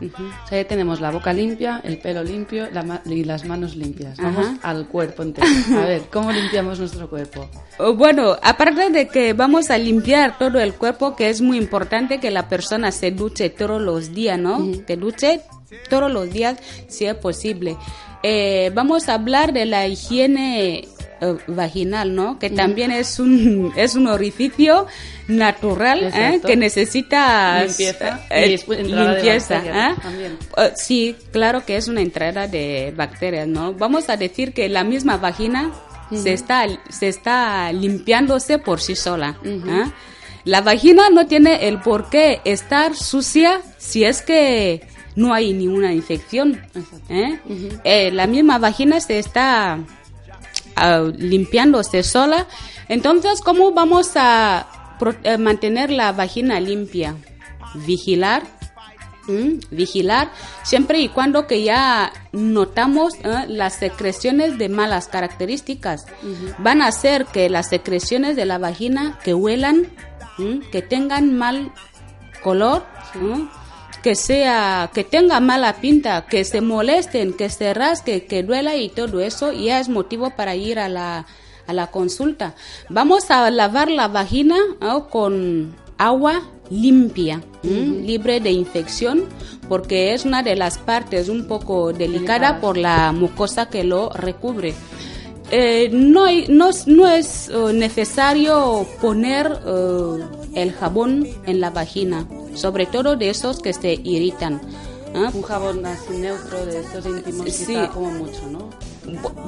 Ujú. 0.00 0.22
O 0.44 0.48
sea, 0.48 0.62
ya 0.62 0.68
tenemos 0.68 1.00
la 1.00 1.10
boca 1.10 1.32
limpia, 1.32 1.80
el 1.84 1.98
pelo 1.98 2.22
limpio 2.22 2.68
la 2.72 3.02
y 3.04 3.24
las 3.24 3.44
manos 3.44 3.76
limpias. 3.76 4.16
Vamos 4.18 4.46
Ajá. 4.46 4.58
al 4.62 4.86
cuerpo 4.88 5.22
entero. 5.22 5.46
A 5.76 5.84
ver, 5.86 6.02
¿cómo 6.12 6.30
limpiamos 6.32 6.78
nuestro 6.78 7.08
cuerpo? 7.08 7.48
Oh, 7.80 7.94
Bueno, 7.94 8.36
aparte 8.42 8.90
de 8.90 9.06
que 9.06 9.34
vamos 9.34 9.70
a 9.70 9.78
limpiar 9.78 10.36
todo 10.36 10.58
el 10.58 10.74
cuerpo, 10.74 11.14
que 11.14 11.28
es 11.30 11.40
muy 11.40 11.58
importante 11.58 12.18
que 12.18 12.32
la 12.32 12.48
persona 12.48 12.90
se 12.90 13.12
duche 13.12 13.50
todos 13.50 13.80
los 13.80 14.12
días, 14.12 14.36
¿no? 14.36 14.58
Que 14.84 14.96
duche 14.96 15.42
todos 15.88 16.10
los 16.10 16.30
días 16.30 16.58
si 16.88 17.06
es 17.06 17.14
posible. 17.14 17.76
Eh, 18.22 18.70
vamos 18.74 19.08
a 19.08 19.14
hablar 19.14 19.52
de 19.52 19.64
la 19.64 19.86
higiene 19.86 20.88
eh, 21.20 21.36
vaginal, 21.48 22.14
¿no? 22.14 22.38
Que 22.38 22.48
también 22.48 22.92
es 22.92 23.18
un 23.18 23.72
es 23.76 23.96
un 23.96 24.06
orificio 24.06 24.86
natural 25.26 26.12
¿eh? 26.14 26.40
Que 26.44 26.56
necesita 26.56 27.64
Limpieza 27.64 28.20
eh, 28.30 28.56
y 28.66 28.76
de 28.76 28.84
limpieza. 28.84 29.62
Eh, 30.56 30.72
sí, 30.76 31.16
claro 31.32 31.64
que 31.66 31.76
es 31.76 31.88
una 31.88 32.02
entrada 32.02 32.46
de 32.46 32.92
bacterias, 32.96 33.48
¿no? 33.48 33.72
Vamos 33.74 34.08
a 34.08 34.16
decir 34.16 34.52
que 34.52 34.68
la 34.68 34.84
misma 34.84 35.16
vagina 35.16 35.72
se 36.14 36.32
está 36.32 36.66
se 36.88 37.08
está 37.08 37.72
limpiándose 37.72 38.58
por 38.58 38.80
sí 38.80 38.94
sola. 38.94 39.38
La 40.44 40.60
vagina 40.60 41.10
no 41.10 41.26
tiene 41.26 41.68
el 41.68 41.80
por 41.80 42.10
qué 42.10 42.40
estar 42.44 42.94
sucia 42.94 43.60
si 43.76 44.04
es 44.04 44.22
que 44.22 44.86
no 45.18 45.34
hay 45.34 45.52
ninguna 45.52 45.92
infección. 45.92 46.60
¿eh? 47.08 47.40
Eh, 47.82 48.12
la 48.12 48.28
misma 48.28 48.58
vagina 48.58 49.00
se 49.00 49.18
está 49.18 49.80
ah, 50.76 51.10
limpiándose 51.16 52.04
sola. 52.04 52.46
Entonces, 52.88 53.40
¿cómo 53.40 53.72
vamos 53.72 54.12
a 54.14 54.68
eh, 55.24 55.36
mantener 55.36 55.90
la 55.90 56.12
vagina 56.12 56.60
limpia? 56.60 57.16
Vigilar. 57.74 58.44
Vigilar 59.70 60.30
siempre 60.62 61.00
y 61.00 61.10
cuando 61.10 61.46
que 61.46 61.62
ya 61.62 62.14
notamos 62.32 63.12
las 63.46 63.74
secreciones 63.74 64.56
de 64.56 64.70
malas 64.70 65.08
características. 65.08 66.06
Van 66.56 66.80
a 66.80 66.86
hacer 66.86 67.26
que 67.26 67.50
las 67.50 67.68
secreciones 67.68 68.36
de 68.36 68.46
la 68.46 68.56
vagina 68.56 69.18
que 69.22 69.34
huelan, 69.34 69.86
que 70.72 70.80
tengan 70.80 71.36
mal 71.36 71.72
color. 72.42 72.86
Que 74.08 74.14
sea 74.14 74.90
que 74.94 75.04
tenga 75.04 75.38
mala 75.38 75.74
pinta, 75.82 76.24
que 76.24 76.42
se 76.46 76.62
molesten, 76.62 77.34
que 77.34 77.50
se 77.50 77.74
rasque, 77.74 78.24
que 78.24 78.42
duela 78.42 78.74
y 78.74 78.88
todo 78.88 79.20
eso 79.20 79.52
ya 79.52 79.80
es 79.80 79.90
motivo 79.90 80.30
para 80.34 80.56
ir 80.56 80.78
a 80.78 80.88
la 80.88 81.26
a 81.66 81.72
la 81.74 81.88
consulta. 81.88 82.54
Vamos 82.88 83.30
a 83.30 83.50
lavar 83.50 83.90
la 83.90 84.08
vagina 84.08 84.56
¿no? 84.80 85.10
con 85.10 85.74
agua 85.98 86.40
limpia, 86.70 87.42
¿m? 87.62 88.00
libre 88.06 88.40
de 88.40 88.50
infección, 88.52 89.24
porque 89.68 90.14
es 90.14 90.24
una 90.24 90.42
de 90.42 90.56
las 90.56 90.78
partes 90.78 91.28
un 91.28 91.46
poco 91.46 91.92
delicada 91.92 92.60
por 92.62 92.78
la 92.78 93.12
mucosa 93.12 93.68
que 93.68 93.84
lo 93.84 94.08
recubre. 94.08 94.72
Eh, 95.50 95.90
no, 95.92 96.24
no, 96.48 96.68
es- 96.70 96.86
no 96.86 97.06
es 97.06 97.50
eh, 97.50 97.72
necesario 97.74 98.86
poner 99.02 99.46
eh, 99.66 100.24
el 100.54 100.72
jabón 100.72 101.26
en 101.46 101.60
la 101.60 101.68
vagina, 101.68 102.26
sobre 102.58 102.86
todo 102.86 103.16
de 103.16 103.30
esos 103.30 103.60
que 103.60 103.72
se 103.72 103.94
irritan. 103.94 104.60
¿ah? 105.14 105.30
Un 105.32 105.42
jabón 105.42 105.86
así 105.86 106.12
neutro 106.18 106.66
de 106.66 106.80
estos 106.80 107.06
íntimos 107.06 107.50
Sí. 107.52 107.66
quizá 107.66 107.88
como 107.88 108.10
mucho, 108.10 108.42
¿no? 108.50 108.68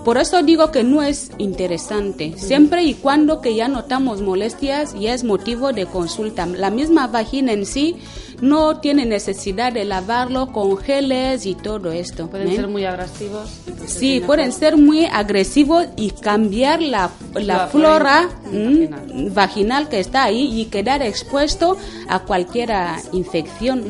Por 0.04 0.16
eso 0.16 0.42
digo 0.42 0.70
que 0.70 0.84
no 0.84 1.02
es 1.02 1.32
interesante. 1.36 2.32
Siempre 2.38 2.82
y 2.84 2.94
cuando 2.94 3.42
que 3.42 3.54
ya 3.54 3.68
notamos 3.68 4.22
molestias, 4.22 4.94
ya 4.98 5.12
es 5.12 5.22
motivo 5.22 5.74
de 5.74 5.84
consulta. 5.84 6.46
La 6.46 6.70
misma 6.70 7.08
vagina 7.08 7.52
en 7.52 7.66
sí 7.66 7.96
no 8.40 8.80
tiene 8.80 9.06
necesidad 9.06 9.72
de 9.72 9.84
lavarlo 9.84 10.52
con 10.52 10.76
geles 10.78 11.46
y 11.46 11.54
todo 11.54 11.92
esto. 11.92 12.28
Pueden 12.28 12.48
¿eh? 12.48 12.56
ser 12.56 12.68
muy 12.68 12.84
agresivos. 12.84 13.50
Sí, 13.86 14.22
pueden 14.24 14.52
ser 14.52 14.76
muy 14.76 15.04
agresivos 15.06 15.86
y 15.96 16.10
cambiar 16.10 16.80
la, 16.80 17.10
la 17.34 17.40
La 17.42 17.66
flora 17.66 18.28
vaginal. 18.44 19.30
vaginal 19.30 19.88
que 19.88 20.00
está 20.00 20.24
ahí 20.24 20.60
y 20.60 20.66
quedar 20.66 21.02
expuesto 21.02 21.76
a 22.08 22.20
cualquier 22.20 22.70
infección. 23.12 23.84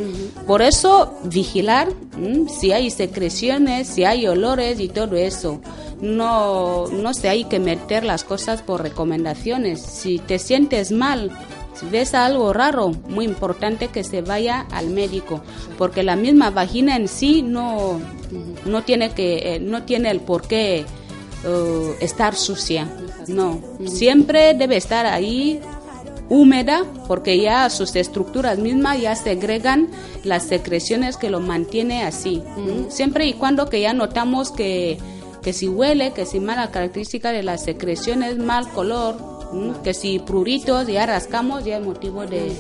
Por 0.47 0.63
eso, 0.63 1.15
vigilar 1.25 1.89
si 2.49 2.73
hay 2.73 2.91
secreciones, 2.91 3.89
si 3.89 4.05
hay 4.05 4.27
olores 4.27 4.81
y 4.81 4.89
todo 4.89 5.17
eso. 5.17 5.61
No, 6.01 6.87
no 6.89 7.13
se 7.15 7.29
hay 7.29 7.45
que 7.45 7.59
meter 7.59 8.05
las 8.05 8.25
cosas 8.25 8.63
por 8.63 8.83
recomendaciones. 8.83 9.81
Si 9.83 10.19
te 10.19 10.39
sientes 10.39 10.93
mal, 10.93 11.31
si 11.81 11.87
ves 11.87 12.13
algo 12.15 12.53
raro, 12.53 12.91
muy 13.09 13.25
importante 13.25 13.89
que 13.89 14.05
se 14.05 14.21
vaya 14.21 14.67
al 14.71 14.91
médico, 14.91 15.41
porque 15.79 16.03
la 16.03 16.15
misma 16.15 16.51
vagina 16.51 16.97
en 16.97 17.09
sí 17.09 17.41
no, 17.41 17.99
no 18.67 18.83
tiene 18.83 19.13
que, 19.13 19.55
eh, 19.55 19.61
no 19.61 19.85
tiene 19.85 20.11
el 20.11 20.21
por 20.21 20.47
qué 20.47 20.85
eh, 21.45 21.97
estar 22.01 22.37
sucia. 22.37 22.87
No, 23.29 23.63
siempre 23.87 24.53
debe 24.55 24.77
estar 24.77 25.07
ahí 25.07 25.61
húmeda 26.29 26.85
porque 27.09 27.41
ya 27.41 27.71
sus 27.71 27.97
estructuras 27.97 28.59
mismas 28.59 29.01
ya 29.01 29.17
segregan 29.17 29.89
las 30.23 30.45
secreciones 30.45 31.17
que 31.17 31.31
lo 31.31 31.41
mantiene 31.41 32.05
así. 32.05 32.43
¿m? 32.59 32.91
Siempre 32.91 33.27
y 33.27 33.33
cuando 33.33 33.71
que 33.71 33.81
ya 33.81 33.95
notamos 33.95 34.53
que, 34.53 34.99
que 35.43 35.53
si 35.55 35.69
huele, 35.69 36.13
que 36.13 36.27
si 36.27 36.41
mala 36.41 36.71
característica 36.71 37.33
de 37.33 37.43
las 37.43 37.65
secreciones, 37.65 38.37
mal 38.37 38.69
color, 38.69 39.30
que 39.83 39.95
si 39.95 40.19
pruritos 40.19 40.87
ya 40.87 41.07
rascamos, 41.07 41.65
ya 41.65 41.79
es 41.79 41.85
motivo 41.85 42.27
de, 42.27 42.53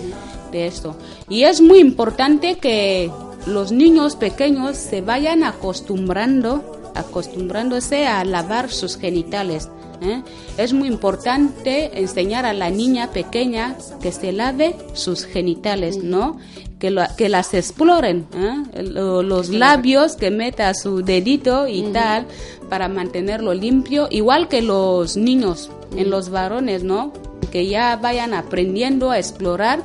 de 0.53 0.67
esto. 0.67 0.97
Y 1.29 1.45
es 1.45 1.61
muy 1.61 1.79
importante 1.79 2.57
que 2.57 3.11
los 3.47 3.73
niños 3.73 4.17
pequeños 4.17 4.77
se 4.77 5.01
vayan 5.01 5.45
acostumbrando, 5.45 6.91
acostumbrándose 6.95 8.07
a 8.07 8.25
lavar 8.25 8.71
sus 8.71 8.97
genitales. 8.97 9.69
¿eh? 10.03 10.23
Es 10.59 10.73
muy 10.73 10.89
importante 10.89 11.99
enseñar 12.01 12.47
a 12.47 12.53
la 12.53 12.71
niña 12.71 13.11
pequeña 13.13 13.77
que 14.01 14.13
se 14.13 14.33
lave 14.33 14.75
sus 14.95 15.25
genitales, 15.25 16.03
¿no? 16.03 16.39
Que, 16.79 16.91
lo- 16.91 17.03
que 17.19 17.29
las 17.29 17.53
exploren, 17.55 18.27
¿eh? 18.35 18.83
Lo- 18.83 19.23
los 19.23 19.51
labios, 19.51 20.17
que 20.17 20.31
meta 20.31 20.73
su 20.75 21.03
dedito 21.03 21.69
y 21.69 21.83
tal, 21.93 22.27
para 22.71 22.89
mantenerlo 22.89 23.53
limpio, 23.53 24.09
igual 24.11 24.49
que 24.49 24.63
los 24.63 25.17
niños, 25.19 25.71
en 25.97 26.11
los 26.11 26.31
varones, 26.31 26.83
¿no? 26.85 27.13
Que 27.51 27.67
ya 27.67 27.97
vayan 27.97 28.35
aprendiendo 28.35 29.11
a 29.11 29.19
explorar 29.19 29.85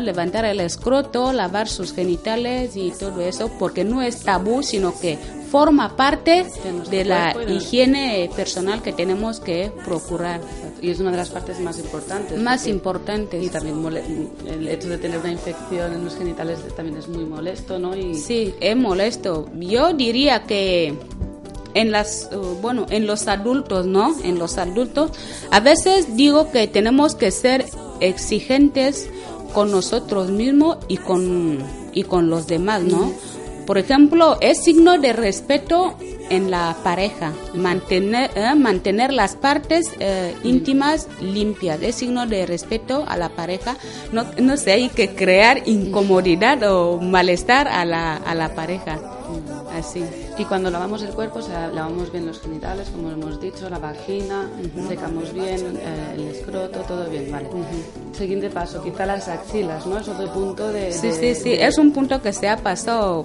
levantar 0.00 0.44
el 0.44 0.60
escroto, 0.60 1.32
lavar 1.32 1.68
sus 1.68 1.92
genitales 1.92 2.76
y 2.76 2.90
todo 2.90 3.20
eso, 3.22 3.50
porque 3.58 3.84
no 3.84 4.02
es 4.02 4.20
tabú, 4.20 4.62
sino 4.62 4.98
que 4.98 5.18
forma 5.50 5.96
parte 5.96 6.46
de 6.90 7.04
la 7.04 7.34
higiene 7.48 8.30
personal 8.36 8.82
que 8.82 8.92
tenemos 8.92 9.40
que 9.40 9.72
procurar. 9.84 10.40
Y 10.80 10.90
es 10.90 11.00
una 11.00 11.10
de 11.10 11.16
las 11.16 11.30
partes 11.30 11.58
más 11.60 11.78
importantes. 11.78 12.40
Más 12.40 12.66
importantes. 12.66 13.44
Y 13.44 13.48
también 13.48 13.84
el 14.46 14.68
hecho 14.68 14.88
de 14.88 14.98
tener 14.98 15.18
una 15.18 15.32
infección 15.32 15.92
en 15.92 16.04
los 16.04 16.16
genitales 16.16 16.60
también 16.76 16.98
es 16.98 17.08
muy 17.08 17.24
molesto, 17.24 17.78
¿no? 17.78 17.96
Y 17.96 18.14
Sí, 18.14 18.54
es 18.60 18.76
molesto. 18.76 19.48
Yo 19.56 19.92
diría 19.92 20.44
que 20.44 20.96
en 21.74 21.90
las 21.90 22.28
eh, 22.32 22.36
bueno, 22.60 22.86
en 22.90 23.06
los 23.06 23.28
adultos, 23.28 23.86
¿no? 23.86 24.14
En 24.22 24.38
los 24.38 24.58
adultos 24.58 25.12
a 25.50 25.60
veces 25.60 26.16
digo 26.16 26.50
que 26.50 26.66
tenemos 26.66 27.14
que 27.14 27.30
ser 27.30 27.66
exigentes 28.00 29.08
con 29.52 29.70
nosotros 29.70 30.30
mismos 30.30 30.78
y 30.88 30.96
con 30.96 31.58
y 31.92 32.04
con 32.04 32.30
los 32.30 32.46
demás, 32.46 32.82
¿no? 32.82 33.12
Por 33.66 33.78
ejemplo, 33.78 34.36
es 34.40 34.64
signo 34.64 34.98
de 34.98 35.12
respeto 35.12 35.96
en 36.28 36.50
la 36.50 36.76
pareja, 36.82 37.32
mantener, 37.54 38.30
eh, 38.34 38.54
mantener 38.56 39.12
las 39.12 39.36
partes 39.36 39.92
eh, 40.00 40.34
íntimas 40.42 41.08
limpias, 41.20 41.80
es 41.82 41.96
signo 41.96 42.26
de 42.26 42.46
respeto 42.46 43.04
a 43.06 43.16
la 43.16 43.28
pareja. 43.28 43.76
No, 44.12 44.24
no 44.38 44.56
sé, 44.56 44.72
hay 44.72 44.88
que 44.88 45.14
crear 45.14 45.68
incomodidad 45.68 46.62
o 46.72 47.00
malestar 47.00 47.68
a 47.68 47.84
la, 47.84 48.16
a 48.16 48.34
la 48.34 48.54
pareja. 48.54 49.19
Así. 49.80 50.04
Y 50.38 50.44
cuando 50.44 50.70
lavamos 50.70 51.02
el 51.02 51.10
cuerpo, 51.10 51.38
o 51.40 51.42
sea, 51.42 51.68
lavamos 51.68 52.12
bien 52.12 52.26
los 52.26 52.40
genitales, 52.40 52.88
como 52.90 53.10
hemos 53.10 53.40
dicho, 53.40 53.68
la 53.68 53.78
vagina, 53.78 54.48
secamos 54.88 55.32
bien 55.32 55.78
eh, 55.80 56.14
el 56.14 56.28
escroto, 56.28 56.80
todo 56.80 57.08
bien, 57.10 57.30
vale. 57.32 57.48
Siguiente 58.12 58.50
paso, 58.50 58.82
quizá 58.82 59.06
las 59.06 59.28
axilas, 59.28 59.86
¿no? 59.86 59.98
Es 59.98 60.08
otro 60.08 60.32
punto 60.32 60.68
de... 60.72 60.92
Sí, 60.92 61.08
de- 61.08 61.12
sí, 61.14 61.34
sí, 61.42 61.50
de- 61.50 61.66
es 61.66 61.78
un 61.78 61.92
punto 61.92 62.20
que 62.20 62.32
se 62.32 62.48
ha 62.48 62.56
pasado, 62.58 63.22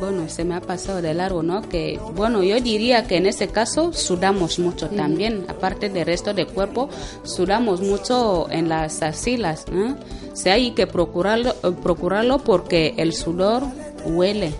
bueno, 0.00 0.28
se 0.28 0.44
me 0.44 0.54
ha 0.56 0.60
pasado 0.60 1.00
de 1.00 1.14
largo, 1.14 1.42
¿no? 1.42 1.62
Que, 1.62 2.00
bueno, 2.14 2.42
yo 2.42 2.60
diría 2.60 3.06
que 3.06 3.16
en 3.16 3.26
ese 3.26 3.48
caso 3.48 3.92
sudamos 3.92 4.58
mucho 4.58 4.88
también, 4.88 5.44
aparte 5.48 5.88
del 5.88 6.04
resto 6.06 6.34
del 6.34 6.48
cuerpo, 6.48 6.88
sudamos 7.22 7.80
mucho 7.80 8.48
en 8.50 8.68
las 8.68 9.02
axilas, 9.02 9.64
¿eh? 9.72 9.94
O 10.32 10.36
sea, 10.36 10.54
hay 10.54 10.72
que 10.72 10.86
procurarlo, 10.86 11.50
eh, 11.62 11.72
procurarlo 11.82 12.38
porque 12.38 12.94
el 12.98 13.12
sudor 13.14 13.62
huele, 14.06 14.52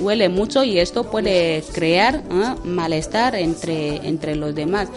huele 0.00 0.28
mucho 0.28 0.64
y 0.64 0.78
esto 0.78 1.04
puede 1.04 1.62
crear 1.72 2.22
¿ah? 2.30 2.56
malestar 2.64 3.34
entre, 3.34 3.96
entre 4.06 4.36
los 4.36 4.54
demás. 4.54 4.88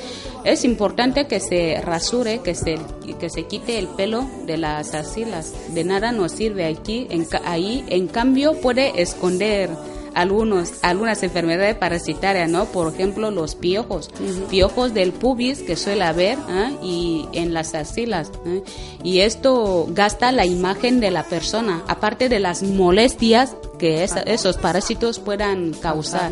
Es 0.44 0.64
importante 0.64 1.28
que 1.28 1.40
se 1.40 1.82
rasure, 1.82 2.40
que 2.40 2.54
se, 2.56 2.78
que 3.20 3.30
se 3.30 3.46
quite 3.46 3.80
el 3.80 3.88
pelo 3.88 4.30
de 4.46 4.58
las 4.58 4.94
axilas. 4.94 5.54
De 5.74 5.84
nada 5.84 6.12
nos 6.12 6.32
sirve 6.32 6.66
aquí, 6.66 7.08
en, 7.10 7.28
ahí, 7.46 7.84
en 7.90 8.08
cambio 8.08 8.54
puede 8.62 9.02
esconder 9.02 9.70
algunos, 10.16 10.72
algunas 10.82 11.22
enfermedades 11.24 11.76
parasitarias, 11.76 12.50
¿no? 12.50 12.66
Por 12.66 12.92
ejemplo, 12.94 13.30
los 13.32 13.54
piojos, 13.56 14.10
piojos 14.50 14.94
del 14.94 15.12
pubis 15.12 15.62
que 15.62 15.76
suele 15.76 16.04
haber 16.04 16.38
¿ah? 16.50 16.72
y 16.82 17.28
en 17.34 17.54
las 17.54 17.76
axilas. 17.76 18.32
¿eh? 18.46 18.64
Y 19.04 19.20
esto 19.20 19.86
gasta 19.90 20.32
la 20.32 20.46
imagen 20.46 21.00
de 21.00 21.12
la 21.12 21.24
persona, 21.24 21.84
aparte 21.88 22.30
de 22.30 22.40
las 22.40 22.64
molestias 22.64 23.56
que 23.78 24.04
esa- 24.04 24.22
esos 24.22 24.58
parásitos 24.58 25.20
puedan 25.20 25.74
causar. 25.74 26.32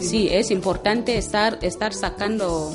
Sí, 0.00 0.28
es 0.30 0.50
importante 0.50 1.18
estar, 1.18 1.58
estar 1.62 1.92
sacando 1.92 2.72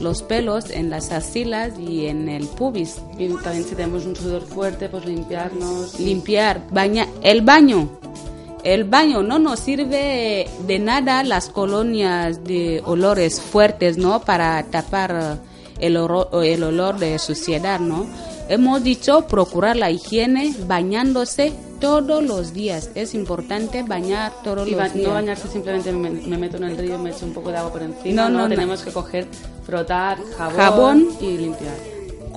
los 0.00 0.22
pelos 0.22 0.70
en 0.70 0.90
las 0.90 1.10
axilas 1.12 1.72
y 1.78 2.06
en 2.06 2.28
el 2.28 2.46
pubis. 2.46 2.96
Y 3.18 3.28
también 3.42 3.64
si 3.64 3.74
tenemos 3.74 4.06
un 4.06 4.14
sudor 4.16 4.42
fuerte, 4.46 4.88
pues 4.88 5.04
limpiarnos. 5.04 5.98
limpiar, 6.00 6.62
baña, 6.70 7.06
el 7.22 7.42
baño. 7.42 7.88
El 8.74 8.84
baño 8.84 9.22
no 9.22 9.38
nos 9.38 9.60
sirve 9.60 10.46
de 10.66 10.78
nada 10.78 11.22
las 11.24 11.48
colonias 11.48 12.44
de 12.44 12.82
olores 12.84 13.40
fuertes, 13.40 13.96
¿no? 13.96 14.20
Para 14.20 14.62
tapar 14.64 15.38
el, 15.80 15.96
oro- 15.96 16.42
el 16.42 16.62
olor 16.62 16.98
de 16.98 17.18
suciedad, 17.18 17.80
¿no? 17.80 18.06
Hemos 18.50 18.82
dicho 18.82 19.26
procurar 19.26 19.76
la 19.76 19.90
higiene 19.90 20.54
bañándose 20.66 21.52
todos 21.80 22.22
los 22.22 22.52
días. 22.52 22.90
Es 22.94 23.14
importante 23.14 23.82
bañar 23.84 24.32
todos 24.42 24.66
Y 24.68 24.74
ba- 24.74 24.84
los 24.84 24.94
días. 24.94 25.08
no 25.08 25.14
bañarse 25.14 25.48
simplemente 25.48 25.92
me, 25.92 26.10
me 26.10 26.36
meto 26.36 26.56
en 26.58 26.64
el 26.64 26.76
río, 26.76 26.98
me 26.98 27.10
echo 27.10 27.24
un 27.26 27.32
poco 27.34 27.50
de 27.50 27.56
agua 27.58 27.72
por 27.72 27.82
encima. 27.82 28.22
No, 28.22 28.28
No, 28.28 28.38
no, 28.38 28.42
no. 28.44 28.48
tenemos 28.54 28.82
que 28.82 28.90
coger, 28.92 29.26
frotar 29.64 30.18
jabón, 30.36 30.56
Jabón. 30.56 31.08
y 31.20 31.38
limpiar. 31.38 31.76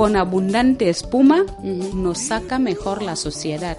Con 0.01 0.15
abundante 0.15 0.89
espuma 0.89 1.45
nos 1.61 2.17
saca 2.17 2.57
mejor 2.57 3.03
la 3.03 3.15
suciedad. 3.15 3.77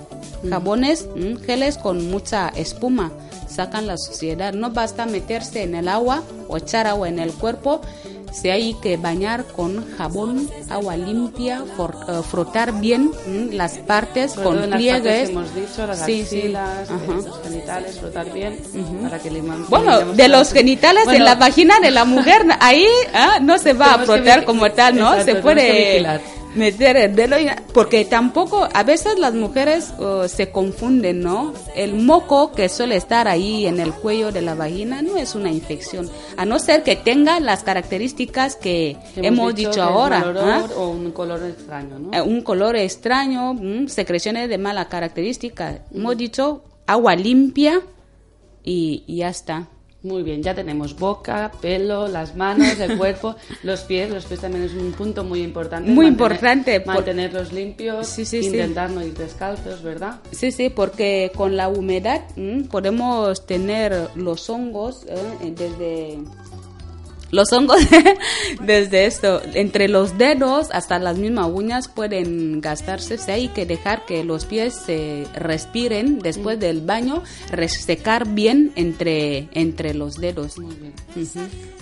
Jabones, 0.48 1.08
mm, 1.16 1.38
geles 1.38 1.78
con 1.78 2.08
mucha 2.12 2.48
espuma 2.50 3.10
sacan 3.48 3.88
la 3.88 3.98
suciedad. 3.98 4.52
No 4.52 4.70
basta 4.70 5.04
meterse 5.04 5.64
en 5.64 5.74
el 5.74 5.88
agua 5.88 6.22
o 6.46 6.58
echar 6.58 6.86
agua 6.86 7.08
en 7.08 7.18
el 7.18 7.32
cuerpo. 7.32 7.80
Se 8.32 8.50
hay 8.50 8.74
que 8.74 8.96
bañar 8.96 9.44
con 9.44 9.86
jabón, 9.96 10.48
agua 10.70 10.96
limpia, 10.96 11.64
for- 11.76 11.96
eh, 12.08 12.20
frotar 12.28 12.80
bien 12.80 13.10
mm, 13.26 13.52
las 13.54 13.78
partes 13.78 14.32
con 14.34 14.58
pliegues. 14.70 15.28
hemos 15.30 15.54
dicho, 15.54 15.86
las 15.86 16.04
Sí, 16.04 16.24
eh, 16.30 16.48
los 17.08 17.42
genitales, 17.42 17.98
frotar 17.98 18.32
bien 18.32 18.58
para 19.02 19.18
que 19.18 19.30
le 19.30 19.42
Bueno, 19.42 20.12
de 20.14 20.28
los 20.28 20.52
genitales 20.52 21.04
Bueno, 21.04 21.18
en 21.18 21.24
la 21.24 21.34
vagina 21.34 21.78
de 21.80 21.90
la 21.90 22.04
mujer, 22.04 22.42
ahí 22.60 22.86
ah, 23.12 23.38
no 23.40 23.58
se 23.58 23.72
va 23.74 23.94
a 23.94 23.98
frotar 23.98 24.44
como 24.44 24.70
tal, 24.72 24.96
¿no? 24.96 25.22
Se 25.22 25.34
puede. 25.36 26.02
Meter 26.54 26.96
el 26.96 27.14
dedo, 27.16 27.38
y- 27.38 27.48
porque 27.72 28.04
tampoco, 28.04 28.68
a 28.72 28.82
veces 28.84 29.18
las 29.18 29.34
mujeres 29.34 29.92
oh, 29.98 30.28
se 30.28 30.50
confunden, 30.50 31.20
¿no? 31.20 31.54
El 31.74 31.94
moco 31.94 32.52
que 32.52 32.68
suele 32.68 32.96
estar 32.96 33.28
ahí 33.28 33.66
en 33.66 33.80
el 33.80 33.92
cuello 33.92 34.32
de 34.32 34.42
la 34.42 34.54
vagina 34.54 35.00
no 35.02 35.16
es 35.16 35.34
una 35.34 35.50
infección, 35.50 36.10
a 36.36 36.44
no 36.44 36.58
ser 36.58 36.82
que 36.82 36.96
tenga 36.96 37.40
las 37.40 37.62
características 37.62 38.56
que 38.56 38.96
hemos, 39.16 39.54
dicho, 39.54 39.70
es 39.70 39.78
ahora. 39.78 40.20
mal 40.20 40.36
¿ah? 40.38 40.66
o 40.76 40.88
un 40.88 41.10
color 41.12 41.42
extraño, 41.44 41.98
¿no? 41.98 42.12
Eh, 42.16 42.20
un 42.20 42.42
color 42.42 42.76
extraño, 42.76 43.54
mm, 43.54 43.88
secreciones 43.88 44.48
de 44.48 44.58
mala 44.58 44.88
característica. 44.88 45.82
Hemos 45.94 46.16
dicho 46.16 46.64
agua 46.86 47.14
limpia 47.16 47.80
y, 48.64 49.04
y 49.06 49.16
ya 49.16 49.28
está. 49.28 49.68
Muy 50.02 50.24
bien, 50.24 50.42
ya 50.42 50.52
tenemos 50.54 50.96
boca, 50.96 51.52
pelo, 51.60 52.08
las 52.08 52.34
manos, 52.34 52.78
el 52.80 52.98
cuerpo, 52.98 53.36
los 53.62 53.82
pies. 53.82 54.10
Los 54.10 54.24
pies 54.24 54.40
también 54.40 54.64
es 54.64 54.72
un 54.74 54.90
punto 54.92 55.22
muy 55.22 55.42
importante. 55.42 55.88
Muy 55.90 56.06
mantener- 56.06 56.10
importante, 56.32 56.80
por- 56.80 56.94
Mantenerlos 56.96 57.52
limpios, 57.52 58.08
Sí, 58.08 58.24
sí, 58.24 58.40
sí. 58.42 58.46
intentar 58.48 58.90
no 58.90 59.02
ir 59.04 59.14
descalzos, 59.14 59.82
¿verdad? 59.82 60.20
Sí, 60.32 60.50
sí, 60.50 60.70
porque 60.70 61.30
con 61.36 61.56
la 61.56 61.68
humedad 61.68 62.22
mm, 62.36 62.62
podemos 62.64 63.46
tener 63.46 64.08
los 64.16 64.50
hongos 64.50 65.06
eh, 65.08 65.54
desde 65.56 66.18
los 67.32 67.52
hongos 67.52 67.78
desde 68.62 69.06
esto 69.06 69.40
entre 69.54 69.88
los 69.88 70.16
dedos 70.18 70.68
hasta 70.70 70.98
las 70.98 71.18
mismas 71.18 71.50
uñas 71.52 71.88
pueden 71.88 72.60
gastarse. 72.60 73.18
Sí, 73.18 73.30
hay 73.30 73.48
que 73.48 73.66
dejar 73.66 74.04
que 74.06 74.22
los 74.22 74.44
pies 74.44 74.74
se 74.74 75.26
respiren 75.34 76.20
después 76.20 76.60
del 76.60 76.82
baño, 76.82 77.24
resecar 77.50 78.28
bien 78.28 78.70
entre 78.76 79.48
entre 79.52 79.94
los 79.94 80.16
dedos. 80.16 80.58
Muy 80.58 80.76
bien. 80.76 80.92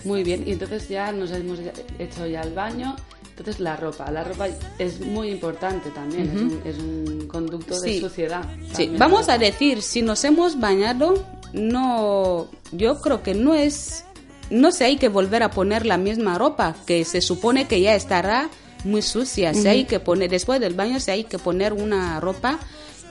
Muy 0.05 0.23
bien, 0.23 0.45
y 0.47 0.53
entonces 0.53 0.89
ya 0.89 1.13
nos 1.13 1.31
hemos 1.33 1.59
hecho 1.99 2.27
ya 2.27 2.41
el 2.43 2.55
baño. 2.55 2.97
Entonces 3.31 3.61
la 3.61 3.75
ropa, 3.75 4.11
la 4.11 4.23
ropa 4.23 4.49
es 4.79 5.01
muy 5.01 5.31
importante 5.31 5.89
también, 5.91 6.29
es, 6.29 6.43
un, 6.43 6.63
es 6.65 6.79
un 6.79 7.27
conducto 7.27 7.81
de 7.81 7.99
suciedad. 7.99 8.45
Sí, 8.75 8.93
vamos 8.99 9.31
a 9.31 9.39
decir, 9.39 9.81
si 9.81 10.03
nos 10.03 10.23
hemos 10.25 10.61
bañado, 10.61 11.25
no, 11.55 12.49
yo 12.71 13.01
creo 13.01 13.23
que 13.23 13.35
no 13.35 13.55
es, 13.55 14.05
no 14.51 14.73
se 14.73 14.85
hay 14.85 14.97
que 14.97 15.09
volver 15.09 15.43
a 15.43 15.51
poner 15.51 15.87
la 15.87 15.97
misma 15.97 16.37
ropa, 16.39 16.75
que 16.87 17.05
se 17.05 17.21
supone 17.21 17.67
que 17.67 17.81
ya 17.81 17.95
estará 17.95 18.51
muy 18.85 19.03
sucia. 19.03 19.55
Se 19.55 19.69
hay 19.69 19.85
que 19.85 20.01
poner, 20.01 20.31
después 20.31 20.61
del 20.61 20.75
baño 20.75 21.01
se 21.01 21.13
hay 21.13 21.25
que 21.25 21.39
poner 21.39 21.73
una 21.73 22.19
ropa 22.21 22.59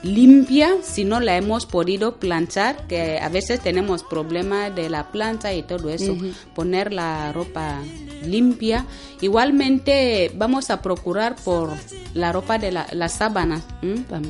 limpia 0.02 0.76
si 0.82 1.04
no 1.04 1.20
la 1.20 1.36
hemos 1.36 1.66
podido 1.66 2.16
planchar, 2.16 2.86
que 2.86 3.18
a 3.18 3.28
veces 3.28 3.60
tenemos 3.60 4.02
problemas 4.02 4.74
de 4.74 4.88
la 4.88 5.10
plancha 5.12 5.52
y 5.52 5.62
todo 5.62 5.90
eso. 5.90 6.16
Poner 6.54 6.92
la 6.92 7.32
ropa 7.32 7.78
limpia. 8.24 8.86
Igualmente 9.20 10.30
vamos 10.34 10.70
a 10.70 10.82
procurar 10.82 11.36
por 11.36 11.70
la 12.14 12.32
ropa 12.32 12.58
de 12.58 12.72
la, 12.72 12.86
las 12.92 13.12
sábanas, 13.12 13.62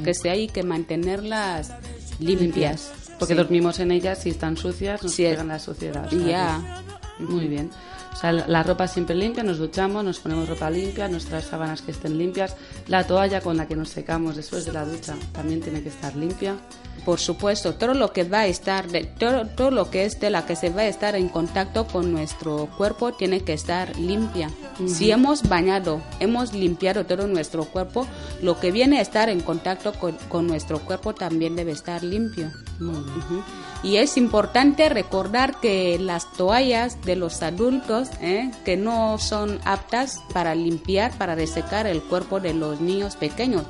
que 0.05 0.15
se 0.15 0.31
hay 0.31 0.49
que 0.49 0.63
mantenerlas 0.63 1.73
limpias. 2.19 2.93
Porque 3.19 3.35
Sí. 3.35 3.39
dormimos 3.39 3.79
en 3.81 3.91
ellas, 3.93 4.23
si 4.23 4.31
están 4.31 4.57
sucias, 4.57 5.03
nos 5.03 5.13
Sí, 5.13 5.25
pegan 5.25 5.49
la 5.49 5.59
suciedad. 5.59 6.11
Ya. 6.11 6.83
Muy 7.29 7.49
bien. 7.49 7.71
O 8.13 8.17
sea, 8.17 8.33
la 8.33 8.63
ropa 8.63 8.89
siempre 8.89 9.15
limpia, 9.15 9.43
nos 9.43 9.59
duchamos, 9.59 10.05
nos 10.05 10.19
ponemos 10.19 10.49
ropa 10.49 10.69
limpia, 10.69 11.09
nuestras 11.09 11.45
sábanas 11.45 11.81
que 11.81 11.93
estén 11.93 12.19
limpias, 12.19 12.57
la 12.89 13.07
toalla 13.07 13.41
con 13.41 13.57
la 13.57 13.69
que 13.69 13.77
nos 13.77 13.91
secamos 13.91 14.37
después 14.37 14.65
de 14.65 14.73
la 14.73 14.85
ducha 14.85 15.17
también 15.33 15.61
tiene 15.61 15.83
que 15.83 15.91
estar 15.91 16.17
limpia. 16.17 16.57
Por 17.05 17.19
supuesto, 17.19 17.75
todo 17.75 17.95
lo 17.95 18.13
que 18.13 18.25
va 18.25 18.41
a 18.41 18.47
estar, 18.47 18.89
de, 18.89 19.05
todo, 19.05 19.47
todo 19.47 19.71
lo 19.71 19.91
que 19.91 20.05
es 20.05 20.21
de 20.21 20.29
la 20.29 20.45
que 20.45 20.55
se 20.55 20.69
va 20.69 20.83
a 20.83 20.89
estar 20.89 21.15
en 21.15 21.29
contacto 21.29 21.87
con 21.87 22.13
nuestro 22.13 22.69
cuerpo 22.77 23.13
tiene 23.13 23.41
que 23.41 23.55
estar 23.55 23.97
limpia. 23.97 24.51
Si 24.87 25.11
hemos 25.11 25.49
bañado, 25.49 26.03
hemos 26.19 26.53
limpiado 26.53 27.07
todo 27.07 27.27
nuestro 27.27 27.65
cuerpo, 27.65 28.07
lo 28.43 28.61
que 28.61 28.71
viene 28.71 28.99
a 28.99 29.03
estar 29.03 29.31
en 29.31 29.41
contacto 29.41 29.93
con, 29.95 30.17
con 30.29 30.47
nuestro 30.47 30.81
cuerpo 30.81 31.15
también 31.15 31.57
debe 31.57 31.73
estar 31.73 32.03
limpio. 32.03 32.51
Ujú. 32.81 33.43
Y 33.83 33.97
es 33.97 34.19
importante 34.19 34.89
recordar 34.91 35.59
que 35.59 35.99
las 35.99 36.31
toallas 36.33 37.01
de 37.03 37.17
los 37.17 37.43
adultos 37.43 38.09
¿eh? 38.21 38.51
que 38.65 38.77
no 38.77 39.17
son 39.19 39.59
aptas 39.65 40.21
para 40.35 40.55
limpiar, 40.55 41.13
para 41.17 41.35
resecar 41.35 41.87
el 41.87 42.03
cuerpo 42.03 42.41
de 42.41 42.53
los 42.53 42.81
niños 42.81 43.17
pequeños, 43.17 43.65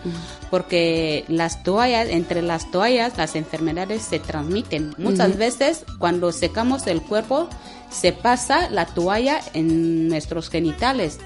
porque 0.51 1.25
las 1.29 1.63
toallas, 1.63 2.09
entre 2.09 2.43
las 2.43 2.71
toallas, 2.73 3.17
las 3.17 3.37
enfermedades 3.37 4.03
se 4.03 4.19
transmiten. 4.19 4.95
Muchas 4.99 5.37
veces 5.37 5.85
cuando 5.99 6.33
secamos 6.33 6.89
el 6.89 7.03
cuerpo, 7.03 7.49
se 7.91 8.13
pasa 8.13 8.69
la 8.69 8.87
toalla 8.87 9.41
en 9.55 10.09
nuestros 10.09 10.49
genitales. 10.49 11.19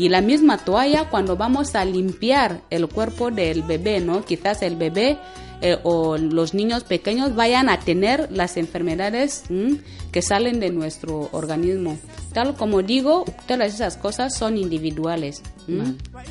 Y 0.00 0.08
la 0.08 0.22
misma 0.22 0.56
toalla 0.56 1.10
cuando 1.10 1.36
vamos 1.36 1.74
a 1.74 1.84
limpiar 1.84 2.62
el 2.70 2.88
cuerpo 2.88 3.30
del 3.30 3.62
bebé, 3.62 4.00
¿no? 4.00 4.24
Quizás 4.24 4.62
el 4.62 4.76
bebé 4.76 5.18
eh, 5.60 5.76
o 5.82 6.16
los 6.16 6.54
niños 6.54 6.84
pequeños 6.84 7.34
vayan 7.34 7.68
a 7.68 7.80
tener 7.80 8.32
las 8.32 8.56
enfermedades 8.56 9.42
¿m? 9.50 9.76
que 10.10 10.22
salen 10.22 10.58
de 10.58 10.70
nuestro 10.70 11.28
organismo. 11.32 11.98
Tal 12.32 12.54
como 12.54 12.80
digo, 12.80 13.26
todas 13.46 13.74
esas 13.74 13.98
cosas 13.98 14.34
son 14.34 14.56
individuales. 14.56 15.42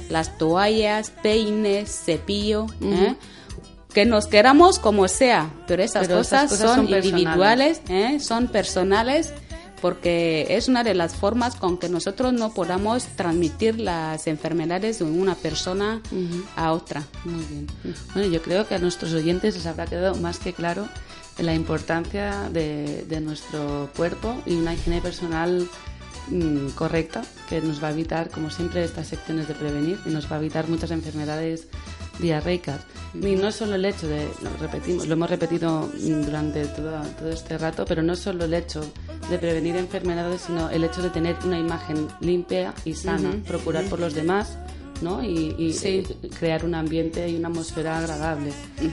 Las 0.09 0.35
toallas, 0.39 1.11
peines, 1.21 1.91
cepillo, 1.91 2.65
¿eh? 2.81 3.13
que 3.93 4.03
nos 4.03 4.25
queramos 4.25 4.79
como 4.79 5.07
sea, 5.07 5.53
pero 5.67 5.83
esas 5.83 6.07
Pero 6.07 6.21
esas 6.21 6.49
cosas, 6.49 6.59
son, 6.59 6.87
personales. 6.87 7.05
individuales, 7.05 7.81
¿eh? 7.87 8.19
son 8.19 8.47
personales 8.47 9.31
porque 9.81 10.47
es 10.49 10.67
una 10.67 10.83
de 10.83 10.93
las 10.93 11.15
formas 11.15 11.55
con 11.55 11.77
que 11.77 11.89
nosotros 11.89 12.33
no 12.33 12.53
podamos 12.53 13.05
transmitir 13.15 13.79
las 13.79 14.27
enfermedades 14.27 14.99
de 14.99 15.05
una 15.05 15.35
persona 15.35 16.01
a 16.55 16.71
otra. 16.71 17.03
Muy 17.25 17.43
bien. 17.45 17.67
Bueno, 18.13 18.29
yo 18.29 18.41
creo 18.41 18.67
que 18.67 18.75
a 18.75 18.79
nuestros 18.79 19.13
oyentes 19.13 19.55
les 19.55 19.65
habrá 19.65 19.85
quedado 19.85 20.15
más 20.15 20.39
que 20.39 20.53
claro 20.53 20.87
la 21.37 21.53
importancia 21.53 22.49
de, 22.51 23.05
de 23.07 23.21
nuestro 23.21 23.89
cuerpo 23.95 24.35
y 24.45 24.55
una 24.55 24.73
higiene 24.73 25.01
personal 25.01 25.69
mm, 26.29 26.69
correcta 26.69 27.23
que 27.47 27.61
nos 27.61 27.81
va 27.81 27.87
a 27.87 27.91
evitar, 27.91 28.29
como 28.29 28.49
siempre, 28.49 28.83
estas 28.83 29.07
secciones 29.07 29.47
de 29.47 29.53
prevenir 29.53 29.99
y 30.05 30.09
nos 30.09 30.29
va 30.29 30.35
a 30.35 30.39
evitar 30.39 30.67
muchas 30.67 30.91
enfermedades 30.91 31.67
diarreicas. 32.19 32.81
Y 33.13 33.35
no 33.35 33.51
solo 33.51 33.75
el 33.75 33.85
hecho 33.85 34.07
de, 34.07 34.27
lo 34.41 34.49
repetimos, 34.59 35.07
lo 35.07 35.13
hemos 35.13 35.29
repetido 35.29 35.89
durante 35.97 36.65
todo, 36.67 37.01
todo 37.17 37.29
este 37.29 37.57
rato, 37.57 37.85
pero 37.85 38.03
no 38.03 38.15
solo 38.15 38.45
el 38.45 38.53
hecho 38.53 38.81
de 39.29 39.37
prevenir 39.39 39.75
enfermedades, 39.75 40.41
sino 40.41 40.69
el 40.69 40.83
hecho 40.83 41.01
de 41.01 41.09
tener 41.09 41.35
una 41.45 41.59
imagen 41.59 42.07
limpia 42.19 42.73
y 42.85 42.93
sana, 42.93 43.31
procurar 43.47 43.85
por 43.85 43.99
los 43.99 44.13
demás, 44.13 44.57
¿no? 45.01 45.23
Y, 45.23 45.55
y, 45.57 45.73
Sí. 45.73 46.03
eh, 46.23 46.29
crear 46.39 46.65
un 46.65 46.75
ambiente 46.75 47.27
y 47.29 47.35
una 47.35 47.47
atmósfera 47.49 47.97
agradable. 47.99 48.51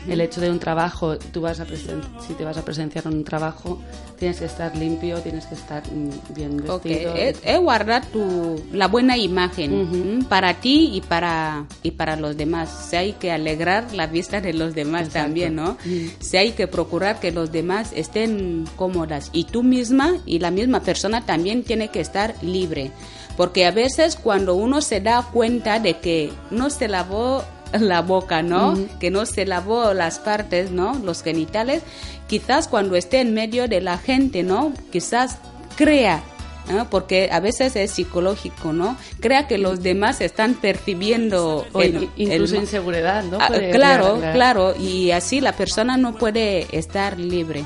El 0.08 0.20
hecho 0.20 0.40
de 0.40 0.50
un 0.50 0.58
trabajo, 0.58 1.16
tú 1.16 1.40
vas 1.40 1.60
a 1.60 1.66
si 1.66 2.34
te 2.34 2.44
vas 2.44 2.56
a 2.56 2.64
presenciar 2.64 3.06
un 3.06 3.24
trabajo, 3.24 3.80
tienes 4.18 4.38
que 4.38 4.46
estar 4.46 4.74
limpio, 4.76 5.18
tienes 5.20 5.46
que 5.46 5.54
estar 5.54 5.82
mm, 5.92 6.34
bien 6.34 6.56
vestido. 6.56 7.14
es, 7.14 7.36
es 7.44 7.58
guardar 7.60 8.04
tu, 8.06 8.60
la 8.72 8.88
buena 8.88 9.16
imagen 9.16 9.72
¿m? 9.92 10.24
para 10.28 10.54
ti 10.54 10.90
y 10.94 11.00
para, 11.00 11.66
y 11.82 11.90
para 11.92 12.16
los 12.16 12.36
demás. 12.36 12.88
Si 12.90 12.96
hay 12.96 13.12
que 13.14 13.30
alegrar 13.32 13.92
la 13.94 14.06
vista 14.06 14.40
de 14.40 14.52
los 14.52 14.74
demás 14.74 15.08
Exacto. 15.08 15.26
también, 15.26 15.54
¿no? 15.56 15.76
Mm. 15.84 16.06
Si 16.20 16.36
hay 16.36 16.52
que 16.52 16.66
procurar 16.66 17.20
que 17.20 17.32
los 17.32 17.52
demás 17.52 17.92
estén 17.94 18.64
cómodas 18.76 19.30
y 19.32 19.44
tú 19.44 19.62
misma 19.62 20.16
y 20.26 20.38
la 20.38 20.50
misma 20.50 20.80
persona 20.80 21.24
también 21.26 21.62
tiene 21.62 21.88
que 21.88 22.00
estar 22.00 22.34
libre. 22.42 22.90
Porque 23.36 23.66
a 23.66 23.70
veces 23.70 24.16
cuando 24.16 24.54
uno 24.54 24.80
se 24.80 25.00
da 25.00 25.22
cuenta 25.32 25.78
de 25.78 25.98
que 25.98 26.32
no 26.50 26.70
se 26.70 26.88
lavó 26.88 27.44
la 27.72 28.02
boca, 28.02 28.42
¿no? 28.42 28.76
Que 29.00 29.10
no 29.10 29.26
se 29.26 29.46
lavó 29.46 29.92
las 29.94 30.18
partes, 30.18 30.70
¿no? 30.70 30.94
Los 30.94 31.22
genitales, 31.22 31.82
quizás 32.26 32.68
cuando 32.68 32.96
esté 32.96 33.20
en 33.20 33.34
medio 33.34 33.68
de 33.68 33.80
la 33.80 33.98
gente, 33.98 34.42
¿no? 34.42 34.72
Quizás 34.90 35.38
crea 35.76 36.22
¿no? 36.68 36.88
porque 36.90 37.28
a 37.32 37.40
veces 37.40 37.76
es 37.76 37.90
psicológico, 37.92 38.72
¿no? 38.72 38.96
Crea 39.20 39.46
que 39.46 39.58
los 39.58 39.82
demás 39.82 40.20
están 40.20 40.54
percibiendo 40.54 41.66
O 41.72 41.80
el- 41.82 42.04
in- 42.04 42.10
incluso 42.16 42.54
el- 42.56 42.62
inseguridad, 42.62 43.24
¿no? 43.24 43.38
Ah, 43.40 43.48
claro, 43.72 44.18
claro, 44.32 44.74
y 44.78 45.10
así 45.10 45.40
la 45.40 45.52
persona 45.52 45.96
no 45.96 46.16
puede 46.16 46.66
estar 46.76 47.18
libre, 47.18 47.64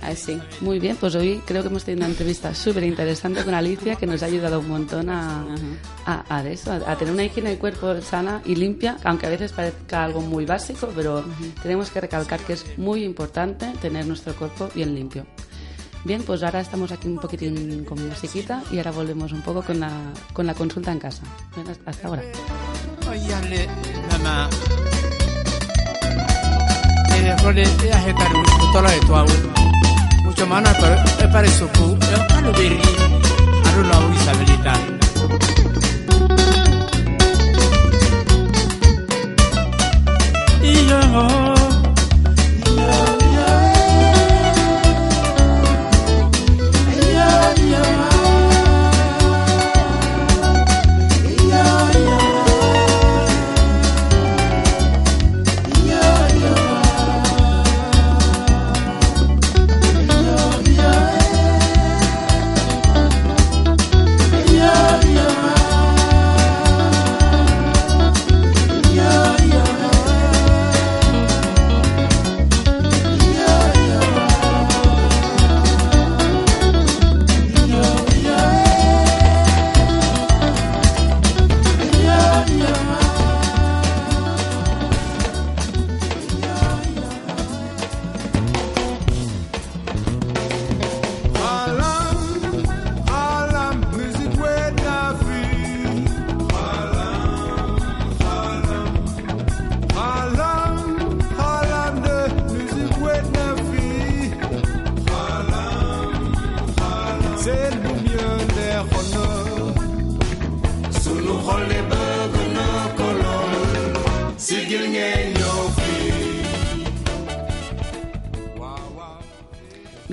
así. 0.00 0.38
Muy 0.60 0.78
bien, 0.78 0.96
pues 0.96 1.14
hoy 1.14 1.40
creo 1.44 1.62
que 1.62 1.68
hemos 1.68 1.84
tenido 1.84 2.04
una 2.04 2.10
entrevista 2.12 2.54
súper 2.54 2.84
interesante 2.84 3.42
con 3.44 3.54
Alicia 3.54 3.96
que 3.96 4.06
nos 4.06 4.22
ha 4.22 4.26
ayudado 4.26 4.60
un 4.60 4.68
montón 4.68 5.10
a, 5.10 5.44
a, 6.06 6.36
a 6.36 6.48
eso, 6.48 6.72
a, 6.72 6.76
a 6.92 6.96
tener 6.96 7.12
una 7.14 7.24
higiene 7.24 7.50
del 7.50 7.58
cuerpo 7.58 8.00
sana 8.00 8.42
y 8.44 8.54
limpia, 8.54 8.96
aunque 9.04 9.26
a 9.26 9.30
veces 9.30 9.52
parezca 9.52 10.04
algo 10.04 10.20
muy 10.20 10.44
básico, 10.44 10.88
pero 10.94 11.24
tenemos 11.62 11.90
que 11.90 12.00
recalcar 12.00 12.40
que 12.40 12.54
es 12.54 12.64
muy 12.76 13.04
importante 13.04 13.66
tener 13.80 14.06
nuestro 14.06 14.34
cuerpo 14.34 14.68
bien 14.74 14.94
limpio. 14.94 15.26
Bien, 16.04 16.22
pues 16.22 16.42
ahora 16.42 16.60
estamos 16.60 16.90
aquí 16.92 17.08
un 17.08 17.18
poquitín 17.18 17.84
con 17.84 18.06
musiquita 18.08 18.62
y 18.70 18.78
ahora 18.78 18.92
volvemos 18.92 19.32
un 19.32 19.42
poco 19.42 19.62
con 19.62 19.80
la, 19.80 19.90
con 20.32 20.46
la 20.46 20.54
consulta 20.54 20.92
en 20.92 20.98
casa. 20.98 21.22
Bien, 21.54 21.68
hasta- 21.68 22.06
ahora. 22.06 22.22
Mucho 30.24 30.46
eh, 30.46 30.48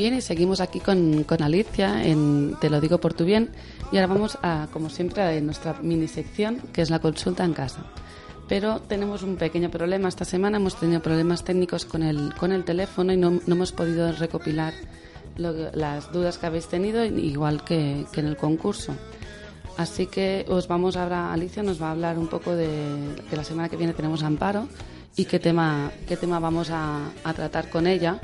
Bien, 0.05 0.19
y 0.19 0.21
seguimos 0.21 0.61
aquí 0.61 0.81
con, 0.81 1.23
con 1.23 1.41
Alicia 1.41 2.05
en 2.05 2.55
Te 2.61 2.69
lo 2.69 2.79
digo 2.79 2.99
por 2.99 3.15
tu 3.15 3.25
bien. 3.25 3.49
Y 3.91 3.95
ahora 3.97 4.05
vamos 4.05 4.37
a, 4.43 4.67
como 4.71 4.91
siempre, 4.91 5.23
a 5.23 5.41
nuestra 5.41 5.79
mini 5.81 6.07
sección, 6.07 6.61
que 6.71 6.83
es 6.83 6.91
la 6.91 6.99
consulta 6.99 7.43
en 7.43 7.53
casa. 7.53 7.87
Pero 8.47 8.81
tenemos 8.81 9.23
un 9.23 9.35
pequeño 9.35 9.71
problema 9.71 10.07
esta 10.07 10.23
semana, 10.23 10.57
hemos 10.57 10.75
tenido 10.75 11.01
problemas 11.01 11.43
técnicos 11.43 11.85
con 11.85 12.03
el, 12.03 12.35
con 12.35 12.51
el 12.51 12.63
teléfono 12.63 13.13
y 13.13 13.17
no, 13.17 13.31
no 13.31 13.55
hemos 13.55 13.71
podido 13.71 14.11
recopilar 14.11 14.75
lo 15.37 15.71
las 15.71 16.11
dudas 16.11 16.37
que 16.37 16.45
habéis 16.45 16.67
tenido, 16.67 17.03
igual 17.03 17.63
que, 17.63 18.05
que 18.11 18.19
en 18.19 18.27
el 18.27 18.37
concurso. 18.37 18.93
Así 19.75 20.05
que 20.05 20.45
os 20.47 20.67
vamos 20.67 20.97
ahora, 20.97 21.33
Alicia 21.33 21.63
nos 21.63 21.81
va 21.81 21.87
a 21.87 21.91
hablar 21.93 22.19
un 22.19 22.27
poco 22.27 22.55
de 22.55 22.69
que 23.27 23.35
la 23.35 23.43
semana 23.43 23.69
que 23.69 23.75
viene 23.75 23.93
tenemos 23.93 24.21
Amparo 24.21 24.67
y 25.15 25.25
qué 25.25 25.39
tema, 25.39 25.91
qué 26.07 26.15
tema 26.15 26.37
vamos 26.39 26.69
a, 26.69 27.09
a 27.23 27.33
tratar 27.33 27.71
con 27.71 27.87
ella 27.87 28.21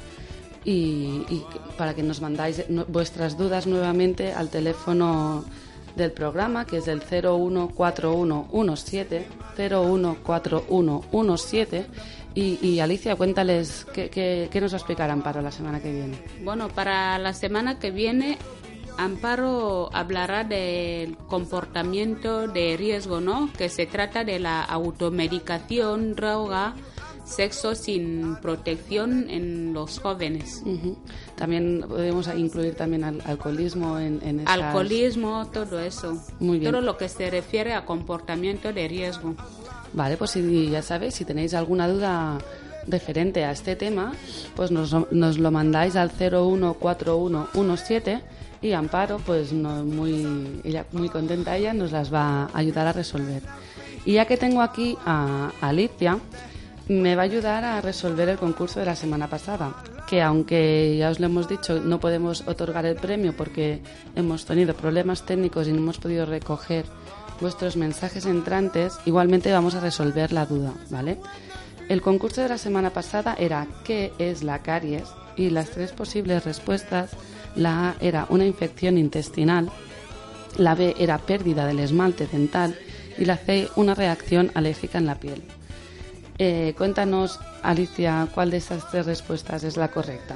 y, 0.63 1.25
y 1.29 1.45
para 1.77 1.93
que 1.93 2.03
nos 2.03 2.21
mandáis 2.21 2.63
vuestras 2.87 3.37
dudas 3.37 3.67
nuevamente 3.67 4.31
al 4.33 4.49
teléfono 4.49 5.43
del 5.95 6.11
programa 6.11 6.65
que 6.65 6.77
es 6.77 6.87
el 6.87 7.01
014117 7.01 9.27
014117 9.57 11.85
y, 12.33 12.65
y 12.65 12.79
Alicia 12.79 13.15
cuéntales 13.15 13.85
qué, 13.93 14.09
qué, 14.09 14.49
qué 14.51 14.61
nos 14.61 14.71
va 14.71 14.75
a 14.75 14.79
explicar 14.79 15.11
Amparo 15.11 15.41
la 15.41 15.51
semana 15.51 15.81
que 15.81 15.91
viene. 15.91 16.17
Bueno, 16.43 16.69
para 16.69 17.19
la 17.19 17.33
semana 17.33 17.77
que 17.77 17.91
viene, 17.91 18.37
Amparo 18.97 19.89
hablará 19.93 20.45
del 20.45 21.17
comportamiento 21.17 22.47
de 22.47 22.77
riesgo, 22.77 23.19
¿no? 23.19 23.51
Que 23.57 23.67
se 23.67 23.85
trata 23.85 24.23
de 24.23 24.39
la 24.39 24.63
automedicación, 24.63 26.15
droga, 26.15 26.73
sexo 27.25 27.75
sin 27.75 28.35
protección 28.41 29.29
en 29.29 29.73
los 29.73 29.99
jóvenes. 29.99 30.63
También 31.35 31.85
podemos 31.87 32.27
incluir 32.35 32.73
también 32.75 33.03
al 33.03 33.21
alcoholismo 33.25 33.97
en, 33.99 34.19
en 34.23 34.39
esas- 34.41 34.53
Alcoholismo, 34.59 35.47
todo 35.53 35.79
eso. 35.79 36.17
Muy 36.39 36.59
bien. 36.59 36.71
Todo 36.71 36.81
lo 36.81 36.97
que 36.97 37.07
se 37.09 37.29
refiere 37.29 37.73
a 37.73 37.85
comportamiento 37.85 38.73
de 38.73 38.87
riesgo. 38.87 39.35
Vale, 39.93 40.17
pues 40.17 40.31
si 40.31 40.69
ya 40.69 40.81
sabéis, 40.81 41.15
si 41.15 41.25
tenéis 41.25 41.53
alguna 41.53 41.87
duda 41.87 42.37
referente 42.87 43.43
a 43.45 43.51
este 43.51 43.75
tema, 43.75 44.13
pues 44.55 44.71
nos, 44.71 44.95
nos 45.11 45.37
lo 45.37 45.51
mandáis 45.51 45.95
al 45.95 46.09
014117 46.11 48.21
y 48.61 48.73
Amparo, 48.73 49.17
pues 49.25 49.51
no, 49.53 49.83
muy, 49.83 50.61
ella, 50.63 50.85
muy 50.91 51.09
contenta 51.09 51.57
ella, 51.57 51.73
nos 51.73 51.91
las 51.91 52.13
va 52.13 52.43
a 52.45 52.49
ayudar 52.57 52.87
a 52.87 52.93
resolver. 52.93 53.41
Y 54.05 54.13
ya 54.13 54.25
que 54.25 54.37
tengo 54.37 54.61
aquí 54.61 54.97
a 55.05 55.51
Alicia, 55.61 56.19
me 56.87 57.15
va 57.15 57.21
a 57.21 57.25
ayudar 57.25 57.63
a 57.63 57.81
resolver 57.81 58.29
el 58.29 58.37
concurso 58.37 58.79
de 58.79 58.85
la 58.85 58.95
semana 58.95 59.27
pasada, 59.27 59.75
que 60.07 60.21
aunque 60.21 60.97
ya 60.97 61.09
os 61.09 61.19
lo 61.19 61.27
hemos 61.27 61.47
dicho, 61.47 61.79
no 61.79 61.99
podemos 61.99 62.47
otorgar 62.47 62.85
el 62.85 62.95
premio 62.95 63.33
porque 63.35 63.81
hemos 64.15 64.45
tenido 64.45 64.73
problemas 64.75 65.25
técnicos 65.25 65.67
y 65.67 65.71
no 65.71 65.77
hemos 65.77 65.99
podido 65.99 66.25
recoger 66.25 66.85
vuestros 67.39 67.77
mensajes 67.77 68.25
entrantes, 68.25 68.99
igualmente 69.05 69.51
vamos 69.51 69.75
a 69.75 69.79
resolver 69.79 70.31
la 70.31 70.45
duda, 70.45 70.73
¿vale? 70.89 71.17
El 71.89 72.01
concurso 72.01 72.41
de 72.41 72.49
la 72.49 72.57
semana 72.57 72.91
pasada 72.91 73.35
era 73.37 73.67
¿qué 73.83 74.13
es 74.19 74.43
la 74.43 74.59
caries? 74.59 75.09
Y 75.35 75.49
las 75.49 75.71
tres 75.71 75.91
posibles 75.91 76.45
respuestas, 76.45 77.11
la 77.55 77.89
A 77.89 77.95
era 77.99 78.27
una 78.29 78.45
infección 78.45 78.97
intestinal, 78.97 79.69
la 80.57 80.75
B 80.75 80.95
era 80.99 81.17
pérdida 81.17 81.65
del 81.65 81.79
esmalte 81.79 82.27
dental 82.27 82.77
y 83.17 83.25
la 83.25 83.37
C 83.37 83.69
una 83.75 83.95
reacción 83.95 84.51
alérgica 84.53 84.97
en 84.97 85.05
la 85.05 85.15
piel. 85.15 85.43
Eh, 86.43 86.73
cuéntanos, 86.75 87.39
Alicia, 87.61 88.27
cuál 88.33 88.49
de 88.49 88.57
esas 88.57 88.89
tres 88.89 89.05
respuestas 89.05 89.63
es 89.63 89.77
la 89.77 89.89
correcta. 89.89 90.35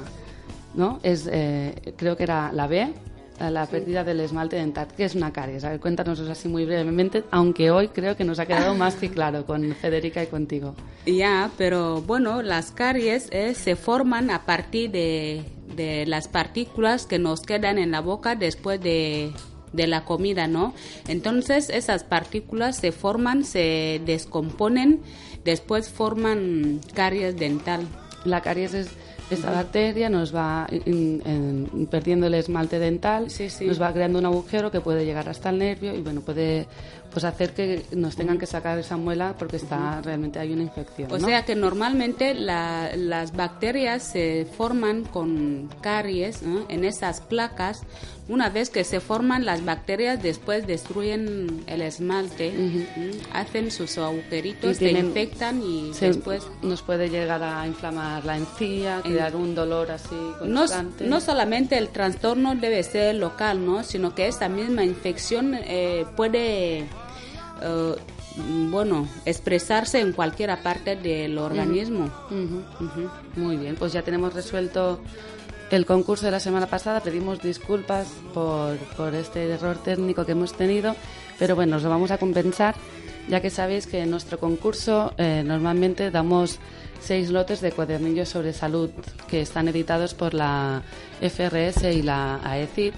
¿No? 0.74 1.00
Es, 1.02 1.28
eh, 1.28 1.74
creo 1.96 2.16
que 2.16 2.22
era 2.22 2.52
la 2.52 2.68
B, 2.68 2.92
la- 3.40 3.66
pérdida 3.66 4.04
del 4.04 4.20
esmalte 4.20 4.54
dental. 4.54 4.86
¿Qué 4.96 5.04
es 5.04 5.16
una 5.16 5.32
caries? 5.32 5.64
A 5.64 5.70
ver, 5.70 5.80
cuéntanos 5.80 6.20
así 6.20 6.46
muy 6.48 6.64
brevemente, 6.64 7.24
aunque 7.32 7.72
hoy 7.72 7.88
creo 7.88 8.16
que 8.16 8.22
nos 8.22 8.38
ha 8.38 8.46
quedado 8.46 8.76
más 8.76 8.94
que 8.94 9.10
claro 9.10 9.44
con 9.46 9.74
Federica 9.74 10.22
y 10.22 10.28
contigo. 10.28 10.76
Ya, 11.06 11.50
pero 11.58 12.02
bueno, 12.02 12.40
las 12.42 12.70
caries 12.70 13.26
eh, 13.32 13.54
se 13.54 13.74
forman 13.74 14.30
a 14.30 14.46
partir 14.46 14.92
de, 14.92 15.42
de 15.74 16.06
las 16.06 16.28
partículas 16.28 17.06
que 17.06 17.18
nos 17.18 17.40
quedan 17.40 17.78
en 17.78 17.90
la 17.90 18.00
boca 18.00 18.36
después 18.36 18.80
de, 18.80 19.32
de 19.72 19.86
la 19.88 20.04
comida, 20.04 20.46
¿no? 20.46 20.72
Entonces 21.08 21.68
esas 21.68 22.04
partículas 22.04 22.76
se 22.76 22.92
forman, 22.92 23.44
se 23.44 24.00
descomponen, 24.06 25.00
después 25.46 25.88
forman 25.88 26.80
caries 26.94 27.36
dental. 27.38 27.86
La 28.26 28.42
caries 28.42 28.74
es 28.74 28.88
esta 29.30 29.50
bacteria, 29.50 30.08
nos 30.10 30.34
va 30.34 30.66
in- 30.70 31.22
in- 31.24 31.86
perdiendo 31.90 32.26
el 32.26 32.34
esmalte 32.34 32.78
dental, 32.78 33.30
Sí, 33.30 33.48
sí. 33.50 33.64
nos 33.66 33.80
va 33.80 33.92
creando 33.92 34.18
un 34.18 34.26
agujero 34.26 34.70
que 34.70 34.80
puede 34.80 35.04
llegar 35.04 35.28
hasta 35.28 35.48
el 35.50 35.58
nervio 35.58 35.94
y 35.94 36.02
bueno, 36.02 36.20
puede 36.20 36.66
pues 37.12 37.24
hacer 37.24 37.52
que 37.54 37.84
nos 37.92 38.14
tengan 38.16 38.38
que 38.38 38.46
sacar 38.46 38.78
esa 38.78 38.96
muela 38.96 39.34
porque 39.38 39.56
está 39.56 40.00
realmente 40.02 40.38
hay 40.38 40.52
una 40.52 40.62
infección. 40.62 41.10
O 41.10 41.18
¿no? 41.18 41.26
sea 41.26 41.44
que 41.44 41.54
normalmente 41.54 42.34
la- 42.34 42.90
las 42.96 43.34
bacterias 43.34 44.02
se 44.02 44.46
forman 44.56 45.04
con 45.04 45.68
caries 45.80 46.42
¿no? 46.42 46.66
en 46.68 46.84
esas 46.84 47.20
placas. 47.20 47.82
Una 48.28 48.50
vez 48.50 48.70
que 48.70 48.82
se 48.82 48.98
forman 48.98 49.44
las 49.44 49.64
bacterias, 49.64 50.20
después 50.20 50.66
destruyen 50.66 51.62
el 51.68 51.80
esmalte, 51.80 52.48
¿m? 52.48 52.84
hacen 53.32 53.70
sus 53.70 53.96
agujeritos, 53.98 54.72
Y 54.72 54.74
se 54.74 54.84
tienen- 54.86 55.06
infectan 55.06 55.62
y 55.62 55.94
Se- 55.94 56.06
después 56.08 56.42
nos 56.60 56.82
puede 56.82 57.08
llegar 57.08 57.40
a 57.44 57.64
inflamar 57.68 58.24
la 58.24 58.36
encía, 58.36 59.00
crear 59.04 59.36
un 59.36 59.54
dolor 59.54 59.92
así 59.92 60.16
no, 60.44 60.60
constante. 60.62 61.06
no 61.06 61.20
solamente 61.20 61.78
el 61.78 61.88
trastorno 61.90 62.56
debe 62.56 62.82
ser 62.82 63.14
local, 63.14 63.64
¿no? 63.64 63.84
sino 63.84 64.12
que 64.16 64.26
esta 64.26 64.48
misma 64.48 64.82
infección 64.84 65.54
eh, 65.54 66.04
puede, 66.16 66.86
eh, 67.62 67.94
bueno, 68.70 69.08
expresarse 69.24 70.00
en 70.00 70.12
cualquier 70.12 70.56
parte 70.62 70.96
del 70.96 71.38
organismo. 71.38 72.10
Muy 73.36 73.56
bien, 73.56 73.76
pues 73.76 73.92
ya 73.92 74.02
tenemos 74.02 74.34
resuelto 74.34 75.00
el 75.70 75.86
concurso 75.86 76.26
de 76.26 76.32
la 76.32 76.40
semana 76.40 76.66
pasada. 76.66 77.00
Pedimos 77.00 77.40
disculpas 77.40 78.08
por, 78.34 78.76
por 78.96 79.14
este 79.14 79.48
error 79.50 79.78
técnico 79.78 80.24
que 80.24 80.32
hemos 80.32 80.52
tenido, 80.52 80.94
pero 81.38 81.54
bueno, 81.56 81.76
nos 81.76 81.82
lo 81.82 81.90
vamos 81.90 82.10
a 82.10 82.18
compensar, 82.18 82.74
ya 83.28 83.40
que 83.40 83.50
sabéis 83.50 83.86
que 83.86 84.00
en 84.00 84.10
nuestro 84.10 84.38
concurso 84.38 85.14
eh, 85.16 85.42
normalmente 85.44 86.10
damos 86.10 86.58
seis 87.00 87.30
lotes 87.30 87.60
de 87.60 87.72
cuadernillos 87.72 88.28
sobre 88.28 88.52
salud 88.52 88.90
que 89.28 89.40
están 89.40 89.68
editados 89.68 90.14
por 90.14 90.34
la 90.34 90.82
FRS 91.20 91.84
y 91.94 92.02
la 92.02 92.40
AECID. 92.44 92.92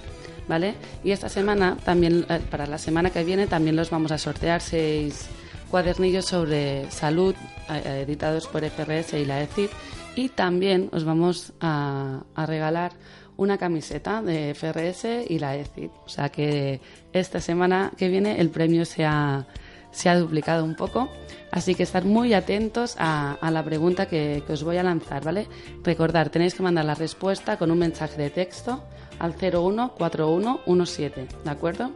Y 1.05 1.11
esta 1.11 1.29
semana, 1.29 1.77
también 1.85 2.25
eh, 2.29 2.41
para 2.51 2.67
la 2.67 2.79
semana 2.79 3.11
que 3.11 3.23
viene, 3.23 3.47
también 3.47 3.77
los 3.77 3.91
vamos 3.91 4.13
a 4.13 4.19
sortear 4.19 4.63
seis 4.63 5.29
cuadernillos 5.71 6.25
sobre 6.25 6.91
salud 6.91 7.35
eh, 7.69 8.05
editados 8.07 8.47
por 8.47 8.65
FRS 8.65 9.13
y 9.15 9.27
la 9.27 9.43
ECID 9.43 9.69
y 10.17 10.31
también 10.31 10.89
os 10.93 11.05
vamos 11.05 11.53
a, 11.61 12.23
regalar 12.47 12.93
una 13.37 13.59
camiseta 13.59 14.23
de 14.23 14.55
FRS 14.55 15.27
y 15.29 15.39
la 15.39 15.55
ECID. 15.55 15.91
O 16.07 16.09
sea 16.09 16.31
que 16.31 16.81
esta 17.13 17.41
semana 17.41 17.93
que 17.97 18.09
viene 18.09 18.41
el 18.41 18.49
premio 18.49 18.87
se 18.87 19.05
ha, 19.05 19.47
se 19.91 20.09
ha 20.09 20.19
duplicado 20.19 20.65
un 20.65 20.77
poco. 20.77 21.11
Así 21.51 21.75
que 21.75 21.83
estar 21.83 22.05
muy 22.05 22.33
atentos 22.33 22.97
a, 22.99 23.35
a 23.35 23.51
la 23.51 23.63
pregunta 23.63 24.07
que, 24.07 24.43
que 24.47 24.53
os 24.55 24.65
voy 24.65 24.79
a 24.79 24.83
lanzar, 24.83 25.23
¿vale? 25.25 25.47
Recordar, 25.85 26.31
tenéis 26.31 26.55
que 26.55 26.63
mandar 26.63 26.87
la 26.87 26.95
respuesta 26.95 27.59
con 27.59 27.71
un 27.71 27.79
mensaje 27.79 28.21
de 28.21 28.31
texto 28.31 28.83
al 29.19 29.35
014117, 29.35 31.29
¿de 31.45 31.51
acuerdo? 31.51 31.91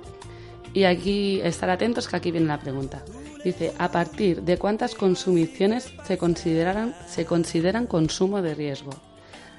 Y 0.75 0.85
aquí 0.85 1.41
estar 1.43 1.71
atentos 1.71 2.09
que 2.09 2.17
aquí 2.17 2.31
viene 2.31 2.47
la 2.47 2.61
pregunta. 2.61 3.03
Dice, 3.45 3.73
¿a 3.79 3.91
partir 3.91 4.43
de 4.43 4.57
cuántas 4.57 4.95
consumiciones 4.95 5.93
se 6.05 6.17
consideran, 6.17 6.95
se 7.09 7.25
consideran 7.27 7.87
consumo 7.87 8.41
de 8.41 8.55
riesgo? 8.55 8.93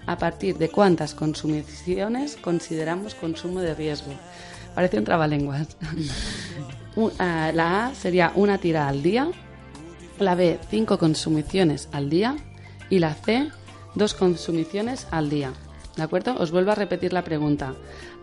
¿A 0.05 0.17
partir 0.17 0.57
de 0.57 0.69
cuántas 0.69 1.13
consumiciones 1.13 2.37
consideramos 2.37 3.15
consumo 3.15 3.59
de 3.59 3.75
riesgo? 3.75 4.13
Parece 4.75 4.97
un 4.97 5.05
trabalenguas. 5.05 5.67
Ah, 7.17 7.51
la 7.51 7.87
A 7.87 7.95
sería 7.95 8.31
una 8.35 8.59
tira 8.59 8.87
al 8.87 9.01
día, 9.01 9.31
la 10.19 10.35
B 10.35 10.59
cinco 10.69 10.99
consumiciones 10.99 11.89
al 11.91 12.07
día 12.07 12.35
y 12.91 12.99
la 12.99 13.15
C 13.15 13.49
dos 13.95 14.13
consumiciones 14.13 15.07
al 15.09 15.29
día. 15.31 15.53
¿De 15.95 16.01
acuerdo? 16.01 16.35
Os 16.39 16.51
vuelvo 16.51 16.71
a 16.71 16.75
repetir 16.75 17.13
la 17.13 17.23
pregunta. 17.23 17.73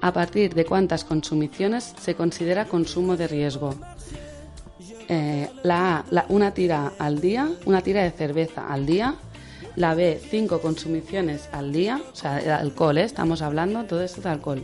¿A 0.01 0.13
partir 0.13 0.55
de 0.55 0.65
cuántas 0.65 1.05
consumiciones 1.05 1.95
se 2.01 2.15
considera 2.15 2.65
consumo 2.65 3.17
de 3.17 3.29
riesgo? 3.29 3.75
Eh, 5.09 5.49
la 5.63 5.99
A, 5.99 6.25
una 6.29 6.53
tira 6.53 6.93
al 6.99 7.21
día, 7.21 7.49
una 7.67 7.81
tira 7.81 8.03
de 8.03 8.11
cerveza 8.11 8.67
al 8.73 8.87
día. 8.87 9.15
La 9.77 9.95
B, 9.95 10.21
cinco 10.31 10.61
consumiciones 10.61 11.49
al 11.53 11.73
día, 11.73 12.01
o 12.13 12.17
sea, 12.17 12.37
de 12.37 12.51
alcohol, 12.51 12.99
¿eh? 12.99 13.05
estamos 13.05 13.41
hablando, 13.41 13.85
todo 13.85 14.03
esto 14.03 14.19
es 14.19 14.25
de 14.25 14.31
alcohol. 14.31 14.63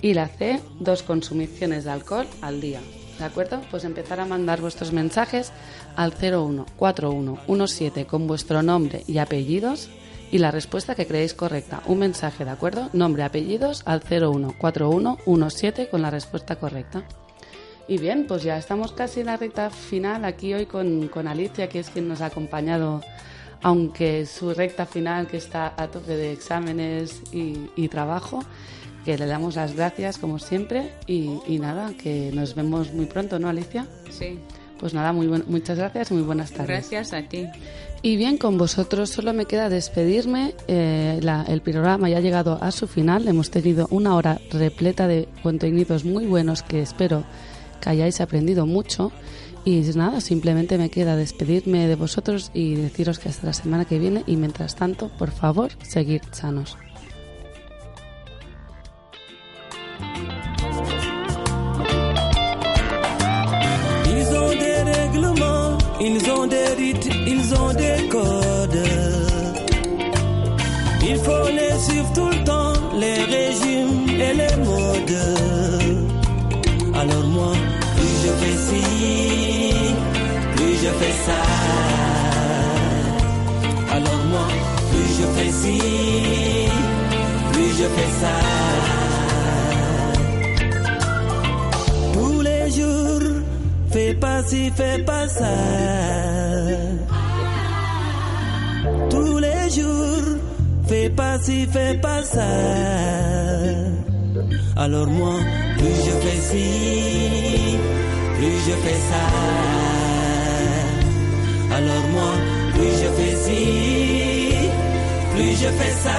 Y 0.00 0.14
la 0.14 0.28
C, 0.28 0.60
dos 0.78 1.02
consumiciones 1.02 1.84
de 1.84 1.90
alcohol 1.90 2.26
al 2.40 2.60
día. 2.62 2.80
¿De 3.18 3.24
acuerdo? 3.26 3.60
Pues 3.70 3.84
empezar 3.84 4.18
a 4.18 4.24
mandar 4.24 4.62
vuestros 4.62 4.92
mensajes 4.92 5.52
al 5.94 6.14
014117 6.14 8.06
con 8.06 8.26
vuestro 8.26 8.62
nombre 8.62 9.04
y 9.06 9.18
apellidos 9.18 9.90
y 10.30 10.38
la 10.38 10.50
respuesta 10.50 10.94
que 10.94 11.06
creéis 11.06 11.34
correcta. 11.34 11.82
Un 11.86 11.98
mensaje, 11.98 12.44
¿de 12.44 12.50
acuerdo? 12.50 12.88
Nombre, 12.92 13.22
apellidos 13.24 13.82
al 13.86 14.00
014117 14.00 15.88
con 15.88 16.02
la 16.02 16.10
respuesta 16.10 16.56
correcta. 16.56 17.02
Y 17.88 17.98
bien, 17.98 18.26
pues 18.28 18.42
ya 18.44 18.56
estamos 18.56 18.92
casi 18.92 19.20
en 19.20 19.26
la 19.26 19.36
recta 19.36 19.70
final 19.70 20.24
aquí 20.24 20.54
hoy 20.54 20.66
con, 20.66 21.08
con 21.08 21.26
Alicia, 21.26 21.68
que 21.68 21.80
es 21.80 21.90
quien 21.90 22.06
nos 22.08 22.20
ha 22.20 22.26
acompañado, 22.26 23.00
aunque 23.62 24.26
su 24.26 24.54
recta 24.54 24.86
final 24.86 25.26
que 25.26 25.38
está 25.38 25.74
a 25.76 25.88
tope 25.88 26.16
de 26.16 26.32
exámenes 26.32 27.20
y, 27.32 27.54
y 27.74 27.88
trabajo, 27.88 28.44
que 29.04 29.18
le 29.18 29.26
damos 29.26 29.56
las 29.56 29.74
gracias 29.74 30.18
como 30.18 30.38
siempre 30.38 30.92
y, 31.06 31.40
y 31.48 31.58
nada, 31.58 31.90
que 32.00 32.30
nos 32.32 32.54
vemos 32.54 32.92
muy 32.92 33.06
pronto, 33.06 33.38
¿no, 33.40 33.48
Alicia? 33.48 33.86
Sí. 34.10 34.38
Pues 34.78 34.94
nada, 34.94 35.12
muy 35.12 35.26
buen- 35.26 35.44
muchas 35.48 35.76
gracias 35.76 36.10
y 36.10 36.14
muy 36.14 36.22
buenas 36.22 36.52
tardes. 36.52 36.68
Gracias 36.90 37.12
a 37.12 37.22
ti. 37.28 37.46
Y 38.02 38.16
bien, 38.16 38.38
con 38.38 38.56
vosotros 38.56 39.10
solo 39.10 39.34
me 39.34 39.44
queda 39.44 39.68
despedirme. 39.68 40.54
Eh, 40.68 41.20
el 41.48 41.60
programa 41.60 42.08
ya 42.08 42.16
ha 42.16 42.20
llegado 42.20 42.58
a 42.62 42.70
su 42.70 42.86
final. 42.86 43.28
Hemos 43.28 43.50
tenido 43.50 43.88
una 43.90 44.14
hora 44.14 44.40
repleta 44.50 45.06
de 45.06 45.28
contenidos 45.42 46.04
muy 46.04 46.26
buenos 46.26 46.62
que 46.62 46.80
espero 46.80 47.24
que 47.80 47.90
hayáis 47.90 48.22
aprendido 48.22 48.64
mucho. 48.64 49.12
Y 49.66 49.80
nada, 49.94 50.22
simplemente 50.22 50.78
me 50.78 50.88
queda 50.88 51.16
despedirme 51.16 51.86
de 51.86 51.94
vosotros 51.94 52.50
y 52.54 52.74
deciros 52.74 53.18
que 53.18 53.28
hasta 53.28 53.48
la 53.48 53.52
semana 53.52 53.84
que 53.84 53.98
viene. 53.98 54.24
Y 54.26 54.36
mientras 54.36 54.76
tanto, 54.76 55.08
por 55.18 55.30
favor, 55.30 55.70
seguid 55.82 56.22
sanos. 56.32 56.78
Des 67.50 68.08
codes. 68.08 68.86
Il 71.02 71.16
faut 71.16 71.48
les 71.58 71.78
suivre 71.80 72.12
tout 72.14 72.28
le 72.28 72.44
temps, 72.44 72.72
les 72.96 73.24
régimes 73.24 74.08
et 74.08 74.34
les 74.34 74.56
modes. 74.64 75.22
Alors 76.94 77.26
moi, 77.26 77.52
plus 77.96 78.16
je 78.24 78.32
fais 78.40 78.56
ci, 78.66 78.84
plus 80.54 80.74
je 80.84 80.90
fais 81.00 81.16
ça. 81.26 81.42
Alors 83.96 84.22
moi, 84.32 84.46
plus 84.90 85.10
je 85.18 85.26
fais 85.36 85.52
ci, 85.60 85.78
plus 87.52 87.70
je 87.80 87.86
fais 87.96 88.10
ça. 88.22 88.36
Tous 92.12 92.40
les 92.42 92.70
jours, 92.70 93.28
fais 93.90 94.14
pas 94.14 94.42
ci, 94.44 94.70
fais 94.76 94.98
pas 95.02 95.26
ça. 95.28 95.54
Fais 100.90 101.08
pas 101.08 101.38
ci, 101.38 101.68
fais 101.72 101.94
pas 102.02 102.22
ça. 102.24 102.50
Alors 104.76 105.06
moi, 105.06 105.34
plus 105.78 105.98
je 106.06 106.12
fais 106.22 106.40
ci, 106.48 106.66
plus 108.36 108.58
je 108.66 108.74
fais 108.82 109.00
ça. 109.10 109.24
Alors 111.76 112.04
moi, 112.14 112.32
plus 112.74 112.92
je 113.00 113.08
fais 113.16 113.36
ci, 113.44 113.62
plus 115.32 115.52
je 115.62 115.70
fais 115.78 115.94
ça. 116.04 116.16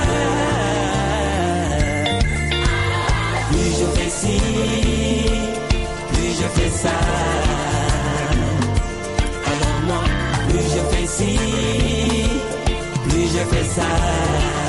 Plus 3.50 3.72
je 3.80 3.88
fais 3.96 4.12
ci, 4.20 4.38
plus 6.12 6.32
je 6.40 6.48
fais 6.56 6.72
ça. 6.84 6.98
Alors 9.52 9.80
moi, 9.88 10.02
plus 10.48 10.68
je 10.76 10.82
fais 10.92 11.08
ci, 11.18 11.34
plus 13.10 13.28
je 13.36 13.44
fais 13.52 13.68
ça. 13.76 14.61